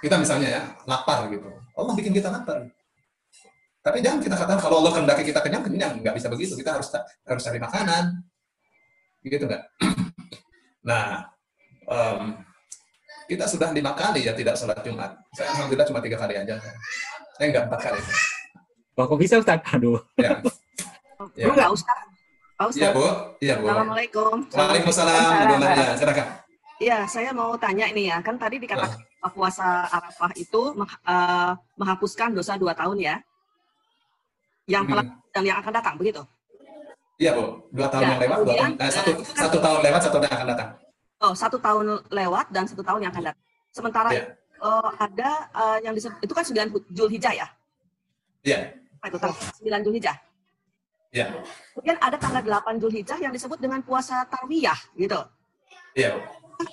Kita 0.02 0.18
misalnya 0.18 0.50
ya 0.50 0.62
lapar 0.90 1.30
gitu, 1.30 1.46
Allah 1.78 1.94
bikin 1.94 2.10
kita 2.16 2.34
lapar. 2.34 2.66
Tapi 3.82 3.98
jangan 3.98 4.22
kita 4.22 4.38
katakan 4.38 4.62
kalau 4.62 4.78
Allah 4.86 4.94
kendaki 4.94 5.24
kita 5.26 5.42
kenyang, 5.42 5.66
kenyang. 5.66 5.94
Nggak 6.06 6.14
bisa 6.22 6.28
begitu. 6.30 6.54
Kita 6.54 6.78
harus 6.78 6.88
harus 7.26 7.42
cari 7.42 7.58
makanan. 7.58 8.04
Gitu 9.26 9.46
nggak? 9.46 9.64
Nah, 10.82 11.30
um, 11.86 12.42
kita 13.30 13.46
sudah 13.46 13.70
lima 13.70 13.94
kali 13.94 14.26
ya 14.26 14.34
tidak 14.34 14.58
sholat 14.58 14.82
Jumat. 14.82 15.14
Saya 15.38 15.54
alhamdulillah 15.54 15.86
cuma 15.86 16.02
tiga 16.02 16.18
kali 16.18 16.34
aja. 16.34 16.58
Saya 17.38 17.54
nggak 17.54 17.70
empat 17.70 17.80
kali. 17.86 18.02
Oh, 18.98 19.06
kok 19.06 19.22
bisa 19.22 19.38
Ustaz? 19.38 19.62
Aduh. 19.70 20.02
Ya. 20.18 20.42
ya. 21.38 21.54
Enggak, 21.54 21.70
Ustaz. 21.70 22.02
Oh, 22.58 22.74
Ustaz. 22.74 22.82
Iya, 22.82 22.90
Bu. 22.98 23.06
Iya, 23.46 23.54
Bu. 23.62 23.66
Assalamualaikum. 23.70 24.36
Waalaikumsalam. 24.50 25.62
Ya, 25.70 25.94
silakan. 25.94 26.28
Iya, 26.82 26.98
saya 27.06 27.30
mau 27.30 27.54
tanya 27.62 27.86
ini 27.94 28.10
ya. 28.10 28.18
Kan 28.26 28.42
tadi 28.42 28.58
dikatakan 28.58 28.98
uh. 28.98 29.30
puasa 29.38 29.86
Arafah 29.86 30.34
itu 30.34 30.74
uh, 30.82 31.54
menghapuskan 31.78 32.34
dosa 32.34 32.58
dua 32.58 32.74
tahun 32.74 33.06
ya 33.06 33.22
yang 34.68 34.84
telah 34.86 35.06
hmm. 35.06 35.32
dan 35.34 35.44
yang 35.46 35.58
akan 35.62 35.72
datang 35.74 35.96
begitu? 35.98 36.22
Iya 37.22 37.38
bu, 37.38 37.44
dua 37.70 37.88
tahun 37.90 38.02
Ya, 38.02 38.10
yang 38.10 38.22
lewat, 38.26 38.38
dua 38.42 38.46
tahun, 38.50 38.72
kemudian, 38.74 38.82
eh, 38.82 38.92
satu, 38.92 39.12
kan- 39.14 39.26
satu 39.46 39.58
tahun 39.62 39.80
lewat, 39.86 40.02
satu 40.02 40.18
tahun 40.18 40.30
yang 40.34 40.38
akan 40.42 40.50
datang. 40.58 40.70
Oh, 41.22 41.34
satu 41.38 41.58
tahun 41.62 41.86
lewat 42.10 42.46
dan 42.50 42.64
satu 42.66 42.82
tahun 42.82 43.00
yang 43.06 43.12
akan 43.14 43.24
datang. 43.30 43.44
Sementara 43.70 44.10
Iya. 44.10 44.24
eh, 44.62 44.90
ada 44.98 45.30
eh, 45.54 45.78
yang 45.86 45.94
disebut 45.94 46.18
itu 46.22 46.34
kan 46.34 46.44
9 46.46 46.68
Zulhijjah 46.90 47.34
ya. 47.38 47.48
Iya, 48.42 48.60
Apa 48.98 49.06
itu 49.14 49.18
tanggal 49.22 49.38
9 49.38 49.82
Zulhijjah. 49.86 50.18
iya, 51.14 51.26
Kemudian 51.78 51.98
ada 52.02 52.18
tanggal 52.18 52.42
8 52.42 52.82
Zulhijjah 52.82 53.20
yang 53.22 53.30
disebut 53.30 53.62
dengan 53.62 53.86
puasa 53.86 54.26
tarwiyah 54.26 54.78
gitu. 54.98 55.22
iya 55.94 56.18
bu. 56.18 56.20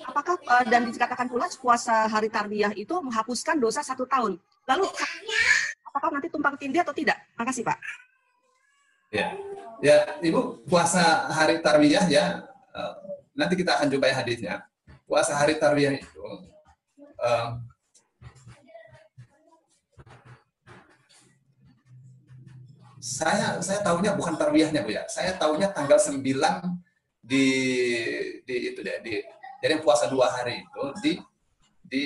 Apakah 0.09 0.37
eh, 0.37 0.65
dan 0.69 0.89
dikatakan 0.89 1.29
pula 1.29 1.45
puasa 1.61 2.09
hari 2.09 2.29
tarwiyah 2.29 2.73
itu 2.73 2.93
menghapuskan 3.01 3.61
dosa 3.61 3.85
satu 3.85 4.09
tahun. 4.09 4.37
Lalu 4.65 4.85
apakah 5.89 6.09
nanti 6.13 6.29
tumpang 6.29 6.55
tindih 6.55 6.85
atau 6.85 6.93
tidak? 6.93 7.17
Makasih 7.33 7.65
Pak. 7.65 7.77
Ya, 9.09 9.33
ya 9.81 10.21
Ibu 10.21 10.69
puasa 10.69 11.33
hari 11.33 11.65
tarwiyah 11.65 12.05
ya 12.05 12.45
eh, 12.77 12.93
nanti 13.33 13.57
kita 13.57 13.81
akan 13.81 13.89
jumpai 13.89 14.13
hadisnya. 14.13 14.69
Puasa 15.09 15.33
hari 15.33 15.57
tarwiyah 15.57 15.97
itu 15.97 16.25
eh, 17.17 17.49
saya 23.01 23.57
saya 23.65 23.81
tahunya 23.81 24.13
bukan 24.13 24.37
tarwiyahnya 24.37 24.85
Bu 24.85 24.93
ya. 24.93 25.03
Saya 25.09 25.33
tahunya 25.41 25.73
tanggal 25.73 25.97
9 25.97 26.21
di 27.19 27.45
di 28.45 28.55
itu 28.73 28.79
deh 28.85 29.01
di 29.01 29.21
jadi 29.59 29.81
puasa 29.83 30.07
dua 30.07 30.29
hari 30.31 30.61
itu 30.61 30.83
di 31.01 31.11
di 31.89 32.03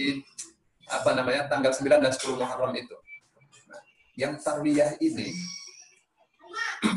apa 0.88 1.12
namanya 1.16 1.52
tanggal 1.52 1.76
9 1.76 2.00
dan 2.00 2.12
10 2.12 2.40
Muharram 2.40 2.72
itu. 2.80 2.96
Yang 4.14 4.46
tarwiyah 4.46 4.94
ini 5.02 5.34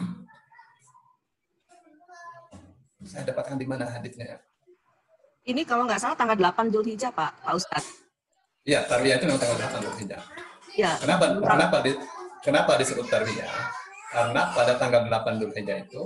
saya 3.10 3.24
dapatkan 3.32 3.56
di 3.56 3.64
mana 3.64 3.88
hadisnya 3.88 4.36
ya? 4.36 4.38
Ini 5.46 5.62
kalau 5.64 5.86
nggak 5.88 6.02
salah 6.02 6.18
tanggal 6.18 6.36
8 6.36 6.74
Zulhijjah 6.74 7.14
Pak, 7.14 7.40
Pak 7.40 7.54
Ustadz. 7.56 8.04
Iya, 8.66 8.82
tarwiyah 8.84 9.16
itu 9.16 9.24
memang 9.30 9.40
tanggal 9.40 9.56
8 9.64 9.86
Zulhijjah. 9.86 10.20
Ya, 10.76 10.92
Kenapa 11.00 11.40
kenapa 11.40 11.76
di, 11.80 11.96
kenapa 12.44 12.76
disebut 12.76 13.06
tarwiyah? 13.08 13.48
Karena 14.12 14.52
pada 14.52 14.76
tanggal 14.76 15.08
8 15.08 15.40
Zulhijjah 15.40 15.88
itu 15.88 16.02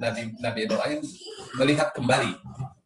Nabi 0.00 0.32
Nabi 0.40 0.60
Ibrahim 0.64 1.00
melihat 1.60 1.92
kembali 1.92 2.32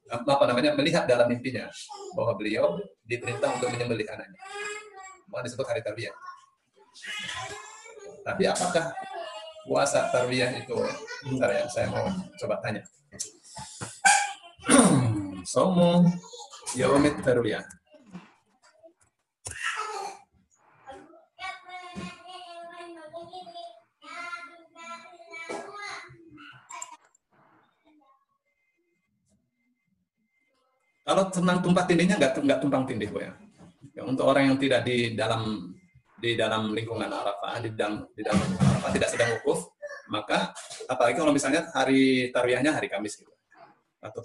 apa 0.08 0.44
namanya 0.48 0.72
melihat 0.74 1.04
dalam 1.04 1.28
mimpinya 1.28 1.68
bahwa 2.16 2.32
beliau 2.40 2.80
diperintah 3.04 3.54
untuk 3.54 3.68
menyembelih 3.70 4.08
anaknya. 4.08 4.40
Maka 5.28 5.44
disebut 5.44 5.68
hari 5.68 5.84
tarwiyah. 5.84 6.16
Tapi 8.28 8.44
apakah 8.44 8.92
puasa 9.64 10.12
tarwiyah 10.12 10.52
itu 10.60 10.76
bentar 11.24 11.48
ya 11.48 11.64
saya 11.72 11.88
mau 11.88 12.04
coba 12.36 12.60
tanya. 12.60 12.84
Somo 15.52 16.04
yaumit 16.76 17.16
tarwiyah. 17.24 17.64
Kalau 31.08 31.24
tentang 31.32 31.64
tumpah 31.64 31.88
tindihnya 31.88 32.20
nggak 32.20 32.44
nggak 32.44 32.60
tumpang 32.60 32.84
tindih 32.84 33.08
bu 33.08 33.24
ya. 33.24 33.32
Ya, 33.96 34.04
Untuk 34.04 34.28
orang 34.28 34.52
yang 34.52 34.60
tidak 34.60 34.84
di 34.84 35.16
dalam 35.16 35.72
di 36.18 36.34
dalam 36.34 36.74
lingkungan 36.74 37.06
Arafah, 37.06 37.62
di 37.62 37.70
dalam 37.72 38.02
di 38.12 38.22
dalam 38.26 38.42
Arafah 38.58 38.90
tidak 38.90 39.08
sedang 39.14 39.30
wukuf, 39.38 39.70
maka 40.10 40.50
apalagi 40.90 41.16
kalau 41.22 41.30
misalnya 41.30 41.70
hari 41.70 42.34
tarwiyahnya 42.34 42.74
hari 42.74 42.90
Kamis 42.90 43.22
gitu. 43.22 43.30
Atau 44.02 44.22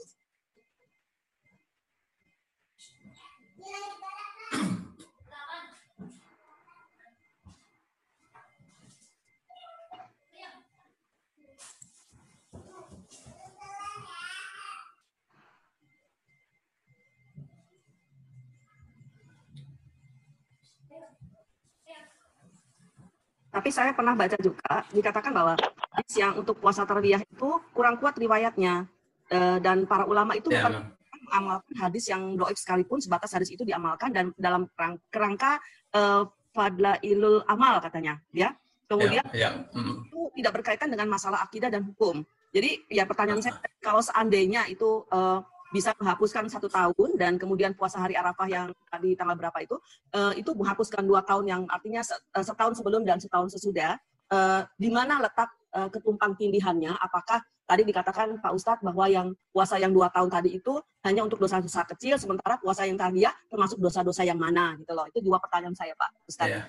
Tapi 23.64 23.72
saya 23.72 23.96
pernah 23.96 24.12
baca 24.12 24.36
juga 24.44 24.84
dikatakan 24.92 25.32
bahwa 25.32 25.56
hadis 25.96 26.16
yang 26.20 26.36
untuk 26.36 26.60
puasa 26.60 26.84
tarwiyah 26.84 27.24
itu 27.24 27.50
kurang 27.72 27.96
kuat 27.96 28.20
riwayatnya 28.20 28.92
Eh, 29.34 29.58
dan 29.64 29.90
para 29.90 30.06
ulama 30.06 30.38
itu 30.38 30.54
ya, 30.54 30.62
bukan 30.62 30.94
mengamalkan 31.26 31.76
hadis 31.80 32.06
yang 32.12 32.38
doib 32.38 32.54
sekalipun 32.54 33.02
sebatas 33.02 33.34
hadis 33.34 33.50
itu 33.50 33.66
diamalkan 33.66 34.14
dan 34.14 34.30
dalam 34.38 34.70
kerang- 34.78 35.02
kerangka 35.10 35.58
eh, 35.96 36.24
fadlailul 36.54 37.42
amal 37.50 37.82
katanya 37.82 38.22
ya. 38.30 38.54
Kemudian 38.86 39.26
ya, 39.34 39.50
ya, 39.50 39.74
mm. 39.74 40.12
itu 40.12 40.20
tidak 40.38 40.62
berkaitan 40.62 40.92
dengan 40.92 41.10
masalah 41.10 41.42
akidah 41.42 41.72
dan 41.72 41.82
hukum. 41.82 42.22
Jadi 42.54 42.86
ya 42.94 43.10
pertanyaan 43.10 43.42
saya 43.42 43.58
kalau 43.82 44.04
seandainya 44.06 44.70
itu 44.70 45.02
eh, 45.10 45.40
bisa 45.74 45.90
menghapuskan 45.98 46.46
satu 46.46 46.70
tahun 46.70 47.18
dan 47.18 47.42
kemudian 47.42 47.74
puasa 47.74 47.98
hari 47.98 48.14
Arafah 48.14 48.46
yang 48.46 48.68
tadi 48.94 49.18
tanggal 49.18 49.34
berapa 49.34 49.58
itu 49.66 49.76
eh, 50.14 50.38
itu 50.38 50.54
menghapuskan 50.54 51.02
dua 51.02 51.26
tahun 51.26 51.46
yang 51.50 51.62
artinya 51.66 52.06
eh, 52.06 52.46
setahun 52.46 52.78
sebelum 52.78 53.02
dan 53.02 53.18
setahun 53.18 53.58
sesudah. 53.58 53.98
Eh, 54.30 54.62
di 54.78 54.94
mana 54.94 55.18
letak 55.18 55.50
eh, 55.74 55.90
ketumpang 55.90 56.38
tindihannya? 56.38 56.94
Apakah 57.02 57.42
tadi 57.66 57.82
dikatakan 57.90 58.38
Pak 58.38 58.54
Ustadz 58.54 58.86
bahwa 58.86 59.10
yang 59.10 59.28
puasa 59.50 59.82
yang 59.82 59.90
dua 59.90 60.14
tahun 60.14 60.30
tadi 60.30 60.62
itu 60.62 60.78
hanya 61.02 61.26
untuk 61.26 61.42
dosa-dosa 61.42 61.82
kecil 61.90 62.22
sementara 62.22 62.62
puasa 62.62 62.86
yang 62.86 62.96
tadi 63.00 63.26
ya 63.26 63.34
termasuk 63.50 63.82
dosa-dosa 63.82 64.22
yang 64.22 64.38
mana 64.38 64.78
gitu 64.78 64.94
loh? 64.94 65.10
Itu 65.10 65.26
dua 65.26 65.42
pertanyaan 65.42 65.74
saya 65.74 65.98
Pak 65.98 66.10
Ustadz. 66.30 66.54
Ya, 66.54 66.62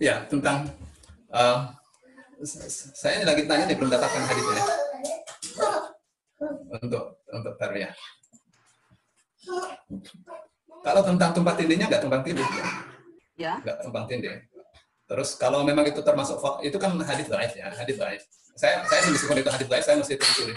ya 0.00 0.14
tentang 0.24 0.64
s- 2.40 2.96
saya 2.96 3.26
lagi 3.28 3.44
tanya 3.44 3.68
nih 3.68 3.76
belum 3.76 3.90
dapatkan 3.92 4.22
hadisnya 4.24 4.64
untuk 6.80 7.04
untuk 7.28 7.54
tarwiyah. 7.58 7.92
Kalau 10.78 11.02
tentang 11.02 11.30
tumpah 11.34 11.54
tindihnya 11.58 11.86
nggak 11.90 12.02
tumpang 12.06 12.22
tindih 12.22 12.46
ya, 12.46 12.64
ya 13.36 13.52
nggak 13.64 13.78
tumpang 13.82 14.04
tindih. 14.06 14.34
Terus 15.08 15.34
kalau 15.40 15.64
memang 15.64 15.88
itu 15.88 16.00
termasuk 16.04 16.36
itu 16.60 16.76
kan 16.76 16.92
hadis 17.00 17.26
dhaif 17.26 17.52
ya, 17.56 17.72
hadis 17.72 17.96
dhaif. 17.96 18.22
Saya 18.58 18.84
saya 18.86 19.08
meskipun 19.08 19.40
itu 19.40 19.50
hadis 19.50 19.66
dhaif 19.66 19.84
saya 19.84 19.96
mesti 19.96 20.14
telusuri. 20.18 20.54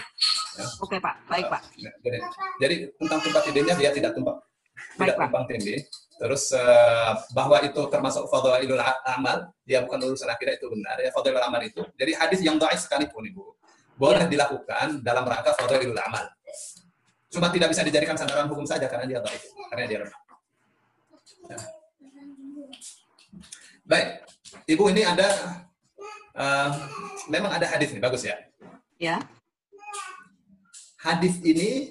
oke 0.83 0.99
Pak 0.99 1.15
baik 1.31 1.47
Pak 1.47 1.63
Nah, 1.79 1.95
jadi, 2.03 2.17
jadi 2.59 2.75
tentang 2.99 3.19
tumpah 3.23 3.41
tindihnya 3.47 3.73
dia 3.79 3.89
tidak 3.95 4.11
tumpang 4.11 4.35
tidak 4.99 4.99
Baik, 4.99 5.15
Pak. 5.15 5.25
tumpang 5.31 5.45
tindih. 5.47 5.79
Terus 6.21 6.43
eh, 6.53 7.11
bahwa 7.33 7.57
itu 7.65 7.81
termasuk 7.89 8.29
fadhailul 8.29 8.77
amal, 9.09 9.49
dia 9.65 9.81
bukan 9.81 10.11
urusan 10.11 10.29
akidah 10.29 10.53
itu 10.53 10.69
benar 10.69 10.99
ya 11.01 11.09
fadhailul 11.09 11.41
amal 11.41 11.61
itu. 11.63 11.81
Jadi 11.97 12.11
hadis 12.13 12.39
yang 12.45 12.61
dhaif 12.61 12.83
sekalipun 12.83 13.25
Ibu 13.25 13.45
boleh 13.97 14.25
dilakukan 14.29 15.01
dalam 15.01 15.23
rangka 15.25 15.55
fadhailul 15.57 15.97
amal. 15.97 16.25
Cuma 17.31 17.47
tidak 17.49 17.71
bisa 17.71 17.81
dijadikan 17.87 18.19
sandaran 18.19 18.51
hukum 18.51 18.67
saja 18.67 18.91
karena 18.91 19.07
dia 19.07 19.19
dhaif, 19.23 19.43
karena 19.71 19.85
dia 19.87 19.97
lemah. 20.03 20.19
Ya. 21.47 21.57
Baik, 23.87 24.07
Ibu 24.67 24.83
ini 24.91 25.01
ada 25.07 25.27
eh, 26.35 26.69
memang 27.31 27.51
ada 27.55 27.65
hadis 27.65 27.95
nih 27.95 28.03
bagus 28.03 28.27
ya. 28.27 28.35
ya 28.99 29.17
hadis 31.01 31.41
ini 31.41 31.89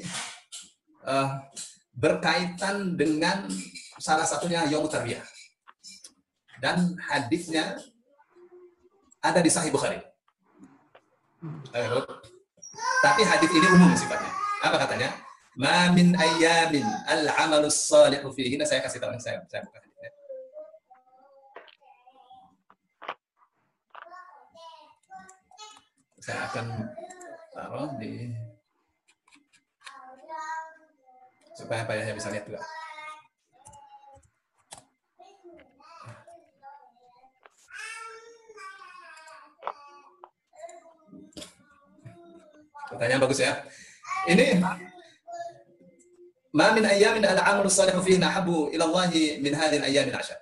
eh, 1.04 1.30
berkaitan 1.94 2.94
dengan 2.94 3.50
salah 3.98 4.24
satunya 4.24 4.64
Yom 4.70 4.86
Tarbiyah. 4.86 5.22
Dan 6.60 6.92
hadisnya 7.00 7.80
ada 9.20 9.40
di 9.40 9.50
Sahih 9.50 9.72
Bukhari. 9.72 9.98
Eh, 11.72 11.88
Tapi 13.00 13.22
hadis 13.24 13.50
ini 13.52 13.66
umum 13.72 13.92
sifatnya. 13.96 14.32
Apa 14.60 14.76
katanya? 14.84 15.08
Ma 15.58 15.90
min 15.90 16.14
ayyamin 16.14 16.86
al-amalus 17.10 17.90
salihu 17.90 18.30
fihi. 18.30 18.54
Nah, 18.54 18.68
saya 18.68 18.84
kasih 18.86 19.02
tahu 19.02 19.10
saya 19.18 19.42
saya 19.50 19.62
buka 19.66 19.78
hadisnya. 19.82 20.10
Saya 26.22 26.38
akan 26.46 26.66
taruh 27.50 27.90
di 27.98 28.30
supaya 31.58 31.82
Pak 31.82 31.94
Yahya 31.98 32.14
bisa 32.14 32.30
lihat 32.30 32.46
juga. 32.46 32.62
Pertanyaan 42.90 43.22
bagus 43.22 43.40
ya. 43.42 43.54
Ini 44.28 44.60
Ma 46.60 46.76
min 46.76 46.84
ayyamin 46.84 47.24
al-amalu 47.24 47.72
salihu 47.72 48.04
fihi 48.04 48.20
nahabu 48.20 48.68
ila 48.68 49.08
min 49.40 49.52
hadhihi 49.56 49.80
al-ayyamil 49.80 50.12
ashar. 50.12 50.36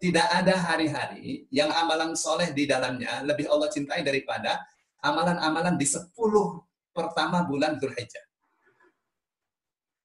Tidak 0.00 0.26
ada 0.32 0.56
hari-hari 0.56 1.44
yang 1.52 1.68
amalan 1.68 2.16
soleh 2.16 2.56
di 2.56 2.64
dalamnya 2.64 3.20
lebih 3.20 3.52
Allah 3.52 3.68
cintai 3.68 4.00
daripada 4.00 4.64
amalan-amalan 5.04 5.76
di 5.76 5.84
10 5.84 6.08
pertama 6.96 7.44
bulan 7.44 7.76
Dzulhijjah. 7.76 8.24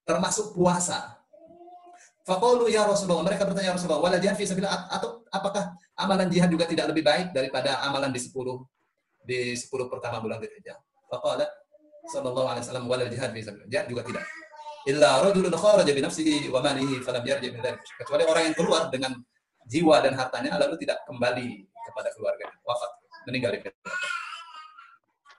Termasuk 0.04 0.52
puasa. 0.52 1.16
Faqalu 2.28 2.68
ya 2.68 2.84
Rasulullah, 2.84 3.24
mereka 3.24 3.48
bertanya 3.48 3.72
ya 3.72 3.74
Rasulullah, 3.80 4.04
wala 4.04 4.20
jihad 4.20 4.36
fi 4.36 4.44
atau 4.44 5.24
apakah 5.32 5.80
amalan 5.96 6.28
jihad 6.28 6.52
juga 6.52 6.68
tidak 6.68 6.92
lebih 6.92 7.08
baik 7.08 7.32
daripada 7.32 7.80
amalan 7.88 8.12
di 8.12 8.20
10 8.20 8.36
di 9.24 9.56
10 9.56 9.64
pertama 9.88 10.20
bulan 10.20 10.44
Dzulhijjah? 10.44 10.76
Faqala 11.08 11.48
sallallahu 12.12 12.52
alaihi 12.52 12.64
wasallam 12.68 12.84
wala 12.84 13.08
jihad 13.08 13.32
fi 13.32 13.40
sabilillah. 13.40 13.70
Jihad 13.72 13.88
juga 13.88 14.04
tidak. 14.04 14.43
Illa 14.84 15.24
rajulun 15.24 15.54
kharaja 15.56 15.92
bi 15.92 16.00
nafsihi 16.04 16.52
wa 16.52 16.60
malihi 16.60 17.00
falam 17.00 17.24
yarji 17.24 17.48
min 17.48 17.60
dzalik. 17.64 17.80
Kecuali 18.04 18.22
orang 18.28 18.42
yang 18.52 18.56
keluar 18.56 18.82
dengan 18.92 19.16
jiwa 19.64 20.04
dan 20.04 20.12
hartanya 20.12 20.60
lalu 20.60 20.76
tidak 20.84 21.00
kembali 21.08 21.64
kepada 21.88 22.08
keluarga, 22.12 22.46
wafat, 22.64 22.90
meninggal 23.24 23.56
di 23.56 23.60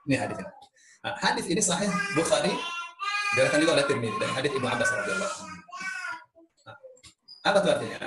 Ini 0.06 0.16
hadisnya. 0.18 0.50
Nah, 1.06 1.14
hadis 1.22 1.46
ini 1.46 1.62
sahih 1.62 1.90
Bukhari 2.18 2.50
diriwayatkan 3.34 3.58
juga 3.62 3.72
oleh 3.78 3.84
Tirmidzi 3.86 4.18
dari 4.18 4.32
hadis 4.34 4.50
Ibnu 4.54 4.66
Abbas 4.66 4.90
radhiyallahu 4.90 5.30
anhu. 5.30 5.56
Nah, 6.66 6.76
apa 7.46 7.56
itu 7.62 7.68
artinya? 7.70 8.00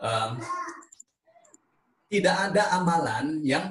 Um, 0.00 0.30
tidak 2.10 2.36
ada 2.50 2.62
amalan 2.78 3.26
yang 3.46 3.66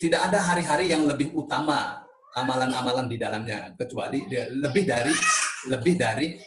tidak 0.00 0.20
ada 0.30 0.38
hari-hari 0.40 0.90
yang 0.90 1.04
lebih 1.04 1.34
utama 1.36 2.02
amalan-amalan 2.36 3.06
di 3.10 3.16
dalamnya 3.18 3.74
kecuali 3.74 4.26
lebih 4.58 4.84
dari 4.86 5.14
lebih 5.66 5.94
dari 5.98 6.38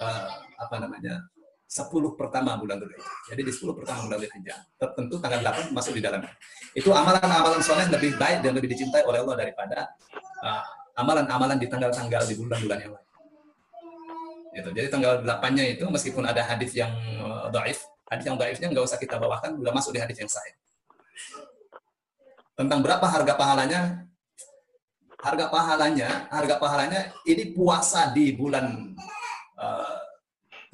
uh, 0.00 0.28
apa 0.56 0.76
namanya 0.78 1.26
10 1.66 1.90
pertama 2.14 2.54
bulan 2.54 2.78
Dzulhijjah. 2.78 3.34
Jadi 3.34 3.40
di 3.42 3.52
10 3.52 3.74
pertama 3.74 4.06
bulan 4.06 4.18
Dzulhijjah, 4.22 4.58
tertentu 4.78 5.18
tanggal 5.18 5.40
8 5.42 5.74
masuk 5.74 5.92
di 5.98 6.02
dalamnya. 6.02 6.32
Itu 6.72 6.94
amalan-amalan 6.94 7.58
soleh 7.58 7.90
lebih 7.90 8.14
baik 8.14 8.46
dan 8.46 8.54
lebih 8.54 8.70
dicintai 8.70 9.02
oleh 9.02 9.18
Allah 9.26 9.36
daripada 9.36 9.78
uh, 10.46 10.62
amalan-amalan 10.94 11.58
di 11.58 11.66
tanggal-tanggal 11.66 12.22
di 12.24 12.34
bulan-bulan 12.38 12.78
yang 12.80 12.92
lain. 12.94 13.06
Gitu. 14.56 14.68
Jadi 14.72 14.88
tanggal 14.88 15.20
8-nya 15.20 15.64
itu 15.76 15.84
meskipun 15.84 16.24
ada 16.24 16.40
hadis 16.40 16.72
yang 16.72 16.88
uh, 17.20 17.50
daif, 17.52 17.84
hadis 18.08 18.24
yang 18.24 18.38
daifnya 18.40 18.72
nggak 18.72 18.86
usah 18.86 18.96
kita 18.96 19.20
bawakan, 19.20 19.60
udah 19.60 19.72
masuk 19.74 19.92
di 19.92 20.00
hadis 20.00 20.16
yang 20.16 20.30
sahih. 20.30 20.54
Tentang 22.56 22.80
berapa 22.80 23.04
harga 23.04 23.36
pahalanya, 23.36 24.08
harga 25.20 25.46
pahalanya, 25.48 26.28
harga 26.28 26.54
pahalanya 26.60 27.00
ini 27.24 27.56
puasa 27.56 28.12
di 28.12 28.36
bulan 28.36 28.96
uh, 29.56 29.96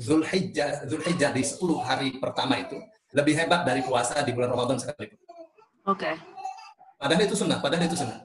Zulhijjah, 0.01 0.89
Zulhijjah 0.91 1.31
di 1.31 1.43
10 1.47 1.63
hari 1.83 2.09
pertama 2.19 2.59
itu 2.59 2.79
lebih 3.13 3.37
hebat 3.37 3.63
dari 3.63 3.85
puasa 3.85 4.25
di 4.25 4.33
bulan 4.35 4.51
Ramadan 4.51 4.81
sekalipun. 4.81 5.19
Oke. 5.87 6.17
Padahal 6.97 7.23
itu 7.27 7.37
sunnah, 7.37 7.59
padahal 7.61 7.87
itu 7.87 7.99
sunnah. 7.99 8.23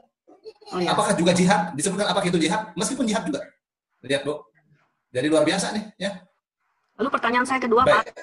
Oh 0.74 0.80
ya. 0.80 0.92
Apakah 0.94 1.16
juga 1.16 1.32
jihad? 1.32 1.74
Disebutkan 1.74 2.08
apakah 2.12 2.28
itu 2.28 2.40
jihad? 2.40 2.72
Meskipun 2.76 3.08
jihad 3.08 3.24
juga. 3.26 3.42
Lihat, 4.04 4.24
Bu. 4.24 4.44
Jadi 5.12 5.28
luar 5.32 5.44
biasa 5.48 5.74
nih, 5.74 5.84
ya. 5.98 6.12
Lalu 7.00 7.10
pertanyaan 7.10 7.48
saya 7.48 7.60
kedua, 7.62 7.88
Pak. 7.88 8.04
Baik. 8.04 8.16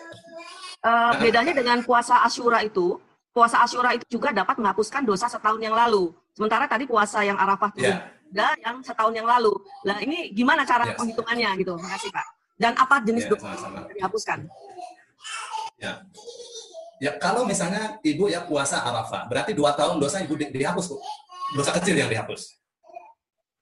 Eh, 0.84 1.12
bedanya 1.16 1.52
dengan 1.56 1.80
puasa 1.80 2.20
Asyura 2.28 2.60
itu, 2.60 3.00
puasa 3.32 3.64
Asyura 3.64 3.96
itu 3.96 4.04
juga 4.20 4.36
dapat 4.36 4.60
menghapuskan 4.60 5.08
dosa 5.08 5.32
setahun 5.32 5.56
yang 5.56 5.72
lalu. 5.72 6.12
Sementara 6.34 6.66
tadi 6.66 6.84
puasa 6.84 7.22
yang 7.22 7.38
Arafah 7.38 7.70
itu 7.78 7.86
ada 8.34 8.50
yang 8.58 8.82
setahun 8.82 9.14
yang 9.14 9.22
lalu. 9.30 9.54
Nah, 9.86 10.02
ini 10.02 10.34
gimana 10.34 10.66
cara 10.66 10.90
Yes. 10.90 10.98
penghitungannya 10.98 11.50
gitu? 11.62 11.78
Makasih, 11.78 12.10
Pak. 12.10 12.26
Dan 12.58 12.72
apa 12.74 12.98
jenis 13.06 13.24
Ya, 13.26 13.30
dosa 13.30 13.46
yang 13.54 13.94
dihapuskan? 13.94 14.38
Ya. 15.78 15.92
Ya, 17.02 17.12
kalau 17.22 17.46
misalnya 17.46 17.98
ibu 18.02 18.26
ya 18.26 18.42
puasa 18.42 18.82
Arafah, 18.82 19.30
berarti 19.30 19.54
dua 19.54 19.74
tahun 19.78 20.02
dosa 20.02 20.18
ibu 20.22 20.34
di- 20.34 20.50
dihapus, 20.50 20.90
Bu. 20.90 20.96
Dosa 21.54 21.70
kecil 21.78 21.94
yang 21.94 22.10
dihapus. 22.10 22.58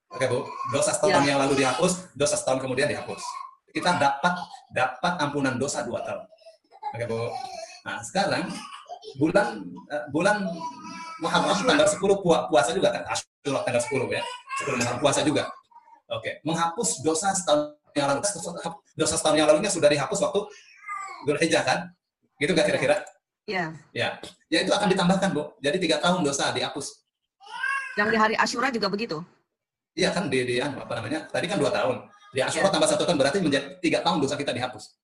Oke, 0.09 0.25
Bu. 0.29 0.45
Dosa 0.73 0.97
setahun 0.97 1.25
yang 1.25 1.41
lalu 1.41 1.61
dihapus, 1.61 2.13
dosa 2.17 2.37
setahun 2.37 2.61
kemudian 2.61 2.89
dihapus. 2.89 3.21
Kita 3.73 3.97
dapat 3.97 4.37
dapat 4.73 5.13
ampunan 5.21 5.57
dosa 5.61 5.85
dua 5.85 6.01
tahun. 6.05 6.25
Oke, 6.97 7.05
Bu. 7.09 7.29
Nah, 7.85 8.01
sekarang 8.05 8.49
bulan 9.17 9.47
eh, 9.91 10.05
bulan 10.13 10.37
Muharram 11.23 11.55
tanggal 11.63 11.87
10 11.87 12.03
pua- 12.19 12.51
puasa 12.51 12.75
juga 12.75 12.91
kan? 12.91 13.03
Asyura 13.07 13.63
tanggal 13.63 13.83
10 13.83 14.11
ya. 14.11 14.23
10 14.67 14.75
Muharram 14.79 14.99
puasa 14.99 15.21
juga. 15.23 15.47
Oke, 16.11 16.43
menghapus 16.45 17.01
dosa 17.07 17.31
setahun 17.33 17.79
yang 17.95 18.11
lalu. 18.11 18.21
Dosa 18.99 19.15
setahun 19.17 19.37
yang 19.39 19.47
lalunya 19.49 19.71
sudah 19.71 19.89
dihapus 19.89 20.19
waktu 20.29 20.41
Dzulhijjah 21.25 21.63
kan? 21.63 21.79
Gitu 22.37 22.51
gak 22.53 22.67
kira-kira? 22.67 22.97
Ya. 23.47 23.71
Ya, 23.95 24.19
ya 24.51 24.59
itu 24.67 24.71
akan 24.75 24.91
ditambahkan, 24.91 25.31
Bu. 25.35 25.55
Jadi 25.63 25.79
tiga 25.79 26.03
tahun 26.03 26.27
dosa 26.27 26.51
dihapus. 26.51 27.07
Yang 27.99 28.09
di 28.11 28.19
hari 28.19 28.35
Asyura 28.39 28.69
juga 28.75 28.91
begitu. 28.91 29.23
Iya 29.93 30.09
kan 30.11 30.27
di, 30.33 30.41
di 30.43 30.57
anu, 30.59 30.81
apa 30.81 30.97
namanya? 30.99 31.29
Tadi 31.29 31.47
kan 31.47 31.61
dua 31.61 31.71
tahun. 31.71 32.09
Di 32.33 32.41
Asyura 32.41 32.73
tambah 32.73 32.89
satu 32.89 33.05
tahun 33.05 33.19
berarti 33.21 33.39
menjadi 33.45 33.77
tiga 33.79 34.01
tahun 34.01 34.19
dosa 34.25 34.35
kita 34.41 34.51
dihapus. 34.57 34.97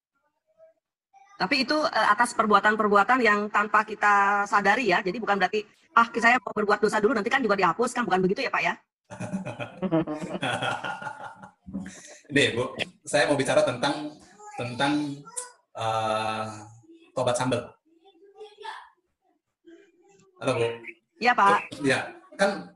Tapi 1.39 1.63
itu 1.63 1.79
eh, 1.87 2.09
atas 2.11 2.35
perbuatan-perbuatan 2.35 3.23
yang 3.23 3.47
tanpa 3.47 3.87
kita 3.87 4.43
sadari 4.51 4.91
ya. 4.91 4.99
Jadi 4.99 5.23
bukan 5.23 5.39
berarti 5.39 5.63
ah 5.95 6.11
saya 6.19 6.43
mau 6.43 6.51
berbuat 6.51 6.83
dosa 6.83 6.99
dulu 6.99 7.15
nanti 7.15 7.31
kan 7.31 7.39
juga 7.39 7.55
dihapus 7.55 7.95
kan 7.95 8.03
bukan 8.03 8.19
begitu 8.27 8.43
ya 8.43 8.51
Pak 8.51 8.63
ya? 8.67 8.75
Nih, 12.35 12.53
Bu, 12.53 12.77
saya 13.07 13.31
mau 13.31 13.39
bicara 13.39 13.63
tentang 13.63 14.19
tentang 14.59 15.23
eh, 15.79 16.47
tobat 17.15 17.39
sambal. 17.39 17.63
Halo, 20.43 20.53
Bu. 20.59 20.67
Iya 21.23 21.33
Pak. 21.39 21.71
Ya, 21.87 22.19
kan 22.35 22.67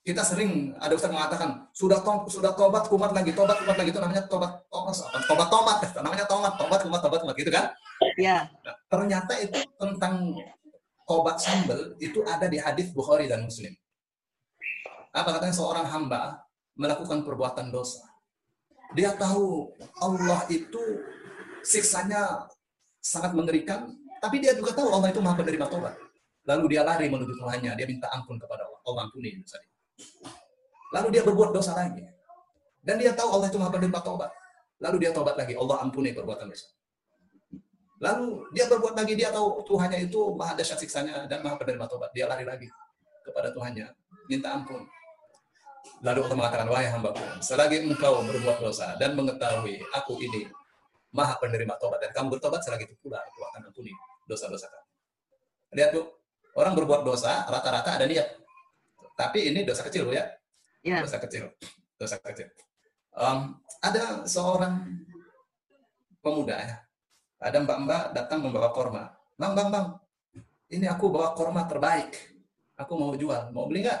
kita 0.00 0.24
sering 0.24 0.72
ada 0.80 0.96
ustaz 0.96 1.12
mengatakan 1.12 1.68
sudah 1.76 2.00
to 2.00 2.24
sudah 2.32 2.56
tobat 2.56 2.88
kumat 2.88 3.12
lagi 3.12 3.36
tobat 3.36 3.60
kumat 3.60 3.76
lagi. 3.76 3.92
Itu 3.92 4.00
namanya 4.00 4.24
tobat 4.24 4.64
tobat 4.72 4.96
tobat 5.28 5.48
tobat 5.52 5.78
namanya 6.04 6.24
tobat 6.24 6.52
tobat 6.56 6.80
kumat 6.88 7.00
tobat 7.04 7.20
kumat. 7.20 7.36
Gitu 7.36 7.52
kan? 7.52 7.68
Iya. 8.16 8.48
Nah, 8.48 8.76
ternyata 8.88 9.32
itu 9.44 9.60
tentang 9.76 10.32
tobat 11.04 11.36
sambal 11.36 12.00
itu 12.00 12.24
ada 12.24 12.48
di 12.48 12.56
hadis 12.56 12.88
Bukhari 12.96 13.28
dan 13.28 13.44
Muslim. 13.44 13.76
Apa 15.12 15.36
katanya? 15.36 15.52
Seorang 15.52 15.84
hamba 15.84 16.48
melakukan 16.80 17.20
perbuatan 17.20 17.68
dosa. 17.68 18.00
Dia 18.96 19.12
tahu 19.20 19.68
Allah 20.00 20.48
itu 20.48 20.80
siksanya 21.60 22.48
sangat 23.04 23.36
mengerikan 23.36 23.92
tapi 24.24 24.40
dia 24.40 24.56
juga 24.56 24.72
tahu 24.72 24.88
Allah 24.96 25.12
itu 25.12 25.20
maha 25.20 25.36
penerima 25.36 25.68
tobat. 25.68 25.92
Lalu 26.48 26.72
dia 26.72 26.88
lari 26.88 27.12
menuju 27.12 27.36
Tuhannya 27.36 27.76
dia 27.76 27.84
minta 27.84 28.08
ampun 28.16 28.40
kepada 28.40 28.64
Allah. 28.64 28.80
Allah 28.88 29.00
ampuni 29.04 29.36
dosa 29.36 29.60
lalu 30.94 31.08
dia 31.14 31.22
berbuat 31.22 31.50
dosa 31.54 31.76
lagi. 31.76 32.04
Dan 32.80 32.96
dia 32.96 33.12
tahu 33.12 33.36
Allah 33.36 33.48
itu 33.52 33.60
maha 33.60 33.72
penerima 33.76 34.00
tobat 34.00 34.32
lalu 34.80 34.96
dia 35.06 35.10
tobat 35.12 35.36
lagi. 35.36 35.54
Allah 35.54 35.76
ampuni 35.84 36.10
perbuatan 36.16 36.48
dosa. 36.48 36.66
Lalu 38.00 38.48
dia 38.56 38.64
berbuat 38.66 38.96
lagi. 38.96 39.12
Dia 39.12 39.28
tahu 39.28 39.60
Tuhannya 39.68 40.08
itu 40.08 40.32
maha 40.32 40.56
dahsyat 40.56 40.80
siksanya 40.80 41.28
dan 41.28 41.44
maha 41.44 41.60
penerima 41.60 41.84
tobat 41.84 42.10
dia 42.16 42.24
lari 42.24 42.48
lagi 42.48 42.66
kepada 43.20 43.52
Tuhannya. 43.52 43.92
Minta 44.32 44.56
ampun. 44.56 44.88
Lalu 46.00 46.24
Allah 46.24 46.36
mengatakan 46.36 46.68
wahai 46.68 46.88
hambaku 46.88 47.20
selagi 47.44 47.84
engkau 47.84 48.24
berbuat 48.24 48.60
dosa 48.60 48.96
dan 48.96 49.16
mengetahui 49.16 49.80
aku 49.96 50.16
ini 50.20 50.48
maha 51.12 51.36
penerima 51.40 51.76
tobat 51.76 52.00
dan 52.00 52.12
kamu 52.12 52.36
bertobat 52.36 52.60
selagi 52.64 52.88
itu 52.88 52.96
pula 53.00 53.20
aku 53.20 53.40
akan 53.52 53.68
ampuni 53.68 53.92
dosa-dosa 54.24 54.68
kamu. 54.68 54.88
Lihat 55.76 55.90
bu. 55.92 56.02
Orang 56.50 56.74
berbuat 56.74 57.06
dosa 57.06 57.46
rata-rata 57.46 57.94
ada 57.94 58.10
niat 58.10 58.26
tapi 59.20 59.52
ini 59.52 59.60
dosa 59.68 59.84
kecil 59.84 60.08
bu 60.08 60.16
ya. 60.16 60.24
Iya. 60.80 61.04
dosa 61.04 61.20
kecil. 61.20 61.52
Dosa 62.00 62.16
kecil. 62.16 62.48
Em, 63.12 63.38
ada 63.84 64.24
seorang 64.24 64.80
pemuda 66.24 66.56
ya. 66.56 66.76
Ada 67.40 67.60
mbak-mbak 67.60 68.16
datang 68.16 68.40
membawa 68.40 68.72
korma. 68.72 69.12
Bang 69.36 69.52
bang 69.52 69.68
bang 69.68 69.86
ini 70.72 70.86
aku 70.88 71.12
bawa 71.12 71.36
korma 71.36 71.68
terbaik. 71.68 72.16
Aku 72.80 72.96
mau 72.96 73.12
jual. 73.12 73.52
Mau 73.52 73.68
beli 73.68 73.84
nggak? 73.84 74.00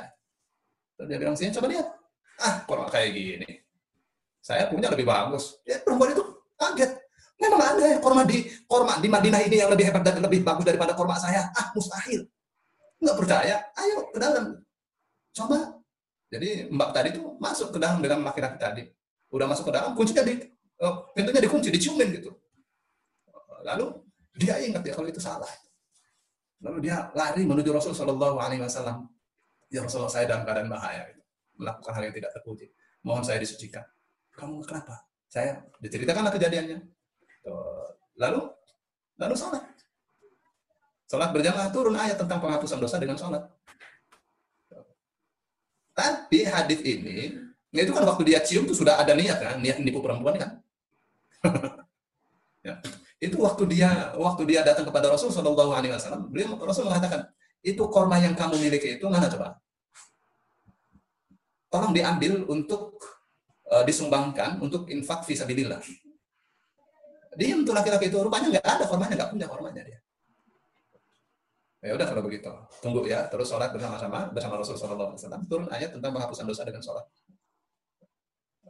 Terus 0.96 1.06
dia 1.12 1.18
bilang 1.20 1.36
sini 1.36 1.52
coba 1.52 1.68
lihat. 1.68 1.88
Ah 2.40 2.64
korma 2.64 2.88
kayak 2.88 3.12
gini. 3.12 3.50
Saya 4.40 4.72
punya 4.72 4.88
lebih 4.88 5.04
bagus. 5.04 5.60
Ya 5.68 5.76
perempuan 5.84 6.16
itu 6.16 6.24
kaget. 6.56 6.96
Memang 7.40 7.60
ada 7.60 7.84
ya 7.84 7.96
korma 8.00 8.24
di 8.24 8.48
korma 8.64 8.96
di 9.00 9.08
Madinah 9.08 9.40
ini 9.44 9.56
yang 9.60 9.68
lebih 9.72 9.88
hebat 9.92 10.00
dan 10.04 10.20
lebih 10.24 10.40
bagus 10.40 10.64
daripada 10.64 10.96
korma 10.96 11.20
saya. 11.20 11.52
Ah 11.52 11.72
mustahil. 11.76 12.24
Nggak 13.00 13.16
percaya? 13.16 13.56
Ayo 13.76 14.08
ke 14.12 14.18
dalam 14.20 14.60
coba. 15.40 15.80
Jadi 16.30 16.70
mbak 16.70 16.90
tadi 16.94 17.08
tuh 17.16 17.34
masuk 17.42 17.74
ke 17.74 17.78
dalam 17.82 17.98
dengan 17.98 18.22
laki-laki 18.22 18.58
tadi. 18.60 18.82
Udah 19.34 19.50
masuk 19.50 19.70
ke 19.70 19.72
dalam 19.74 19.98
kuncinya 19.98 20.22
di 20.22 20.38
eh, 20.78 20.94
pintunya 21.16 21.42
dikunci 21.42 21.68
diciumin 21.74 22.08
gitu. 22.20 22.30
Lalu 23.66 23.90
dia 24.38 24.62
ingat 24.62 24.86
ya 24.86 24.94
kalau 24.94 25.08
itu 25.10 25.18
salah. 25.18 25.50
Lalu 26.62 26.86
dia 26.86 27.10
lari 27.16 27.42
menuju 27.42 27.70
Rasul 27.74 27.96
Shallallahu 27.96 28.38
Alaihi 28.38 28.62
Wasallam. 28.62 29.10
Ya 29.72 29.82
Rasulullah 29.82 30.12
saya 30.12 30.26
dalam 30.30 30.46
keadaan 30.46 30.70
bahaya 30.70 31.08
gitu. 31.10 31.22
melakukan 31.60 31.92
hal 31.92 32.02
yang 32.08 32.14
tidak 32.16 32.30
terpuji. 32.32 32.66
Mohon 33.04 33.22
saya 33.26 33.38
disucikan. 33.42 33.84
Kamu 34.32 34.64
kenapa? 34.64 35.04
Saya 35.28 35.60
diceritakanlah 35.82 36.32
kejadiannya. 36.32 36.78
Lalu 38.16 38.40
lalu 39.20 39.34
sholat. 39.36 39.62
Sholat 41.10 41.30
berjamaah 41.34 41.68
turun 41.74 41.98
ayat 41.98 42.16
tentang 42.16 42.38
penghapusan 42.38 42.78
dosa 42.80 42.96
dengan 42.96 43.18
sholat 43.18 43.44
Tapi 45.94 46.46
hadis 46.46 46.80
ini, 46.80 47.36
itu 47.70 47.90
kan 47.94 48.02
waktu 48.06 48.22
dia 48.34 48.40
cium 48.42 48.66
itu 48.66 48.74
sudah 48.74 48.98
ada 48.98 49.14
niat 49.14 49.38
kan, 49.38 49.56
niat 49.62 49.78
nipu 49.78 50.02
perempuan 50.02 50.34
kan. 50.38 50.50
ya. 52.66 52.74
Itu 53.20 53.36
waktu 53.44 53.68
dia 53.68 54.16
waktu 54.16 54.42
dia 54.48 54.64
datang 54.64 54.88
kepada 54.88 55.12
Rasul 55.12 55.28
Shallallahu 55.28 55.76
Alaihi 55.76 55.92
Wasallam, 55.92 56.32
beliau 56.32 56.56
Rasul 56.56 56.88
mengatakan, 56.88 57.28
itu 57.60 57.84
korma 57.92 58.16
yang 58.16 58.32
kamu 58.32 58.56
miliki 58.56 58.96
itu 58.96 59.04
mana 59.04 59.28
coba? 59.28 59.60
Tolong 61.68 61.92
diambil 61.92 62.48
untuk 62.48 62.96
uh, 63.68 63.84
disumbangkan 63.84 64.58
untuk 64.58 64.88
infak 64.88 65.28
visabilillah. 65.28 65.78
Dia 67.38 67.54
untuk 67.54 67.76
laki-laki 67.76 68.10
itu 68.10 68.18
rupanya 68.18 68.58
nggak 68.58 68.66
ada 68.66 68.84
kormanya, 68.88 69.14
nggak 69.14 69.30
punya 69.30 69.46
kormanya 69.46 69.82
dia. 69.86 69.99
Ya 71.80 71.96
udah 71.96 72.06
kalau 72.12 72.20
begitu, 72.20 72.52
tunggu 72.84 73.08
ya. 73.08 73.24
Terus 73.32 73.48
sholat 73.48 73.72
bersama-sama 73.72 74.28
bersama 74.28 74.60
Rasul 74.60 74.76
Shallallahu 74.76 75.16
Alaihi 75.16 75.20
Wasallam 75.24 75.42
turun 75.48 75.66
ayat 75.72 75.96
tentang 75.96 76.12
penghapusan 76.12 76.44
dosa 76.44 76.62
dengan 76.68 76.84
sholat. 76.84 77.08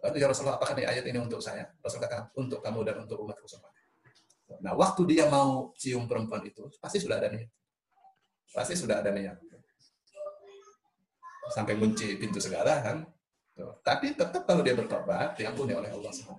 Lalu 0.01 0.17
ya 0.23 0.27
Rasulullah, 0.31 0.57
apakah 0.57 0.79
nih 0.79 0.87
ayat 0.87 1.05
ini 1.11 1.19
untuk 1.19 1.43
saya? 1.43 1.67
Rasul 1.83 1.99
katakan 1.99 2.31
untuk 2.39 2.63
kamu 2.63 2.87
dan 2.87 3.03
untuk 3.03 3.19
umatku 3.21 3.45
semuanya. 3.51 3.83
Nah, 4.63 4.73
waktu 4.79 5.03
dia 5.11 5.27
mau 5.27 5.75
cium 5.75 6.07
perempuan 6.07 6.43
itu, 6.47 6.71
pasti 6.79 7.03
sudah 7.03 7.19
ada 7.19 7.29
niat. 7.35 7.51
Pasti 8.51 8.75
sudah 8.79 9.03
ada 9.03 9.11
niat. 9.11 9.37
Sampai 11.51 11.75
kunci 11.77 12.15
pintu 12.15 12.39
segala 12.39 12.79
kan. 12.79 13.03
Tapi 13.85 14.17
tetap 14.17 14.47
kalau 14.47 14.63
dia 14.65 14.73
bertobat, 14.73 15.37
diampuni 15.37 15.77
oleh 15.77 15.91
Allah 15.93 16.11
SWT. 16.15 16.33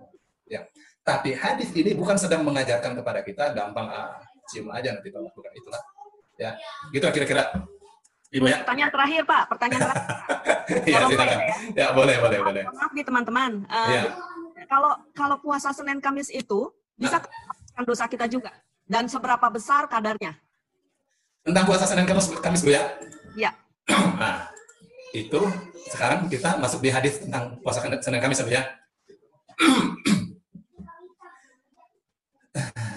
Ya. 0.49 0.65
Tapi 1.03 1.36
hadis 1.38 1.69
ini 1.76 1.93
bukan 1.93 2.17
sedang 2.17 2.41
mengajarkan 2.47 2.97
kepada 2.97 3.22
kita 3.22 3.53
gampang 3.53 3.88
ah, 3.91 4.17
cium 4.49 4.72
aja 4.74 4.95
nanti 4.95 5.13
tolak 5.13 5.32
bukan 5.36 5.53
itulah. 5.53 5.82
Ya, 6.42 6.58
gitu 6.89 7.06
kira-kira. 7.14 7.54
Ibu 8.34 8.50
ya. 8.50 8.66
Pertanyaan 8.66 8.89
terakhir 8.89 9.22
Pak, 9.30 9.42
pertanyaan 9.46 9.82
terakhir. 9.86 10.10
ya, 10.89 10.98
silakan. 11.06 11.10
boleh 11.14 11.38
Ya, 11.78 11.88
boleh, 11.94 12.16
boleh, 12.18 12.39
boleh. 12.42 12.64
Maaf 12.66 12.92
nih 12.98 13.06
teman-teman. 13.06 13.52
Eh, 13.70 13.89
Ya. 13.94 14.02
Kalau 14.66 14.96
kalau 15.12 15.36
puasa 15.44 15.76
Senin 15.76 16.00
Kamis 16.00 16.32
itu 16.32 16.72
bisa 16.96 17.20
menghapuskan 17.20 17.84
dosa 17.84 18.08
kita 18.08 18.26
juga. 18.32 18.56
Dan 18.88 19.12
seberapa 19.12 19.44
besar 19.52 19.86
kadarnya? 19.92 20.39
Tentang 21.44 21.68
puasa 21.68 21.84
Senin 21.86 22.08
Kamis, 22.08 22.32
Kamis 22.39 22.64
Bu 22.64 22.72
ya. 22.74 22.84
Ya. 23.38 23.52
Nah, 24.22 24.48
itu 25.12 25.42
sekarang 25.92 26.32
kita 26.32 26.56
masuk 26.56 26.80
di 26.80 26.88
hadis 26.88 27.20
tentang 27.20 27.60
puasa 27.60 27.84
Senin 27.84 28.24
Kamis 28.24 28.39
Bu 28.42 28.56
ya. 28.56 28.64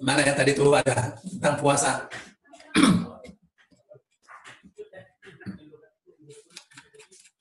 Mana 0.00 0.24
yang 0.24 0.32
tadi 0.32 0.56
tuh 0.56 0.72
ada 0.72 1.12
tentang 1.20 1.60
puasa? 1.60 2.08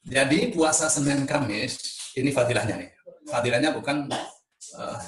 Jadi 0.10 0.52
puasa 0.52 0.92
Senin 0.92 1.24
Kamis 1.24 1.80
ini 2.20 2.36
fadilahnya 2.36 2.76
nih. 2.82 2.92
Fadilahnya 3.30 3.72
bukan 3.72 4.12
eh, 4.76 5.00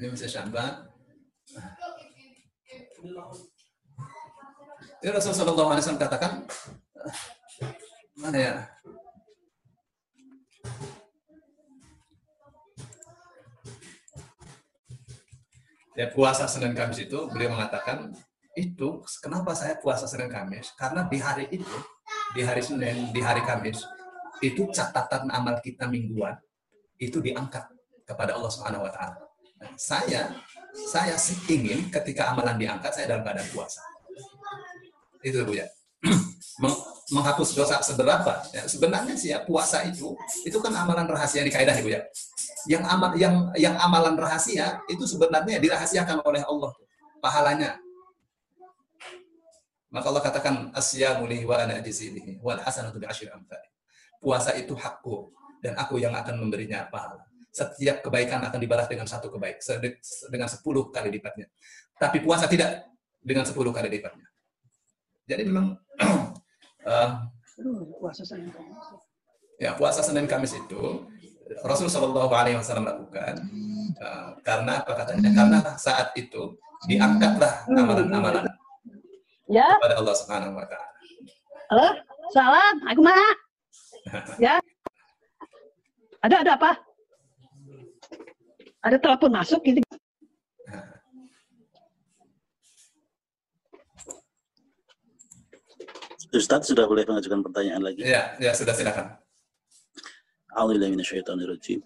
ini 0.00 0.06
masih 0.08 0.30
Syaban. 0.30 0.86
Ini 5.04 5.12
Rasulullah 5.12 5.76
SAW 5.76 6.00
katakan, 6.00 6.48
eh, 7.04 7.14
mana 8.16 8.38
ya? 8.40 8.54
Ya 15.96 16.12
puasa 16.12 16.44
Senin 16.44 16.76
Kamis 16.76 17.08
itu 17.08 17.24
beliau 17.32 17.56
mengatakan 17.56 18.12
itu 18.52 19.00
kenapa 19.24 19.56
saya 19.56 19.80
puasa 19.80 20.04
Senin 20.04 20.28
Kamis? 20.28 20.76
Karena 20.76 21.08
di 21.08 21.16
hari 21.16 21.48
itu, 21.48 21.76
di 22.36 22.44
hari 22.44 22.60
Senin, 22.60 23.16
di 23.16 23.20
hari 23.24 23.40
Kamis 23.40 23.80
itu 24.44 24.68
catatan 24.68 25.32
amal 25.32 25.56
kita 25.64 25.88
mingguan 25.88 26.36
itu 27.00 27.24
diangkat 27.24 27.64
kepada 28.04 28.36
Allah 28.36 28.52
Subhanahu 28.52 28.84
wa 28.84 28.92
taala. 28.92 29.16
Nah, 29.56 29.72
saya 29.80 30.36
saya 30.92 31.16
ingin 31.48 31.88
ketika 31.88 32.28
amalan 32.36 32.60
diangkat 32.60 32.92
saya 32.92 33.16
dalam 33.16 33.24
keadaan 33.24 33.48
puasa. 33.48 33.80
Itu 35.24 35.48
Bu 35.48 35.56
ya. 35.56 35.64
Meng- 36.62 36.84
menghapus 37.12 37.56
dosa 37.56 37.80
seberapa? 37.80 38.44
Ya, 38.52 38.68
sebenarnya 38.68 39.16
sih 39.16 39.32
ya 39.32 39.40
puasa 39.44 39.80
itu 39.88 40.12
itu 40.44 40.58
kan 40.60 40.72
amalan 40.76 41.08
rahasia 41.08 41.40
di 41.40 41.48
kaidah 41.48 41.80
Bu 41.80 41.88
ya. 41.88 42.04
Yang 42.66 42.84
amal 42.86 43.10
yang 43.14 43.34
yang 43.54 43.74
amalan 43.78 44.18
rahasia 44.18 44.82
itu 44.90 45.06
sebenarnya 45.06 45.62
dirahasiakan 45.62 46.22
oleh 46.26 46.42
Allah 46.42 46.74
pahalanya. 47.22 47.78
Maka 49.90 50.06
Allah 50.10 50.24
katakan 50.24 50.54
asyamu 50.74 51.30
li 51.30 51.46
wa 51.46 51.56
ana 51.62 51.78
ajzihi 51.78 52.42
wal 52.42 52.58
hasanatu 52.58 52.98
bi 52.98 53.06
asyri. 53.06 53.30
Puasa 54.18 54.52
itu 54.58 54.74
hakku 54.74 55.30
dan 55.62 55.78
aku 55.78 56.02
yang 56.02 56.12
akan 56.12 56.42
memberinya 56.42 56.90
pahala. 56.90 57.22
Setiap 57.54 58.04
kebaikan 58.04 58.44
akan 58.44 58.60
dibalas 58.60 58.84
dengan 58.90 59.08
satu 59.08 59.32
kebaik 59.32 59.62
dengan 60.28 60.48
sepuluh 60.50 60.92
kali 60.92 61.08
lipatnya. 61.08 61.48
Tapi 61.96 62.20
puasa 62.20 62.44
tidak 62.44 62.84
dengan 63.22 63.48
sepuluh 63.48 63.72
kali 63.72 63.88
lipatnya. 63.88 64.28
Jadi 65.26 65.42
memang 65.48 65.74
eh, 66.90 67.10
ya 69.56 69.72
puasa 69.74 70.04
Senin 70.04 70.28
Kamis 70.28 70.52
itu 70.52 71.08
Rasul 71.62 71.86
Shallallahu 71.86 72.32
Alaihi 72.32 72.58
Wasallam 72.58 72.86
lakukan 72.86 73.34
eh, 73.96 74.28
karena 74.42 74.82
apa 74.82 74.92
katanya? 74.98 75.30
Karena 75.30 75.58
saat 75.78 76.10
itu 76.18 76.58
diangkatlah 76.90 77.66
amalan-amalan 77.70 78.44
Ya, 79.46 79.78
kepada 79.78 80.02
Allah 80.02 80.14
Subhanahu 80.18 80.58
Wa 80.58 80.66
Taala. 80.66 80.90
halo, 81.70 81.88
salam, 82.34 82.74
aku 82.82 83.00
mana? 83.02 83.26
Ya, 84.42 84.58
ada 86.22 86.42
ada 86.42 86.52
apa? 86.58 86.70
Ada 88.82 88.98
telepon 88.98 89.34
masuk 89.34 89.62
gitu. 89.62 89.82
Ustadz 96.34 96.68
sudah 96.68 96.84
boleh 96.90 97.06
mengajukan 97.06 97.40
pertanyaan 97.40 97.82
lagi. 97.86 98.02
Ya, 98.04 98.34
ya 98.42 98.52
sudah 98.52 98.74
silakan. 98.76 99.16
A'udzubillahiminasyaitonirrajim. 100.56 101.80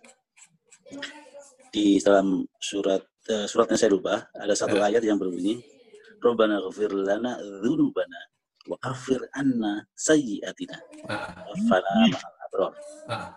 Di 1.71 1.99
dalam 2.03 2.47
surat 2.59 3.03
eh, 3.31 3.47
suratnya 3.47 3.77
saya 3.79 3.91
lupa, 3.95 4.27
ada 4.35 4.55
satu 4.55 4.79
Ya. 4.79 4.91
ayat 4.91 5.03
yang 5.07 5.19
berbunyi, 5.19 5.63
Rabbana 6.23 6.59
ghafir 6.67 6.91
lana 6.91 7.39
dzunubana 7.63 8.21
wa 8.69 8.77
kafir 8.79 9.23
anna 9.33 9.83
sayyi'atina 9.97 10.77
Ah, 11.09 11.47
rabbana 11.49 11.93
ma'al 12.13 12.37
abrar. 12.47 12.73
ah, 13.09 13.29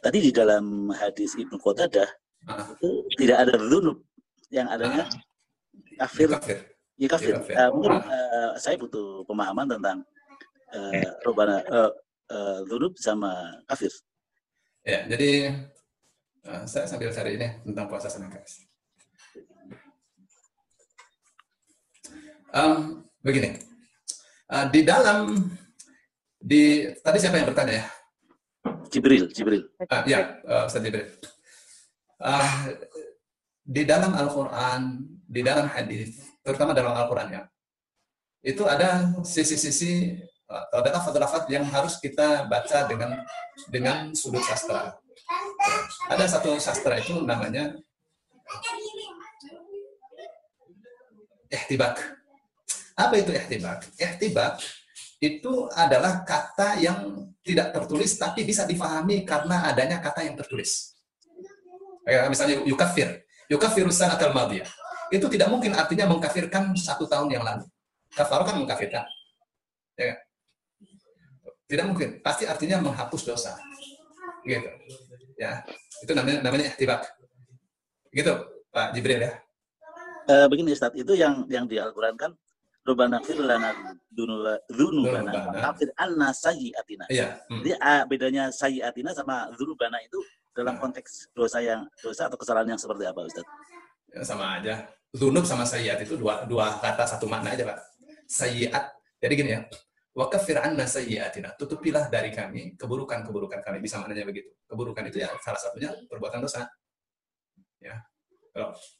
Tadi 0.00 0.18
di 0.24 0.30
dalam 0.32 0.88
hadis 0.96 1.36
Ibnu 1.36 1.60
Qatadah 1.60 2.08
ah. 2.48 2.64
itu 2.72 3.04
tidak 3.20 3.44
ada 3.44 3.54
dzunub, 3.60 4.00
yang 4.48 4.66
adanya 4.72 5.04
kafir 6.00 6.32
Kafir. 6.32 6.58
ya 6.96 7.08
kafir. 7.10 7.34
kafir. 7.42 7.54
Eh, 7.58 7.68
mungkin 7.74 7.92
Ah. 7.92 8.02
eh, 8.08 8.50
saya 8.56 8.74
butuh 8.80 9.26
pemahaman 9.28 9.66
tentang 9.68 9.98
eh, 10.72 11.10
Rabbana 11.26 11.56
eh, 11.60 11.90
dzunub 12.70 12.94
sama 12.96 13.60
kafir. 13.68 13.90
Ya, 14.90 15.06
jadi 15.06 15.54
eh, 16.50 16.62
saya 16.66 16.90
sambil 16.90 17.14
cari 17.14 17.38
ini 17.38 17.48
tentang 17.62 17.86
puasa 17.86 18.10
Senin 18.10 18.26
Kamis. 18.26 18.66
Em, 22.50 23.06
begini, 23.22 23.70
Eh, 24.50 24.66
di 24.74 24.82
dalam 24.82 25.30
di 26.42 26.90
tadi 27.06 27.18
siapa 27.22 27.38
yang 27.38 27.54
bertanya 27.54 27.74
ya? 27.78 27.86
Jibril, 28.90 29.30
Jibril. 29.30 29.62
Ah, 29.86 30.02
ya, 30.02 30.42
uh, 30.42 30.66
Ustaz 30.66 30.82
Jibril. 30.82 31.06
Ah, 32.18 32.66
di 33.62 33.86
dalam 33.86 34.10
Al-Quran, 34.10 35.06
di 35.22 35.40
dalam 35.46 35.70
hadis, 35.70 36.18
terutama 36.42 36.74
dalam 36.74 36.90
Al-Quran 36.98 37.30
ya, 37.30 37.42
itu 38.42 38.66
ada 38.66 39.14
sisi-sisi 39.22 40.18
ada 40.50 40.88
lafaz-lafaz 40.98 41.46
yang 41.46 41.62
harus 41.70 42.02
kita 42.02 42.50
baca 42.50 42.90
dengan 42.90 43.22
dengan 43.70 44.10
sudut 44.10 44.42
sastra. 44.42 44.98
Ada 46.10 46.26
satu 46.26 46.58
sastra 46.58 46.98
itu 46.98 47.22
namanya 47.22 47.78
ihtibak. 51.46 52.02
Apa 52.98 53.14
itu 53.14 53.30
ihtibak? 53.30 53.86
Ihtibak 53.94 54.58
itu 55.22 55.70
adalah 55.76 56.26
kata 56.26 56.82
yang 56.82 57.30
tidak 57.46 57.70
tertulis 57.70 58.18
tapi 58.18 58.42
bisa 58.42 58.66
difahami 58.66 59.22
karena 59.22 59.70
adanya 59.70 60.02
kata 60.02 60.26
yang 60.26 60.34
tertulis. 60.34 60.98
Misalnya 62.04 62.66
yukafir, 62.66 63.22
yukafir 63.46 63.86
sanatal 63.94 64.34
madiyah. 64.34 64.66
Itu 65.14 65.30
tidak 65.30 65.46
mungkin 65.46 65.78
artinya 65.78 66.10
mengkafirkan 66.10 66.74
satu 66.74 67.06
tahun 67.06 67.30
yang 67.30 67.46
lalu. 67.46 67.66
Kafar 68.10 68.42
kan 68.42 68.58
mengkafirkan. 68.58 69.06
Ya 69.94 70.04
kan? 70.10 70.18
Tidak 71.70 71.86
mungkin. 71.86 72.18
Pasti 72.18 72.50
artinya 72.50 72.82
menghapus 72.82 73.22
dosa. 73.30 73.54
Gitu. 74.42 74.66
Ya. 75.38 75.62
Itu 76.02 76.10
namanya 76.18 76.42
namanya 76.42 76.74
ihtibak. 76.74 77.06
Gitu, 78.10 78.32
Pak 78.74 78.90
Jibril 78.90 79.22
ya. 79.22 79.32
Eh, 80.26 80.46
begini 80.50 80.74
Ustaz, 80.74 80.90
itu 80.98 81.14
yang 81.14 81.46
yang 81.46 81.70
di 81.70 81.78
Al-Quran 81.78 82.18
kan 82.18 82.34
Rabbana 82.82 83.22
fir 83.22 83.38
lana 83.38 83.70
dzunubana 84.10 85.62
anna 85.94 86.28
sayyi'atina. 86.34 87.06
Iya. 87.06 87.38
hmm. 87.46 87.62
Jadi 87.62 87.70
ah, 87.78 88.02
bedanya 88.08 88.50
sayyi'atina 88.50 89.14
sama 89.14 89.46
dzunubana 89.54 90.00
itu 90.02 90.18
dalam 90.50 90.74
Nah. 90.74 90.82
konteks 90.82 91.30
dosa 91.30 91.62
yang 91.62 91.86
dosa 92.02 92.26
atau 92.26 92.34
kesalahan 92.34 92.74
yang 92.74 92.80
seperti 92.80 93.06
apa 93.06 93.20
Ustaz? 93.22 93.46
Ya, 94.10 94.26
sama 94.26 94.58
aja. 94.58 94.90
Zunub 95.14 95.46
sama 95.46 95.62
sayyiat 95.66 96.02
itu 96.02 96.18
dua 96.18 96.46
dua 96.46 96.78
kata 96.78 97.06
satu 97.06 97.26
makna 97.30 97.54
aja, 97.54 97.66
Pak. 97.66 97.78
Sayyiat. 98.26 98.84
Jadi 99.22 99.34
gini 99.38 99.50
ya. 99.54 99.60
Wa 100.10 100.26
kaffir 100.26 100.58
anna 100.58 100.84
sayyiatina. 100.86 101.54
Tutupilah 101.54 102.10
dari 102.10 102.34
kami 102.34 102.74
keburukan-keburukan 102.74 103.62
kami. 103.62 103.78
Bisa 103.78 104.02
maknanya 104.02 104.26
begitu. 104.26 104.50
Keburukan 104.66 105.06
itu 105.06 105.22
ya 105.22 105.30
salah 105.38 105.60
satunya 105.60 105.94
perbuatan 106.10 106.42
dosa. 106.42 106.66
Ya. 107.78 108.02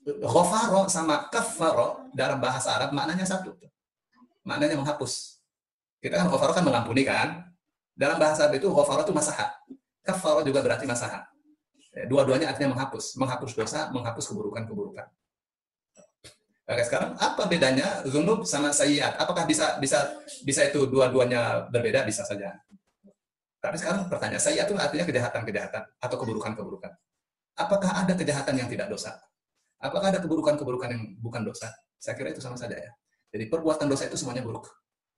Ghafaro 0.06 0.86
sama 0.86 1.26
kaffaro 1.26 2.06
dalam 2.14 2.38
bahasa 2.38 2.78
Arab 2.78 2.94
maknanya 2.94 3.26
satu. 3.26 3.58
Maknanya 4.46 4.78
menghapus. 4.78 5.42
Kita 5.98 6.22
kan 6.22 6.26
ghafaro 6.30 6.54
kan 6.54 6.64
mengampuni 6.64 7.02
kan? 7.02 7.50
Dalam 7.92 8.16
bahasa 8.16 8.46
Arab 8.46 8.62
itu 8.62 8.70
ghafaro 8.70 9.02
itu 9.02 9.12
masaha. 9.12 9.50
Kaffaro 10.06 10.46
juga 10.46 10.62
berarti 10.62 10.86
masaha. 10.86 11.26
Ya, 11.90 12.06
Dua-duanya 12.06 12.54
artinya 12.54 12.78
menghapus, 12.78 13.18
menghapus 13.18 13.52
dosa, 13.58 13.90
menghapus 13.90 14.30
keburukan-keburukan. 14.30 15.11
Oke, 16.70 16.86
sekarang 16.86 17.18
apa 17.18 17.50
bedanya 17.50 18.06
zunub 18.06 18.46
sama 18.46 18.70
sayyiat? 18.70 19.18
Apakah 19.18 19.42
bisa 19.42 19.74
bisa 19.82 20.06
bisa 20.46 20.62
itu 20.70 20.86
dua-duanya 20.86 21.66
berbeda? 21.66 22.06
Bisa 22.06 22.22
saja. 22.22 22.54
Tapi 23.58 23.74
sekarang 23.74 24.06
pertanyaan, 24.06 24.38
sayyiat 24.38 24.70
itu 24.70 24.78
artinya 24.78 25.02
kejahatan-kejahatan 25.02 25.82
atau 25.98 26.16
keburukan-keburukan. 26.22 26.94
Apakah 27.58 28.06
ada 28.06 28.14
kejahatan 28.14 28.54
yang 28.54 28.70
tidak 28.70 28.86
dosa? 28.86 29.18
Apakah 29.82 30.14
ada 30.14 30.22
keburukan-keburukan 30.22 30.88
yang 30.94 31.02
bukan 31.18 31.42
dosa? 31.42 31.74
Saya 31.98 32.14
kira 32.14 32.30
itu 32.30 32.38
sama 32.38 32.54
saja 32.54 32.78
ya. 32.78 32.92
Jadi 33.34 33.50
perbuatan 33.50 33.90
dosa 33.90 34.06
itu 34.06 34.14
semuanya 34.14 34.46
buruk. 34.46 34.70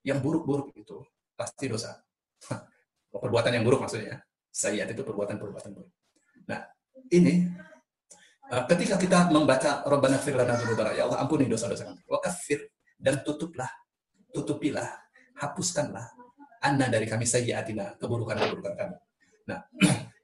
Yang 0.02 0.24
buruk-buruk 0.24 0.72
itu 0.72 1.04
pasti 1.36 1.68
dosa. 1.68 2.00
Perbuatan 3.12 3.52
yang 3.60 3.64
buruk 3.68 3.84
maksudnya. 3.84 4.24
Sayyiat 4.48 4.88
itu 4.96 5.04
perbuatan-perbuatan 5.04 5.70
buruk. 5.76 5.92
Nah, 6.48 6.64
ini 7.12 7.44
ketika 8.68 9.00
kita 9.00 9.18
membaca 9.32 9.80
Rabbana 9.88 10.20
fir 10.20 10.36
lana 10.36 10.60
ya 10.92 11.08
Allah 11.08 11.24
ampuni 11.24 11.48
dosa-dosa 11.48 11.88
kami. 11.88 12.04
Wa 12.04 12.20
kaffir 12.20 12.68
dan 13.00 13.24
tutuplah, 13.24 13.70
tutupilah, 14.28 14.88
hapuskanlah 15.40 16.12
anna 16.62 16.86
dari 16.86 17.08
kami 17.08 17.26
sayyiatina, 17.26 17.98
keburukan-keburukan 17.98 18.72
kami. 18.78 18.96
Nah, 19.50 19.58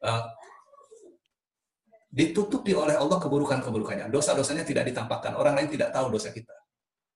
uh, 0.06 0.24
ditutupi 2.18 2.72
oleh 2.72 2.94
Allah 2.94 3.18
keburukan-keburukannya. 3.18 4.08
Dosa-dosanya 4.08 4.62
tidak 4.62 4.88
ditampakkan. 4.88 5.34
Orang 5.34 5.58
lain 5.58 5.68
tidak 5.68 5.90
tahu 5.90 6.14
dosa 6.14 6.30
kita. 6.30 6.54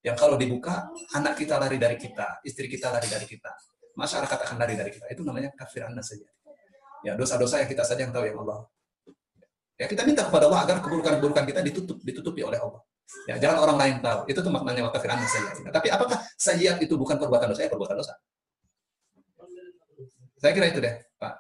Yang 0.03 0.17
kalau 0.19 0.35
dibuka, 0.35 0.91
anak 1.15 1.39
kita 1.39 1.63
lari 1.63 1.79
dari 1.79 1.95
kita, 1.95 2.43
istri 2.43 2.67
kita 2.67 2.91
lari 2.91 3.07
dari 3.07 3.23
kita, 3.23 3.55
masyarakat 3.95 4.39
akan 4.51 4.57
lari 4.59 4.75
dari 4.75 4.91
kita. 4.91 5.07
Itu 5.15 5.23
namanya 5.23 5.55
kafir 5.55 5.87
anna 5.87 6.03
saja. 6.03 6.27
Ya, 7.07 7.15
dosa-dosa 7.15 7.63
yang 7.63 7.71
kita 7.71 7.87
saja 7.87 8.03
yang 8.03 8.11
tahu 8.11 8.27
yang 8.27 8.43
Allah. 8.43 8.67
Ya, 9.81 9.87
kita 9.89 10.05
minta 10.05 10.23
kepada 10.29 10.47
Allah 10.47 10.61
agar 10.69 10.77
keburukan-keburukan 10.85 11.45
kita 11.49 11.61
ditutup, 11.65 11.99
ditutupi 12.05 12.45
oleh 12.45 12.61
Allah. 12.61 12.81
Ya, 13.29 13.37
jangan 13.37 13.67
orang 13.69 13.77
lain 13.77 13.95
tahu. 14.01 14.21
Itu 14.31 14.41
tuh 14.41 14.53
maknanya 14.53 14.89
wakafir 14.89 15.11
anna 15.11 15.27
sayyi'atina. 15.27 15.69
Tapi 15.75 15.89
apakah 15.93 16.19
sayyiat 16.39 16.81
itu 16.81 16.95
bukan 16.97 17.17
perbuatan 17.19 17.53
dosa? 17.53 17.67
Ya, 17.67 17.71
perbuatan 17.73 17.97
dosa. 17.99 18.15
Saya 20.43 20.53
kira 20.59 20.67
itu 20.75 20.81
deh, 20.83 20.95
Pak. 21.23 21.35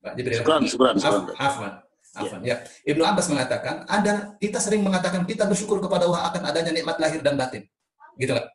Pak 0.00 0.12
Jibril. 0.16 0.40
Syukran, 0.40 0.62
syukran, 0.64 0.94
syukran. 0.96 1.22
Af- 1.28 1.36
Afwan. 1.36 1.72
Afwan. 2.16 2.40
Ya. 2.40 2.56
Ibnu 2.88 3.04
Abbas 3.04 3.28
mengatakan, 3.28 3.84
ada 3.84 4.32
kita 4.40 4.58
sering 4.62 4.80
mengatakan 4.80 5.28
kita 5.28 5.44
bersyukur 5.44 5.82
kepada 5.84 6.08
Allah 6.08 6.32
akan 6.32 6.42
adanya 6.48 6.72
nikmat 6.72 6.96
lahir 6.96 7.20
dan 7.20 7.36
batin. 7.36 7.68
Gitu 8.16 8.32
kan? 8.32 8.48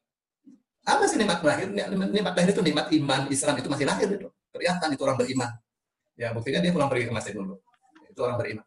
Apa 0.84 1.06
sih 1.06 1.22
nikmat 1.22 1.40
lahir? 1.46 1.70
Nikmat, 1.70 2.10
nikmat 2.12 2.34
lahir 2.34 2.50
itu 2.52 2.64
nikmat 2.66 2.88
iman, 2.92 3.22
Islam 3.30 3.56
itu 3.62 3.68
masih 3.70 3.86
lahir 3.86 4.10
itu. 4.10 4.28
Kelihatan 4.52 4.90
itu 4.90 5.02
orang 5.06 5.18
beriman. 5.22 5.50
Ya, 6.18 6.34
buktinya 6.34 6.60
dia 6.62 6.72
pulang 6.74 6.90
pergi 6.90 7.10
ke 7.10 7.14
masjid 7.14 7.34
dulu. 7.38 7.58
Itu 8.10 8.20
orang 8.26 8.38
beriman. 8.42 8.66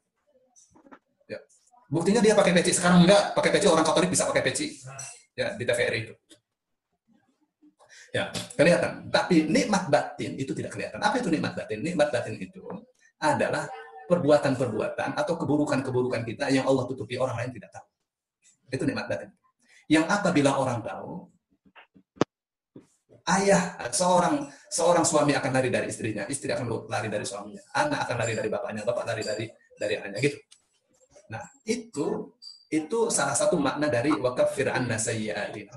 Ya. 1.86 1.92
Buktinya 1.94 2.20
dia 2.20 2.34
pakai 2.34 2.52
peci. 2.52 2.74
Sekarang 2.74 3.06
enggak 3.06 3.32
pakai 3.38 3.50
peci 3.54 3.66
orang 3.70 3.86
Katolik 3.86 4.10
bisa 4.10 4.26
pakai 4.26 4.42
peci. 4.42 4.74
Ya, 5.38 5.54
di 5.54 5.62
TVRI 5.62 6.00
itu. 6.02 6.14
Ya, 8.10 8.32
kelihatan. 8.56 9.12
Tapi 9.12 9.46
nikmat 9.46 9.86
batin 9.92 10.34
itu 10.40 10.50
tidak 10.56 10.74
kelihatan. 10.74 10.98
Apa 10.98 11.20
itu 11.20 11.28
nikmat 11.30 11.52
batin? 11.54 11.84
Nikmat 11.84 12.08
batin 12.10 12.34
itu 12.40 12.64
adalah 13.20 13.68
perbuatan-perbuatan 14.06 15.18
atau 15.18 15.34
keburukan-keburukan 15.36 16.22
kita 16.24 16.48
yang 16.48 16.64
Allah 16.64 16.86
tutupi 16.88 17.18
orang 17.20 17.36
lain 17.36 17.50
tidak 17.54 17.70
tahu. 17.74 17.86
Itu 18.72 18.84
nikmat 18.88 19.06
batin. 19.10 19.30
Yang 19.86 20.04
apabila 20.10 20.58
orang 20.58 20.82
tahu, 20.82 21.30
ayah 23.26 23.78
seorang 23.90 24.50
seorang 24.70 25.04
suami 25.06 25.34
akan 25.34 25.50
lari 25.52 25.70
dari 25.70 25.86
istrinya, 25.90 26.24
istri 26.26 26.50
akan 26.50 26.88
lari 26.90 27.10
dari 27.10 27.26
suaminya, 27.26 27.62
anak 27.74 28.06
akan 28.06 28.16
lari 28.22 28.32
dari 28.34 28.48
bapaknya, 28.50 28.82
bapak 28.86 29.04
lari 29.06 29.22
dari 29.22 29.46
dari 29.76 29.94
anaknya 29.98 30.20
gitu. 30.24 30.38
Nah, 31.30 31.42
itu 31.66 32.32
itu 32.66 32.98
salah 33.14 33.34
satu 33.38 33.54
makna 33.58 33.86
dari 33.86 34.10
wakafir 34.10 34.70
anna 34.70 34.98
sayyi'atina. 34.98 35.74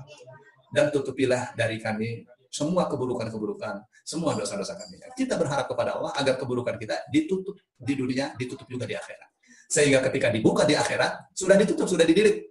Dan 0.70 0.90
tutupilah 0.94 1.54
dari 1.58 1.82
kami 1.82 2.26
semua 2.50 2.90
keburukan-keburukan, 2.90 3.86
semua 4.02 4.34
dosa-dosa 4.34 4.74
kami. 4.74 4.98
Kita 5.14 5.38
berharap 5.38 5.70
kepada 5.70 5.98
Allah 5.98 6.10
agar 6.18 6.34
keburukan 6.34 6.74
kita 6.78 7.06
ditutup 7.10 7.58
di 7.78 7.94
dunia, 7.94 8.34
ditutup 8.34 8.66
juga 8.66 8.86
di 8.86 8.98
akhirat. 8.98 9.30
Sehingga 9.70 10.02
ketika 10.10 10.34
dibuka 10.34 10.66
di 10.66 10.74
akhirat, 10.74 11.30
sudah 11.30 11.54
ditutup, 11.54 11.86
sudah 11.86 12.02
didilik. 12.02 12.42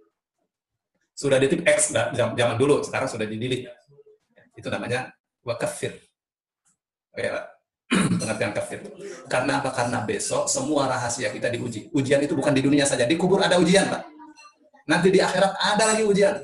Sudah 1.12 1.36
ditutup 1.36 1.68
X 1.68 1.92
nah, 1.92 2.08
zaman 2.16 2.56
dulu, 2.56 2.80
sekarang 2.80 3.12
sudah 3.12 3.28
didilik. 3.28 3.68
Itu 4.56 4.72
namanya 4.72 5.12
wakafir. 5.44 6.00
Oke, 7.12 7.28
Pak. 7.28 7.59
Pengertian 7.90 8.54
kafir. 8.54 8.86
Karena 9.26 9.58
apa? 9.58 9.74
Karena 9.74 10.06
besok 10.06 10.46
semua 10.46 10.86
rahasia 10.86 11.34
kita 11.34 11.50
diuji. 11.50 11.90
Ujian 11.90 12.22
itu 12.22 12.38
bukan 12.38 12.54
di 12.54 12.62
dunia 12.62 12.86
saja, 12.86 13.02
di 13.02 13.18
kubur 13.18 13.42
ada 13.42 13.58
ujian, 13.58 13.90
Pak. 13.90 14.06
Nanti 14.86 15.10
di 15.10 15.18
akhirat 15.18 15.58
ada 15.58 15.84
lagi 15.90 16.06
ujian. 16.06 16.38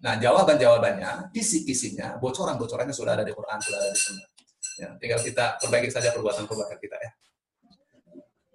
Nah, 0.00 0.16
jawaban-jawabannya, 0.16 1.34
kisi-kisinya, 1.34 2.16
bocoran-bocorannya 2.22 2.94
sudah 2.94 3.18
ada 3.18 3.24
di 3.26 3.34
Quran, 3.34 3.58
sudah 3.60 3.78
ada 3.82 3.90
di 3.90 3.98
Sunnah. 4.00 4.28
Ya, 4.80 4.88
tinggal 4.96 5.20
kita 5.20 5.60
perbaiki 5.60 5.92
saja 5.92 6.08
perbuatan-perbuatan 6.14 6.78
kita 6.80 6.96
ya. 6.96 7.10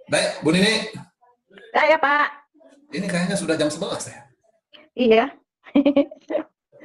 Baik, 0.10 0.30
Bu 0.42 0.50
Nini, 0.56 0.90
Ya, 1.76 1.92
ya 1.92 1.98
Pak. 2.00 2.48
ini 2.96 3.06
kayaknya 3.06 3.36
sudah 3.36 3.60
jam 3.60 3.68
11 3.68 4.08
ya. 4.08 4.20
Iya. 4.96 5.26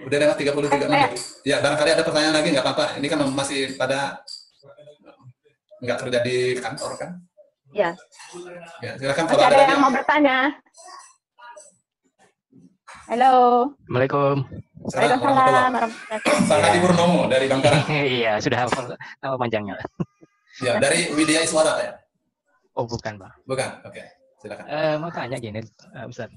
Udah 0.06 0.18
lewat 0.18 0.36
33 0.40 0.88
menit. 0.90 1.10
Ya, 1.46 1.62
barangkali 1.62 1.90
ada 1.94 2.02
pertanyaan 2.02 2.34
lagi 2.42 2.48
nggak 2.50 2.64
apa-apa. 2.66 2.86
Ini 2.98 3.06
kan 3.06 3.18
masih 3.30 3.78
pada 3.78 4.18
nggak 5.80 5.98
kerja 6.06 6.18
di 6.20 6.36
kantor 6.60 6.92
kan? 7.00 7.10
Ya. 7.72 7.90
Ya, 8.84 8.92
silakan 8.98 9.24
kalau 9.30 9.42
ada 9.46 9.56
ada 9.56 9.72
yang 9.72 9.80
mau 9.80 9.92
bertanya? 9.92 10.38
Halo. 13.10 13.34
Assalamualaikum. 13.90 14.36
Waalaikumsalam 14.80 15.72
Hadi 16.46 16.78
Purnomo 16.78 17.26
dari 17.26 17.46
Bangkalan. 17.50 17.82
Iya, 18.20 18.38
sudah 18.38 18.58
hafal 18.66 18.94
nama 19.20 19.36
panjangnya. 19.36 19.76
Ya, 20.62 20.78
dari 20.78 21.10
Widya 21.14 21.42
Iswara 21.42 21.74
ya. 21.80 21.92
Oh, 22.78 22.86
bukan, 22.86 23.18
Pak. 23.18 23.32
Bukan. 23.44 23.70
Oke. 23.82 24.02
Silakan. 24.40 24.64
Eh, 24.66 24.94
mau 24.96 25.10
tanya 25.12 25.36
gini, 25.36 25.60
eh, 25.60 26.04
Ustaz. 26.06 26.30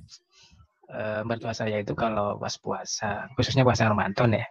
Eh, 0.91 1.21
mertua 1.23 1.55
saya 1.55 1.79
itu 1.79 1.95
kalau 1.95 2.35
pas 2.37 2.53
puasa, 2.59 3.31
khususnya 3.37 3.63
puasa 3.63 3.87
Ramadan 3.87 4.33
ya. 4.37 4.45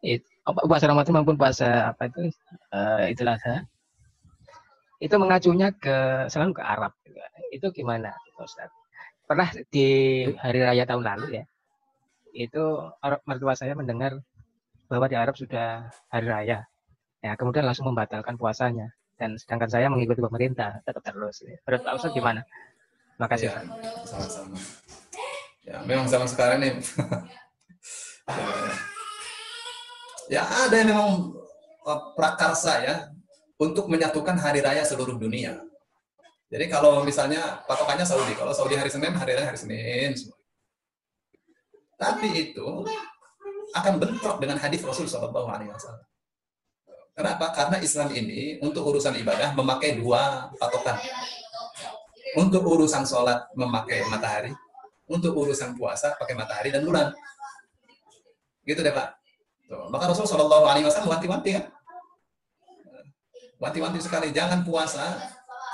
It, 0.00 0.24
apa, 0.48 0.64
puasa 0.64 0.88
Ramadan 0.88 1.20
maupun 1.20 1.36
puasa 1.36 1.92
apa 1.92 2.08
itu 2.08 2.32
eh, 2.72 3.12
Idul 3.12 3.30
Adha. 3.30 3.68
Itu 5.00 5.16
mengacunya 5.16 5.72
ke 5.72 6.28
selalu 6.28 6.60
ke 6.60 6.62
Arab. 6.62 6.92
gitu. 7.02 7.18
Itu 7.50 7.66
gimana, 7.72 8.12
Ustaz? 8.36 8.68
Pernah 9.24 9.48
di 9.72 9.88
hari 10.36 10.60
raya 10.60 10.84
tahun 10.84 11.02
lalu 11.02 11.40
ya. 11.40 11.44
Itu 12.36 12.92
mertua 13.24 13.56
saya 13.56 13.72
mendengar 13.72 14.20
bahwa 14.86 15.08
di 15.08 15.16
Arab 15.16 15.34
sudah 15.40 15.88
hari 16.12 16.28
raya. 16.28 16.68
Ya, 17.24 17.32
kemudian 17.34 17.64
langsung 17.64 17.88
membatalkan 17.88 18.36
puasanya. 18.36 18.92
Dan 19.16 19.40
sedangkan 19.40 19.72
saya 19.72 19.88
mengikuti 19.88 20.20
pemerintah 20.20 20.84
tetap 20.84 21.00
terus. 21.00 21.44
Menurut 21.44 21.80
Pak 21.84 21.92
Ustaz 21.96 22.12
gimana? 22.12 22.44
Terima 23.16 23.28
kasih. 23.28 23.48
Ya, 23.52 23.60
sama-sama. 24.04 24.56
Ya, 25.60 25.76
memang 25.84 26.08
zaman 26.08 26.24
sekarang 26.24 26.64
ini 26.64 26.72
ya, 28.26 28.48
ya 30.26 30.42
ada 30.42 30.74
yang 30.74 30.88
memang 30.88 31.36
uh, 31.84 32.00
prakarsa 32.16 32.80
ya 32.80 32.96
untuk 33.60 33.92
menyatukan 33.92 34.40
hari 34.40 34.64
raya 34.64 34.80
seluruh 34.80 35.20
dunia. 35.20 35.60
Jadi 36.50 36.66
kalau 36.66 37.04
misalnya 37.04 37.60
patokannya 37.68 38.02
Saudi, 38.08 38.32
kalau 38.34 38.50
Saudi 38.56 38.74
hari 38.74 38.88
Senin, 38.88 39.12
hari 39.12 39.36
raya 39.36 39.52
hari 39.52 39.60
Senin. 39.60 40.16
Tapi 42.00 42.50
itu 42.50 42.88
akan 43.76 44.00
bentrok 44.00 44.40
dengan 44.40 44.56
hadis 44.56 44.80
Rasul 44.80 45.04
Shallallahu 45.06 45.46
Alaihi 45.46 45.70
Wasallam. 45.70 46.02
Kenapa? 47.12 47.52
Karena 47.52 47.76
Islam 47.84 48.08
ini 48.16 48.56
untuk 48.64 48.88
urusan 48.88 49.12
ibadah 49.20 49.52
memakai 49.52 50.00
dua 50.00 50.48
patokan. 50.56 50.96
Untuk 52.40 52.64
urusan 52.64 53.04
sholat 53.04 53.44
memakai 53.58 54.06
matahari, 54.08 54.54
untuk 55.10 55.36
urusan 55.36 55.76
puasa 55.76 56.16
pakai 56.16 56.34
matahari 56.38 56.72
dan 56.72 56.86
bulan. 56.86 57.12
Gitu 58.64 58.80
deh 58.80 58.94
Pak. 58.94 59.20
Maka 59.92 60.10
Rasul 60.10 60.26
Shallallahu 60.26 60.64
Alaihi 60.66 60.88
Wasallam 60.88 61.14
wanti-wanti 61.14 61.60
kan, 61.60 61.64
wanti-wanti 63.60 64.00
sekali 64.00 64.32
jangan 64.32 64.64
puasa 64.64 65.20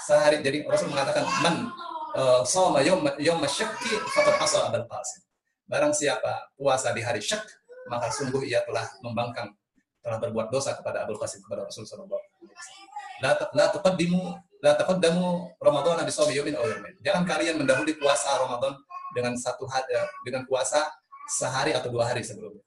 sehari. 0.03 0.43
Jadi 0.43 0.67
Rasul 0.67 0.91
mengatakan 0.91 1.23
man 1.41 1.71
uh, 2.19 2.43
soma 2.43 2.83
yom 2.83 3.07
yom 3.23 3.41
syakki 3.47 3.97
faqad 4.13 4.37
asa 4.43 4.67
abal 4.69 4.85
qasim. 4.91 5.23
Barang 5.67 5.95
siapa 5.95 6.51
puasa 6.55 6.95
di 6.95 7.03
hari 7.03 7.19
syak, 7.19 7.43
maka 7.91 8.07
sungguh 8.11 8.47
ia 8.47 8.63
telah 8.63 8.87
membangkang, 9.03 9.51
telah 9.99 10.19
berbuat 10.23 10.47
dosa 10.55 10.79
kepada 10.79 11.03
Abul 11.03 11.19
Qasim 11.19 11.43
kepada 11.43 11.67
Rasul 11.67 11.83
Shallallahu 11.83 12.15
Alaihi 12.15 12.55
Wasallam. 12.55 12.87
La 13.19 13.31
la 13.51 13.67
tuqaddimu 13.75 14.23
la 14.63 14.79
taqaddamu 14.79 15.59
Ramadan 15.59 16.07
bi 16.07 16.13
shaumi 16.15 16.39
yawmin 16.39 16.55
aw 16.55 16.63
yawmain. 16.71 16.95
Jangan 17.03 17.27
kalian 17.27 17.59
mendahului 17.59 17.99
puasa 17.99 18.39
Ramadan 18.39 18.79
dengan 19.11 19.35
satu 19.35 19.67
hari, 19.67 19.91
eh, 19.91 20.07
dengan 20.23 20.47
puasa 20.47 20.87
sehari 21.27 21.75
atau 21.75 21.91
dua 21.91 22.07
hari 22.07 22.23
sebelumnya. 22.23 22.63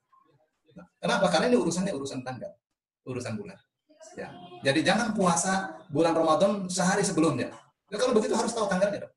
Nah, 0.76 0.84
kenapa? 1.00 1.32
Karena 1.32 1.48
ini 1.48 1.56
urusannya 1.56 1.96
urusan 1.96 2.20
tanggal, 2.20 2.52
urusan 3.08 3.32
bulan. 3.32 3.56
Ya. 4.18 4.28
Jadi 4.60 4.80
jangan 4.84 5.14
puasa 5.14 5.80
bulan 5.88 6.12
Ramadan 6.12 6.66
sehari 6.66 7.04
sebelumnya. 7.04 7.48
Ya, 7.90 7.96
kalau 7.98 8.14
begitu 8.16 8.34
harus 8.34 8.52
tahu 8.52 8.66
tanggalnya 8.66 9.06
dong. 9.06 9.14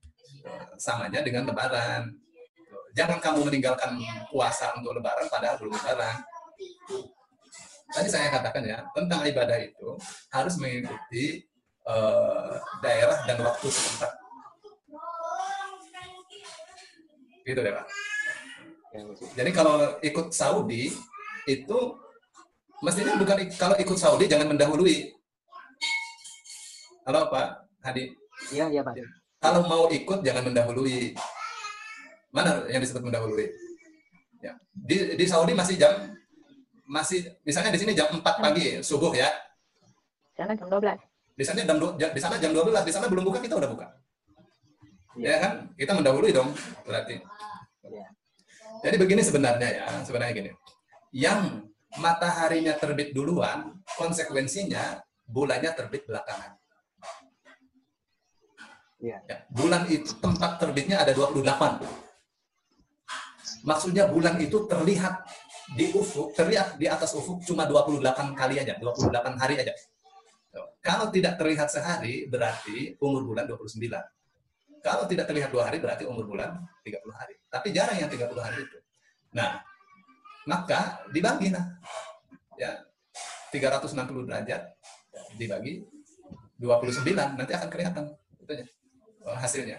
Sama 0.77 1.07
aja 1.09 1.21
dengan 1.21 1.47
lebaran. 1.47 2.13
Jangan 2.93 3.17
kamu 3.17 3.49
meninggalkan 3.49 3.97
puasa 4.29 4.69
untuk 4.77 4.93
lebaran 4.93 5.25
padahal 5.29 5.57
belum 5.57 5.73
lebaran. 5.73 6.21
Tadi 7.93 8.09
saya 8.09 8.33
katakan 8.33 8.65
ya, 8.65 8.81
tentang 8.93 9.21
ibadah 9.25 9.57
itu 9.61 9.97
harus 10.33 10.57
mengikuti 10.57 11.45
eh, 11.85 12.53
daerah 12.81 13.17
dan 13.25 13.37
waktu 13.41 13.67
setempat. 13.69 14.11
Gitu 17.43 17.59
deh 17.59 17.73
Pak. 17.73 17.87
Jadi 19.33 19.51
kalau 19.51 19.97
ikut 20.05 20.29
Saudi 20.31 20.93
itu 21.49 21.79
mestinya 22.83 23.15
bukan 23.15 23.47
kalau 23.55 23.75
ikut 23.79 23.95
Saudi 23.95 24.27
jangan 24.27 24.51
mendahului. 24.51 25.15
Halo 27.07 27.31
Pak 27.31 27.47
Hadi. 27.79 28.11
Iya, 28.51 28.67
iya 28.67 28.81
Pak. 28.83 28.99
Kalau 29.39 29.63
mau 29.67 29.87
ikut 29.87 30.19
jangan 30.19 30.43
mendahului. 30.51 31.15
Mana 32.35 32.67
yang 32.67 32.83
disebut 32.83 33.07
mendahului? 33.07 33.47
Ya. 34.43 34.59
Di, 34.75 35.15
di 35.15 35.25
Saudi 35.25 35.55
masih 35.55 35.79
jam 35.79 36.11
masih 36.83 37.23
misalnya 37.47 37.71
di 37.71 37.79
sini 37.79 37.95
jam 37.95 38.11
4 38.11 38.19
pagi 38.19 38.83
subuh 38.83 39.15
ya. 39.15 39.31
Sana 40.35 40.51
jam 40.51 40.67
12. 40.67 40.99
Di 41.33 41.43
sana 41.47 41.63
jam 41.63 41.77
di 41.95 42.19
sana 42.19 42.35
jam 42.37 42.51
12, 42.51 42.83
di 42.83 42.93
sana 42.93 43.07
belum 43.07 43.23
buka 43.23 43.39
kita 43.39 43.55
udah 43.55 43.69
buka. 43.71 43.87
Ya 45.15 45.39
kan? 45.39 45.71
Kita 45.79 45.95
mendahului 45.95 46.35
dong 46.35 46.51
berarti. 46.83 47.21
Iya. 47.87 48.07
Jadi 48.83 48.95
begini 48.99 49.21
sebenarnya 49.23 49.69
ya, 49.71 49.85
sebenarnya 50.03 50.33
gini. 50.35 50.51
Yang 51.13 51.69
mataharinya 51.99 52.73
terbit 52.79 53.13
duluan, 53.13 53.83
konsekuensinya 53.97 55.01
bulannya 55.27 55.71
terbit 55.75 56.05
belakangan. 56.09 56.57
Iya. 59.03 59.19
Ya, 59.27 59.37
bulan 59.51 59.83
itu 59.91 60.15
tempat 60.23 60.63
terbitnya 60.63 61.03
ada 61.03 61.11
28. 61.11 61.83
Maksudnya 63.67 64.07
bulan 64.07 64.39
itu 64.39 64.63
terlihat 64.63 65.27
di 65.75 65.91
ufuk, 65.91 66.31
terlihat 66.35 66.79
di 66.79 66.87
atas 66.87 67.11
ufuk 67.15 67.43
cuma 67.43 67.67
28 67.67 67.99
kali 68.31 68.63
aja, 68.63 68.79
28 68.79 69.35
hari 69.39 69.59
aja. 69.59 69.73
Kalau 70.83 71.07
tidak 71.11 71.39
terlihat 71.39 71.71
sehari, 71.71 72.27
berarti 72.27 72.99
umur 72.99 73.23
bulan 73.23 73.47
29. 73.47 73.87
Kalau 74.83 75.07
tidak 75.07 75.31
terlihat 75.31 75.47
dua 75.47 75.71
hari, 75.71 75.79
berarti 75.79 76.03
umur 76.03 76.27
bulan 76.27 76.59
30 76.83 76.99
hari. 77.15 77.39
Tapi 77.47 77.71
jarang 77.71 77.95
yang 77.95 78.11
30 78.11 78.35
hari 78.43 78.67
itu. 78.67 78.77
Nah, 79.31 79.63
maka 80.47 81.03
dibagi 81.09 81.51
nah. 81.53 81.65
Ya, 82.59 82.85
360 83.49 84.29
derajat 84.29 84.61
dibagi 85.37 85.81
29, 86.61 87.37
nanti 87.37 87.51
akan 87.53 87.67
kelihatan 87.69 88.03
itunya, 88.39 88.65
eh, 89.25 89.37
hasilnya. 89.37 89.77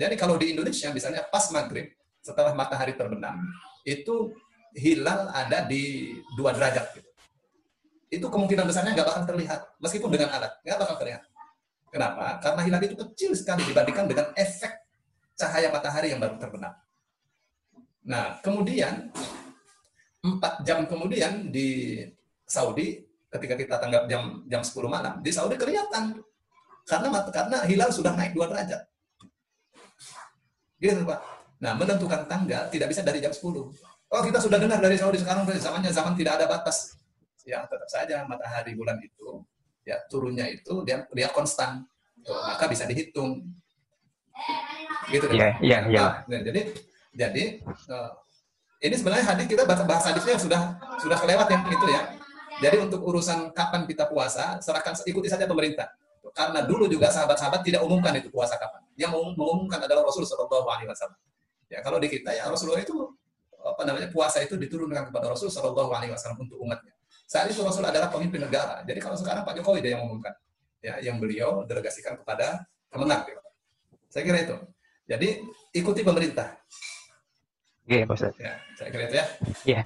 Jadi 0.00 0.14
kalau 0.16 0.40
di 0.40 0.56
Indonesia, 0.56 0.88
misalnya 0.88 1.28
pas 1.28 1.44
maghrib, 1.52 1.92
setelah 2.24 2.56
matahari 2.56 2.96
terbenam, 2.96 3.36
itu 3.84 4.32
hilal 4.72 5.28
ada 5.28 5.68
di 5.68 6.16
dua 6.34 6.56
derajat. 6.56 6.96
Gitu. 6.96 7.10
Itu 8.08 8.26
kemungkinan 8.32 8.64
besarnya 8.64 8.96
nggak 8.96 9.08
bakal 9.08 9.24
terlihat, 9.28 9.60
meskipun 9.76 10.08
dengan 10.08 10.32
alat, 10.32 10.52
nggak 10.64 10.78
bakal 10.80 10.96
terlihat. 10.96 11.22
Kenapa? 11.92 12.40
Karena 12.40 12.60
hilal 12.64 12.82
itu 12.82 12.96
kecil 12.96 13.30
sekali 13.36 13.62
dibandingkan 13.68 14.08
dengan 14.08 14.26
efek 14.34 14.72
cahaya 15.36 15.68
matahari 15.68 16.10
yang 16.10 16.18
baru 16.22 16.40
terbenam. 16.40 16.72
Nah, 18.04 18.38
kemudian 18.40 19.12
empat 20.24 20.64
jam 20.64 20.88
kemudian 20.88 21.52
di 21.52 22.00
Saudi, 22.48 22.96
ketika 23.28 23.54
kita 23.60 23.74
tanggap 23.76 24.08
jam 24.08 24.40
jam 24.48 24.64
10 24.64 24.88
malam, 24.88 25.20
di 25.20 25.28
Saudi 25.28 25.60
kelihatan 25.60 26.16
karena 26.88 27.08
karena 27.28 27.58
hilal 27.68 27.90
sudah 27.92 28.12
naik 28.16 28.32
dua 28.32 28.48
derajat. 28.48 28.80
Gitu 30.80 31.04
Pak. 31.04 31.20
Nah, 31.64 31.72
menentukan 31.76 32.28
tanggal 32.28 32.68
tidak 32.68 32.92
bisa 32.92 33.00
dari 33.00 33.24
jam 33.24 33.32
10. 33.32 33.40
Oh, 34.12 34.22
kita 34.22 34.36
sudah 34.36 34.60
dengar 34.60 34.80
dari 34.84 35.00
Saudi 35.00 35.16
sekarang 35.16 35.48
zamannya 35.48 35.88
zaman 35.92 36.12
tidak 36.12 36.40
ada 36.40 36.46
batas. 36.48 36.96
Ya, 37.44 37.64
tetap 37.68 37.88
saja 37.88 38.24
matahari 38.24 38.72
bulan 38.72 38.96
itu 39.04 39.44
ya 39.84 40.00
turunnya 40.08 40.48
itu 40.48 40.84
dia 40.84 41.04
dia 41.12 41.28
konstan. 41.32 41.84
Tuh, 42.24 42.32
maka 42.32 42.68
bisa 42.68 42.88
dihitung. 42.88 43.44
Gitu 45.12 45.24
deh, 45.28 45.36
iya, 45.60 45.84
iya. 45.88 46.24
Nah, 46.24 46.40
jadi 46.40 46.72
jadi 47.12 47.60
eh, 47.64 48.10
ini 48.84 48.94
sebenarnya 49.00 49.24
hadis 49.32 49.48
kita 49.48 49.64
bahasa 49.64 50.12
hadisnya 50.12 50.36
sudah 50.36 50.60
sudah 51.00 51.16
kelewat 51.16 51.48
yang 51.48 51.62
itu 51.72 51.86
ya. 51.88 52.02
Jadi 52.60 52.76
untuk 52.84 53.00
urusan 53.02 53.50
kapan 53.56 53.88
kita 53.88 54.06
puasa, 54.06 54.60
serahkan 54.60 54.94
ikuti 55.08 55.26
saja 55.26 55.48
pemerintah. 55.48 55.88
Karena 56.36 56.62
dulu 56.62 56.86
juga 56.86 57.08
sahabat-sahabat 57.08 57.64
tidak 57.64 57.80
umumkan 57.80 58.12
itu 58.14 58.28
puasa 58.28 58.60
kapan. 58.60 58.84
Yang 58.94 59.16
mengum- 59.16 59.34
mengumumkan 59.34 59.80
adalah 59.82 60.04
Rasul 60.04 60.28
Shallallahu 60.28 60.68
Alaihi 60.68 60.88
Wasallam. 60.92 61.18
Ya 61.72 61.80
kalau 61.80 61.96
di 61.98 62.12
kita 62.12 62.30
ya 62.30 62.46
Rasulullah 62.46 62.84
itu 62.84 62.94
apa 63.64 63.82
namanya 63.88 64.12
puasa 64.12 64.44
itu 64.44 64.60
diturunkan 64.60 65.08
kepada 65.08 65.32
Rasul 65.32 65.48
Shallallahu 65.48 65.90
Alaihi 65.90 66.12
Wasallam 66.12 66.44
untuk 66.44 66.60
umatnya. 66.60 66.92
Saat 67.24 67.50
itu 67.50 67.64
Rasul 67.64 67.82
adalah 67.82 68.12
pemimpin 68.12 68.44
negara. 68.44 68.84
Jadi 68.84 69.00
kalau 69.00 69.16
sekarang 69.16 69.42
Pak 69.48 69.56
Jokowi 69.58 69.80
dia 69.80 69.96
yang 69.96 70.04
mengumumkan, 70.04 70.36
ya 70.84 71.00
yang 71.00 71.16
beliau 71.16 71.64
delegasikan 71.64 72.20
kepada 72.20 72.68
Kemenang. 72.94 73.26
Saya 74.06 74.22
kira 74.22 74.38
itu. 74.46 74.56
Jadi 75.10 75.42
ikuti 75.74 76.06
pemerintah. 76.06 76.54
Oke, 77.84 78.00
Pak 78.08 78.16
Ustadz. 78.16 78.40
Ya, 78.40 78.56
saya 78.80 78.88
kira 78.88 79.02
itu 79.04 79.16
ya. 79.20 79.26
Iya. 79.68 79.80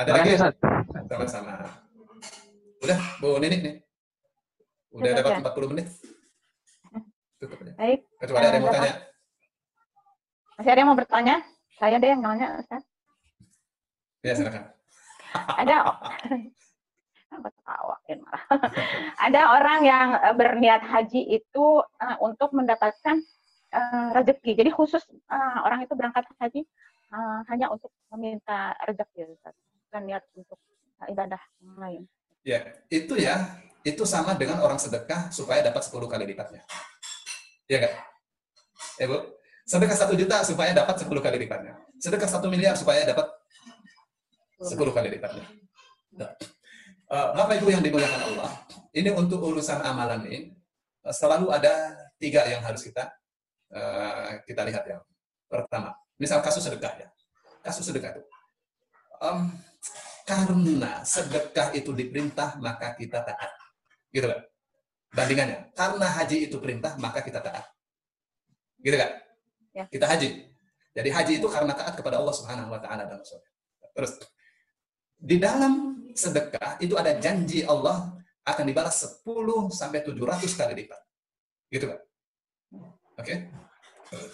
Ada 0.00 0.10
lagi? 0.16 0.28
Ustadz. 0.32 0.64
Sama-sama. 1.12 1.52
Udah, 2.80 3.00
Bu 3.20 3.36
Nini 3.36 3.56
nih. 3.60 3.74
Udah 4.96 5.10
dapat 5.20 5.30
ya. 5.36 5.44
40 5.44 5.70
menit. 5.76 5.86
Tutup 7.36 7.60
aja. 7.60 7.72
Baik. 7.76 8.00
Kecuali 8.16 8.44
ada 8.48 8.56
yang 8.56 8.64
mau 8.64 8.72
tanya. 8.72 8.94
Masih 10.56 10.70
ada 10.72 10.80
yang 10.80 10.88
mau 10.88 10.98
bertanya? 10.98 11.36
Saya 11.76 11.96
deh 12.00 12.08
yang 12.08 12.22
nanya, 12.24 12.48
Ustaz. 12.64 12.82
Ya, 14.24 14.32
silakan. 14.32 14.72
Ada 15.36 15.76
ketawain 17.44 18.18
malah. 18.24 18.44
ada 19.28 19.40
orang 19.56 19.80
yang 19.84 20.08
eh, 20.16 20.34
berniat 20.36 20.82
haji 20.84 21.22
itu 21.28 21.66
eh, 22.00 22.16
untuk 22.24 22.56
mendapatkan 22.56 23.20
eh, 23.70 24.08
rezeki. 24.14 24.52
Jadi 24.58 24.70
khusus 24.74 25.02
eh, 25.10 25.58
orang 25.62 25.86
itu 25.86 25.94
berangkat 25.94 26.26
haji 26.38 26.62
eh, 27.14 27.40
hanya 27.50 27.70
untuk 27.70 27.90
meminta 28.14 28.74
rezeki, 28.84 29.30
Ustaz. 29.30 29.54
Bukan 29.90 30.02
niat 30.06 30.22
untuk 30.34 30.58
ibadah 31.08 31.40
lain. 31.80 32.04
Ya, 32.44 32.64
itu 32.88 33.16
ya, 33.16 33.58
itu 33.84 34.04
sama 34.04 34.36
dengan 34.36 34.60
orang 34.60 34.76
sedekah 34.80 35.28
supaya 35.32 35.64
dapat 35.64 35.82
10 35.84 36.08
kali 36.08 36.24
lipatnya. 36.28 36.62
Iya 37.68 37.78
kan? 37.88 37.92
Ya, 39.00 39.06
Bu? 39.08 39.18
Sedekah 39.64 39.96
1 39.96 40.18
juta 40.18 40.36
supaya 40.42 40.70
dapat 40.74 40.96
10 41.00 41.08
kali 41.20 41.36
lipatnya. 41.46 41.74
Sedekah 42.00 42.28
1 42.28 42.48
miliar 42.50 42.74
supaya 42.74 43.04
dapat 43.06 43.28
10 44.60 44.76
kali 44.76 45.08
lipatnya. 45.14 45.46
Nah, 46.16 46.30
eh, 47.08 47.28
Bapak 47.36 47.60
Ibu 47.60 47.68
yang 47.70 47.82
dimuliakan 47.84 48.22
Allah, 48.34 48.50
ini 48.96 49.10
untuk 49.14 49.40
urusan 49.40 49.80
amalan 49.84 50.26
ini 50.26 50.40
selalu 51.06 51.48
ada 51.48 51.96
tiga 52.20 52.44
yang 52.44 52.60
harus 52.60 52.84
kita 52.84 53.08
eh, 53.74 54.30
kita 54.46 54.62
lihat 54.66 54.84
ya. 54.86 54.98
Pertama, 55.50 55.94
misal 56.18 56.38
kasus 56.42 56.62
sedekah 56.62 56.94
ya. 56.98 57.08
Kasus 57.62 57.86
sedekah 57.86 58.14
itu. 58.14 58.22
Em, 59.20 59.38
karena 60.24 61.02
sedekah 61.02 61.74
itu 61.74 61.90
diperintah, 61.90 62.56
maka 62.62 62.94
kita 62.94 63.22
taat. 63.26 63.50
Gitu 64.14 64.26
kan? 64.30 64.40
Bandingannya. 65.10 65.74
Karena 65.74 66.06
haji 66.06 66.46
itu 66.46 66.56
perintah, 66.62 66.94
maka 67.02 67.20
kita 67.22 67.42
taat. 67.42 67.66
Gitu 68.78 68.94
kan? 68.94 69.10
Ya. 69.74 69.84
Kita 69.90 70.06
haji. 70.06 70.50
Jadi 70.90 71.08
haji 71.10 71.32
itu 71.38 71.46
karena 71.46 71.74
taat 71.74 71.94
kepada 71.94 72.18
Allah 72.18 72.34
Subhanahu 72.34 72.74
wa 72.74 72.80
taala 72.82 73.06
dan 73.06 73.22
Rasulnya. 73.22 73.50
Terus 73.94 74.12
di 75.20 75.36
dalam 75.38 76.02
sedekah 76.14 76.80
itu 76.82 76.98
ada 76.98 77.14
janji 77.18 77.62
Allah 77.62 78.10
akan 78.42 78.64
dibalas 78.66 79.22
10 79.22 79.70
sampai 79.70 80.02
700 80.02 80.58
kali 80.58 80.72
lipat. 80.82 81.00
Gitu 81.70 81.86
kan? 81.86 82.00
Oke. 83.20 83.34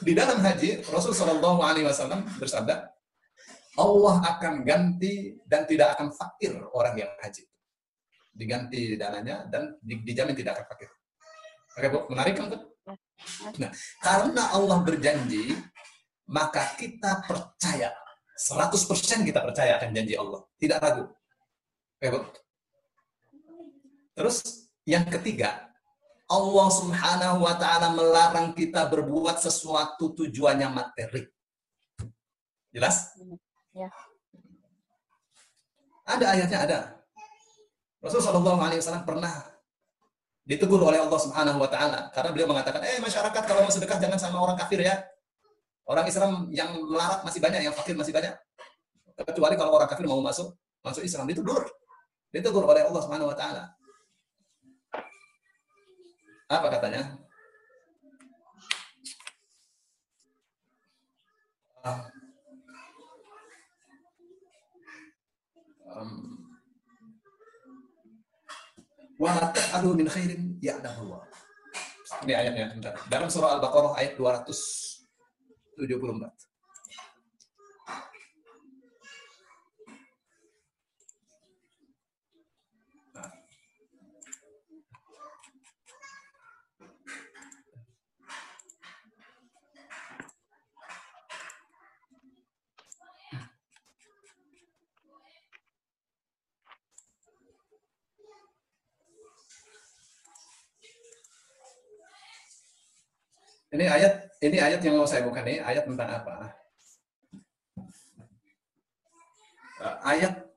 Di 0.00 0.12
dalam 0.16 0.40
haji 0.40 0.86
Rasul 0.88 1.12
Shallallahu 1.12 1.60
alaihi 1.60 1.84
wasallam 1.84 2.24
bersabda, 2.40 2.86
Allah 3.76 4.14
akan 4.24 4.64
ganti 4.64 5.36
dan 5.44 5.68
tidak 5.68 5.98
akan 5.98 6.08
fakir 6.16 6.56
orang 6.72 6.96
yang 6.96 7.12
haji. 7.20 7.44
Diganti 8.32 8.96
dananya 8.96 9.44
dan 9.52 9.76
di- 9.84 10.00
dijamin 10.00 10.32
tidak 10.32 10.56
akan 10.60 10.66
fakir. 10.72 10.88
Oke, 11.76 11.86
Bu, 11.92 11.98
menarik 12.08 12.40
kan? 12.40 12.48
tuh? 12.56 12.62
Nah, 13.60 13.68
karena 14.00 14.42
Allah 14.56 14.78
berjanji, 14.80 15.52
maka 16.32 16.72
kita 16.80 17.20
percaya. 17.28 17.92
100% 18.36 19.24
kita 19.24 19.40
percaya 19.44 19.80
akan 19.80 19.92
janji 19.92 20.16
Allah. 20.16 20.40
Tidak 20.56 20.78
ragu. 20.80 21.04
Oke, 22.00 22.08
Bu. 22.12 22.20
Terus 24.16 24.36
yang 24.88 25.04
ketiga, 25.04 25.65
Allah 26.26 26.68
Subhanahu 26.74 27.38
wa 27.38 27.54
taala 27.54 27.94
melarang 27.94 28.50
kita 28.50 28.90
berbuat 28.90 29.38
sesuatu 29.38 30.10
tujuannya 30.10 30.68
materi. 30.74 31.22
Jelas? 32.74 33.14
Ya. 33.70 33.88
Ada 36.06 36.26
ayatnya 36.34 36.58
ada. 36.66 36.78
Rasulullah 38.02 38.26
Shallallahu 38.30 38.60
Alaihi 38.62 38.80
Wasallam 38.82 39.06
pernah 39.06 39.34
ditegur 40.46 40.78
oleh 40.78 41.02
Allah 41.02 41.18
Subhanahu 41.18 41.58
Wa 41.58 41.70
Taala 41.70 42.00
karena 42.14 42.30
beliau 42.30 42.48
mengatakan, 42.50 42.78
eh 42.86 43.02
masyarakat 43.02 43.42
kalau 43.42 43.66
mau 43.66 43.72
sedekah 43.72 43.98
jangan 43.98 44.18
sama 44.18 44.38
orang 44.38 44.54
kafir 44.54 44.86
ya. 44.86 45.02
Orang 45.86 46.06
Islam 46.06 46.50
yang 46.50 46.74
melarat 46.82 47.22
masih 47.26 47.38
banyak, 47.42 47.66
yang 47.66 47.74
fakir 47.74 47.94
masih 47.98 48.14
banyak. 48.14 48.34
Kecuali 49.18 49.54
kalau 49.58 49.74
orang 49.74 49.90
kafir 49.90 50.06
mau 50.06 50.22
masuk 50.22 50.54
masuk 50.82 51.02
Islam 51.02 51.26
ditegur, 51.26 51.66
ditegur 52.30 52.62
oleh 52.62 52.86
Allah 52.86 53.00
Subhanahu 53.02 53.30
Wa 53.34 53.36
Taala. 53.38 53.64
Apa 56.46 56.78
katanya? 56.78 57.02
Ah. 61.82 62.06
Um, 65.96 66.38
wa 69.18 69.32
min 69.98 70.06
khairin 70.06 70.54
ya'lamu 70.62 71.18
Allah. 71.18 71.26
Ini 72.22 72.38
ayatnya. 72.38 72.94
Dalam 73.10 73.26
surah 73.26 73.58
Al-Baqarah 73.58 73.98
ayat 73.98 74.14
274. 74.14 76.45
Ini 103.76 103.92
ayat 103.92 104.32
ini 104.40 104.56
ayat 104.56 104.80
yang 104.80 104.96
mau 104.96 105.04
saya 105.04 105.20
buka 105.20 105.44
nih 105.44 105.60
ayat 105.60 105.84
tentang 105.84 106.08
apa? 106.08 106.48
Eh, 109.84 109.96
Ayat 110.16 110.48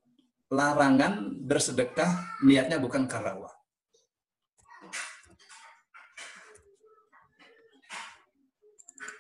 larangan 0.48 1.36
bersedekah 1.44 2.40
niatnya 2.48 2.80
bukan 2.80 3.12
karena 3.12 3.36
uang. 3.36 3.56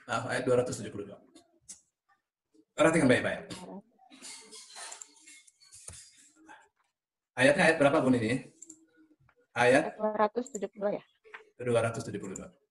Maaf, 0.07 0.31
ayat 0.31 0.47
272. 0.47 1.19
Perhatikan 2.71 3.11
baik-baik. 3.11 3.51
Ayatnya 7.35 7.63
ayat 7.67 7.77
berapa 7.83 7.99
Bun 7.99 8.15
ini? 8.15 8.47
Ayat 9.51 9.91
272 9.99 10.87
ya. 10.87 11.03
272. 11.59 12.68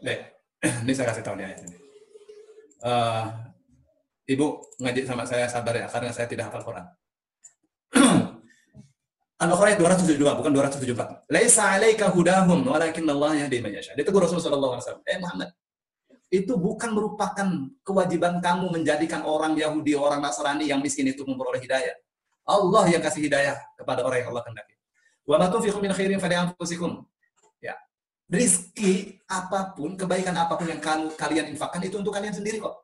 Baik, 0.00 0.20
ini 0.84 0.92
saya 0.96 1.12
kasih 1.12 1.22
tahu 1.24 1.36
ayat 1.36 1.60
ini. 1.64 1.76
Eh, 2.80 3.24
Ibu 4.30 4.46
ngaji 4.78 5.00
sama 5.04 5.26
saya 5.26 5.50
sabar 5.50 5.74
ya, 5.74 5.86
karena 5.90 6.14
saya 6.14 6.26
tidak 6.30 6.48
hafal 6.48 6.62
Quran. 6.64 6.86
Al-Baqarah 9.42 9.74
ayat 9.74 9.80
272, 9.80 10.20
bukan 10.20 10.52
274. 10.52 11.32
Laisa 11.32 11.74
alaika 11.74 12.12
hudahum, 12.12 12.60
walakin 12.68 13.08
Allah 13.08 13.44
yahdi 13.44 13.58
man 13.64 13.72
yasha. 13.72 13.96
Ditegur 13.96 14.22
Rasulullah 14.22 14.46
sallallahu 14.52 14.72
alaihi 14.76 14.84
wasallam. 14.84 15.04
Eh 15.08 15.18
Muhammad, 15.18 15.48
itu 16.30 16.52
bukan 16.54 16.90
merupakan 16.94 17.48
kewajiban 17.82 18.38
kamu 18.38 18.70
menjadikan 18.70 19.26
orang 19.26 19.58
Yahudi, 19.58 19.98
orang 19.98 20.22
Nasrani 20.22 20.70
yang 20.70 20.78
miskin 20.78 21.10
itu 21.10 21.26
memperoleh 21.26 21.58
hidayah. 21.58 21.98
Allah 22.46 22.84
yang 22.86 23.02
kasih 23.02 23.26
hidayah 23.26 23.58
kepada 23.74 24.06
orang 24.06 24.22
yang 24.22 24.30
Allah 24.30 24.46
kehendaki. 24.46 24.74
Wa 25.26 25.36
ma 25.42 25.50
tunfiqu 25.50 25.82
min 25.82 25.90
khairin 25.90 26.22
falianfusikum. 26.22 27.02
Ya. 27.02 27.10
Rizki 28.30 29.18
apa 29.26 29.74
pun, 29.74 29.98
kebaikan 29.98 30.30
apa 30.38 30.54
pun 30.54 30.70
yang 30.70 30.78
kamu 30.78 31.18
kalian 31.18 31.50
infakkan 31.50 31.82
itu 31.82 31.98
untuk 31.98 32.14
kalian 32.14 32.30
sendiri 32.30 32.62
kok. 32.62 32.78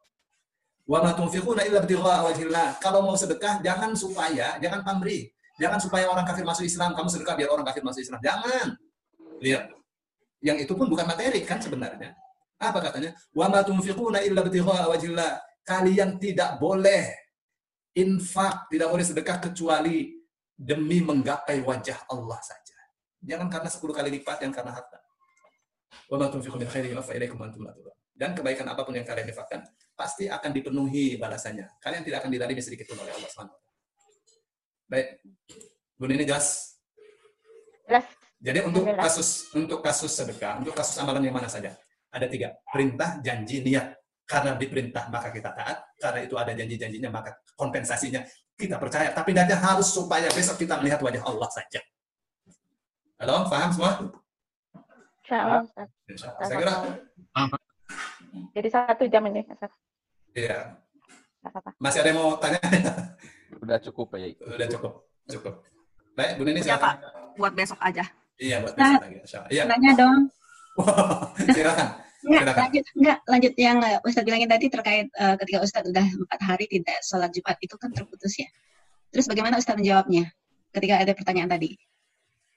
Wa 0.86 1.02
ma 1.02 1.14
tunfiquna 1.14 1.62
illa 1.62 1.82
ibtigha'a. 1.82 2.82
Kalau 2.82 3.06
mau 3.06 3.14
sedekah 3.14 3.62
jangan 3.62 3.94
supaya, 3.94 4.58
jangan 4.58 4.82
pamrih. 4.82 5.30
Jangan 5.56 5.78
supaya 5.80 6.10
orang 6.10 6.26
kafir 6.26 6.44
masuk 6.44 6.66
Islam, 6.66 6.92
kamu 6.92 7.08
sedekah 7.08 7.34
biar 7.38 7.48
orang 7.54 7.64
kafir 7.64 7.86
masuk 7.86 8.02
Islam. 8.02 8.18
Jangan. 8.20 8.74
Lihat. 9.38 9.70
Yang 10.42 10.68
itu 10.68 10.72
pun 10.74 10.86
bukan 10.90 11.06
materi 11.06 11.40
kan 11.46 11.62
sebenarnya. 11.62 12.12
Apa 12.58 12.82
katanya? 12.82 13.14
Wa 13.30 13.46
ma 13.46 13.62
tunfiquna 13.62 14.26
illa 14.26 14.42
ibtigha'a. 14.42 14.90
Kalian 15.66 16.18
tidak 16.22 16.58
boleh 16.62 17.10
infak, 17.94 18.70
tidak 18.70 18.90
boleh 18.90 19.02
sedekah 19.06 19.38
kecuali 19.42 20.14
demi 20.54 21.02
menggapai 21.02 21.62
wajah 21.62 22.06
Allah 22.10 22.38
saja. 22.42 22.78
Jangan 23.24 23.50
karena 23.50 23.68
10 23.72 23.82
kali 23.90 24.08
lipat, 24.20 24.36
jangan 24.42 24.54
karena 24.54 24.72
harta. 24.78 24.98
Wa 26.06 26.16
ma 26.18 26.26
tunfiqu 26.30 26.56
min 26.58 26.68
khairin 26.68 26.94
yuwaffa 26.94 27.12
ilaikum 27.16 27.36
wa 27.40 27.46
antum 27.50 27.62
la 27.66 27.72
tudlamun. 27.74 27.98
Dan 28.16 28.32
kebaikan 28.32 28.64
apa 28.64 28.80
pun 28.80 28.96
yang 28.96 29.04
kalian 29.04 29.28
infakkan 29.28 29.60
pasti 29.92 30.24
akan 30.30 30.50
dipenuhi 30.56 31.20
balasannya. 31.20 31.68
Kalian 31.80 32.00
tidak 32.00 32.24
akan 32.24 32.30
didalimi 32.32 32.62
sedikit 32.64 32.88
pun 32.88 32.96
oleh 33.04 33.12
Allah 33.12 33.28
Subhanahu. 33.28 33.58
Baik. 34.88 35.06
Bun 36.00 36.10
ini 36.12 36.24
jelas. 36.24 36.80
Jelas. 37.84 38.04
Jadi 38.40 38.58
untuk 38.64 38.84
Jelas. 38.84 39.04
kasus 39.04 39.28
untuk 39.56 39.80
kasus 39.80 40.12
sedekah, 40.12 40.60
untuk 40.60 40.76
kasus 40.76 40.96
amalan 41.00 41.24
yang 41.24 41.36
mana 41.36 41.48
saja? 41.48 41.72
Ada 42.12 42.28
tiga. 42.28 42.56
Perintah, 42.68 43.20
janji, 43.20 43.60
niat. 43.64 43.96
Karena 44.26 44.58
diperintah 44.58 45.08
maka 45.12 45.28
kita 45.32 45.52
taat. 45.52 45.84
Karena 46.00 46.20
itu 46.24 46.34
ada 46.36 46.52
janji-janjinya 46.52 47.10
maka 47.12 47.36
kompensasinya 47.56 48.24
kita 48.56 48.80
percaya. 48.80 49.12
Tapi 49.12 49.36
niatnya 49.36 49.60
harus 49.60 49.92
supaya 49.92 50.28
besok 50.32 50.60
kita 50.60 50.80
melihat 50.80 51.00
wajah 51.04 51.22
Allah 51.24 51.48
saja. 51.52 51.80
Halo, 53.20 53.48
paham 53.48 53.70
semua? 53.72 53.92
Insya 55.26 55.38
Allah, 55.42 55.60
Ustaz. 55.66 55.88
Insya 56.06 56.28
Allah. 56.30 56.46
Saya 56.46 56.56
kira, 56.62 56.74
Jadi 58.54 58.68
satu 58.70 59.04
jam 59.10 59.22
ini, 59.26 59.42
Ustaz. 59.42 59.72
iya. 60.32 60.78
Masih 61.82 61.98
ada 62.02 62.08
yang 62.10 62.18
mau 62.18 62.38
tanya? 62.38 62.62
Udah 63.62 63.78
cukup 63.82 64.14
ya. 64.14 64.30
Udah 64.38 64.66
cukup, 64.70 64.92
cukup. 65.26 65.54
Baik, 66.14 66.38
Bu 66.38 66.46
Nini 66.46 66.62
Ya, 66.62 66.74
silakan. 66.74 66.94
Buat 67.34 67.52
besok 67.54 67.78
aja. 67.82 68.06
Iya, 68.38 68.62
buat 68.62 68.74
Nah. 68.74 68.86
besok 68.86 69.02
lagi. 69.02 69.16
Insya 69.18 69.38
Allah. 69.42 69.50
Iya, 69.50 69.62
Nanya 69.66 69.90
dong. 69.98 70.20
silakan. 71.58 71.88
Enggak, 72.26 72.42
Silakan. 72.42 72.58
lanjut, 72.62 72.84
enggak, 72.98 73.18
lanjut 73.26 73.54
yang 73.54 73.78
eh, 73.82 73.98
Ustadz 74.02 74.26
bilangin 74.26 74.50
tadi 74.50 74.66
terkait 74.66 75.06
eh, 75.10 75.34
ketika 75.42 75.58
Ustadz 75.62 75.90
udah 75.90 76.06
empat 76.06 76.40
hari 76.42 76.66
tidak 76.66 76.98
sholat 77.02 77.30
Jumat 77.30 77.58
itu 77.58 77.74
kan 77.74 77.90
terputus 77.90 78.34
ya. 78.38 78.46
Terus 79.10 79.26
bagaimana 79.26 79.58
Ustadz 79.58 79.78
menjawabnya 79.78 80.26
ketika 80.70 80.94
ada 81.02 81.12
pertanyaan 81.14 81.50
tadi? 81.50 81.74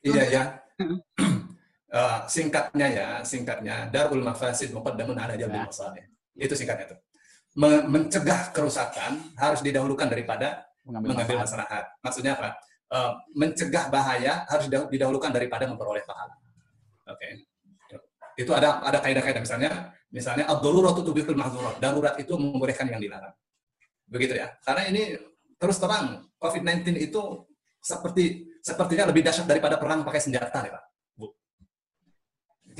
Iya 0.01 0.23
ya. 0.29 0.43
Mm. 0.81 0.97
Eh, 1.89 2.17
singkatnya 2.29 2.85
ya, 2.85 3.07
singkatnya 3.25 3.89
darul 3.89 4.21
mafasid 4.21 4.69
muqaddamun 4.69 5.17
ala 5.17 5.33
jalbil 5.33 5.57
Ya. 5.57 5.65
masalih. 5.65 6.05
Itu 6.37 6.53
singkatnya 6.53 6.93
tuh. 6.93 6.99
Me- 7.57 7.81
mencegah 7.89 8.53
kerusakan 8.53 9.33
harus 9.33 9.65
didahulukan 9.65 10.05
daripada 10.05 10.69
Mengambil 10.85 11.17
mengambil 11.17 11.37
maslahat. 11.41 11.85
Maksudnya 12.05 12.37
apa? 12.37 12.53
Eh, 12.93 13.11
mencegah 13.33 13.89
bahaya 13.89 14.45
harus 14.45 14.69
didahu- 14.69 14.89
didahulukan 14.93 15.33
daripada 15.33 15.65
memperoleh 15.65 16.05
pahala. 16.05 16.37
Oke. 17.09 17.49
Itu 18.37 18.53
ada 18.53 18.79
ada 18.85 19.01
kaidah-kaidah 19.01 19.41
misalnya 19.41 19.89
misalnya 20.13 20.45
ad-daruratu 20.45 21.01
tubihul 21.01 21.35
mahzurat. 21.35 21.81
Darurat 21.81 22.15
itu 22.21 22.37
membolehkan 22.37 22.85
yang 22.85 23.01
dilarang. 23.01 23.33
Begitu 24.05 24.37
ya. 24.37 24.53
Karena 24.61 24.85
ini 24.89 25.17
terus 25.57 25.81
terang 25.81 26.21
COVID-19 26.37 27.01
itu 27.01 27.21
seperti 27.81 28.45
sepertinya 28.61 29.09
lebih 29.09 29.25
dahsyat 29.25 29.49
daripada 29.49 29.75
perang 29.81 30.05
pakai 30.05 30.21
senjata 30.21 30.59
ya 30.65 30.71
Pak. 30.77 30.83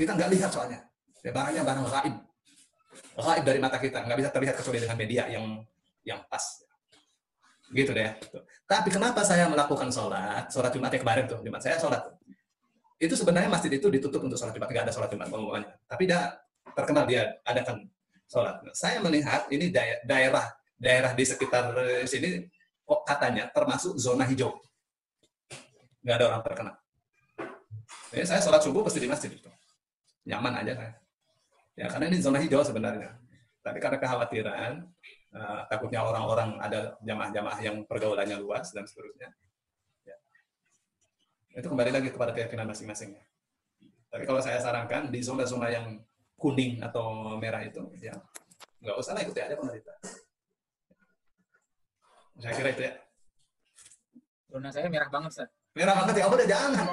Kita 0.00 0.16
nggak 0.16 0.30
lihat 0.32 0.48
soalnya. 0.48 0.80
Ya, 1.20 1.28
barangnya 1.28 1.60
barang 1.60 1.84
gaib. 1.84 2.14
Gaib 3.20 3.44
dari 3.44 3.60
mata 3.60 3.76
kita. 3.76 4.00
Nggak 4.00 4.18
bisa 4.24 4.30
terlihat 4.32 4.54
kecuali 4.56 4.78
dengan 4.80 4.96
media 4.96 5.28
yang 5.28 5.60
yang 6.08 6.24
pas. 6.32 6.64
Gitu 7.68 7.92
deh. 7.92 8.16
Tapi 8.64 8.88
kenapa 8.88 9.20
saya 9.20 9.44
melakukan 9.52 9.92
sholat, 9.92 10.48
sholat 10.48 10.72
Jumat 10.72 10.88
yang 10.96 11.04
kemarin 11.04 11.24
tuh, 11.28 11.44
Jumat 11.44 11.60
saya 11.60 11.76
sholat. 11.76 12.00
Itu 12.96 13.12
sebenarnya 13.12 13.52
masjid 13.52 13.68
itu 13.76 13.92
ditutup 13.92 14.24
untuk 14.24 14.40
sholat 14.40 14.56
Jumat, 14.56 14.72
nggak 14.72 14.84
ada 14.88 14.94
sholat 14.96 15.12
Jumat 15.12 15.28
pengumumannya. 15.28 15.76
Tapi 15.84 16.08
dah 16.08 16.32
terkenal 16.72 17.04
dia 17.04 17.36
adakan 17.44 17.84
sholat. 18.24 18.56
Saya 18.72 19.04
melihat 19.04 19.52
ini 19.52 19.68
daer- 19.68 20.00
daerah 20.08 20.48
daerah 20.80 21.12
di 21.12 21.28
sekitar 21.28 21.76
sini 22.08 22.48
kok 22.88 23.04
katanya 23.04 23.52
termasuk 23.52 24.00
zona 24.00 24.24
hijau. 24.24 24.56
Nggak 26.00 26.16
ada 26.16 26.24
orang 26.32 26.42
terkena. 26.42 26.72
Jadi 28.16 28.24
saya 28.24 28.40
sholat 28.40 28.64
subuh 28.64 28.80
pasti 28.80 28.98
di 28.98 29.06
masjid 29.06 29.28
itu. 29.28 29.59
Nyaman 30.30 30.54
aja 30.62 30.72
saya. 30.78 30.92
Ya 31.74 31.86
karena 31.90 32.06
ini 32.06 32.18
zona 32.22 32.38
hijau 32.38 32.62
sebenarnya. 32.62 33.10
Tapi 33.60 33.76
karena 33.82 33.98
kekhawatiran, 34.00 34.72
eh, 35.34 35.60
takutnya 35.68 36.00
orang-orang 36.06 36.56
ada 36.62 36.96
jamaah-jamaah 37.04 37.58
yang 37.60 37.76
pergaulannya 37.84 38.38
luas 38.40 38.72
dan 38.72 38.86
seterusnya. 38.86 39.28
Ya. 40.06 40.16
Itu 41.58 41.68
kembali 41.68 41.90
lagi 41.92 42.08
kepada 42.14 42.32
keyakinan 42.32 42.70
masing-masing. 42.70 43.18
ya. 43.18 43.24
Tapi 44.10 44.24
kalau 44.26 44.40
saya 44.42 44.58
sarankan 44.58 45.12
di 45.12 45.20
zona-zona 45.22 45.70
yang 45.70 45.86
kuning 46.40 46.80
atau 46.80 47.36
merah 47.36 47.62
itu, 47.62 47.84
ya 48.00 48.16
nggak 48.80 48.96
usah 48.96 49.12
lah 49.12 49.22
ikuti 49.22 49.40
aja 49.44 49.54
pemerintah. 49.54 49.96
Saya 52.40 52.52
kira 52.56 52.68
itu 52.72 52.82
ya. 52.88 52.94
Zona 54.50 54.68
saya 54.72 54.88
merah 54.88 55.08
banget, 55.12 55.30
Ustaz. 55.36 55.50
Merah 55.76 55.94
banget 55.94 56.14
ya, 56.18 56.26
udah 56.26 56.46
jangan. 56.48 56.86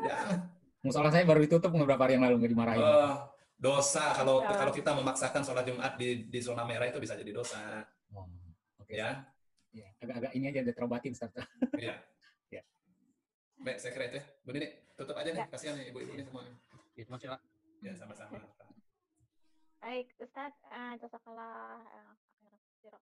Jangan. 0.00 0.38
Musola 0.86 1.10
saya 1.10 1.26
baru 1.26 1.42
ditutup 1.42 1.74
beberapa 1.74 2.06
hari 2.06 2.14
yang 2.14 2.24
lalu, 2.30 2.34
nggak 2.46 2.52
dimarahin. 2.54 2.82
Eh, 2.82 3.14
dosa 3.58 4.14
kalau 4.14 4.44
Ya. 4.44 4.54
kalau 4.54 4.70
kita 4.70 4.90
memaksakan 4.94 5.42
sholat 5.42 5.66
Jumat 5.66 5.98
di 5.98 6.30
di 6.30 6.38
zona 6.38 6.62
merah 6.62 6.86
itu 6.86 7.02
bisa 7.02 7.18
jadi 7.18 7.34
dosa, 7.34 7.82
Oh, 8.14 8.30
Oke. 8.78 8.94
ya. 8.94 9.26
Iya, 9.74 9.90
Agak-agak 9.98 10.32
ini 10.32 10.44
aja 10.48 10.62
udah 10.62 10.74
terobatin, 10.78 11.12
Ustaz. 11.12 11.34
Iya. 11.82 11.98
Ya. 12.48 12.62
Baik, 13.58 13.76
saya 13.82 13.92
kira 13.92 14.04
itu 14.08 14.16
ya. 14.22 14.24
Bu 14.46 14.50
Nini, 14.54 14.68
tutup 14.94 15.16
aja 15.18 15.28
nih. 15.34 15.44
Kasihan 15.50 15.74
nih 15.76 15.90
ibu-ibu 15.90 16.14
ini 16.14 16.22
semua. 16.24 16.46
Itu 16.94 17.10
maksudnya 17.10 17.36
Ya, 17.84 17.92
sama-sama. 17.92 18.40
Baik, 19.84 20.08
Ustaz, 20.16 20.54
uh, 20.72 20.96
jazakallah 20.96 21.82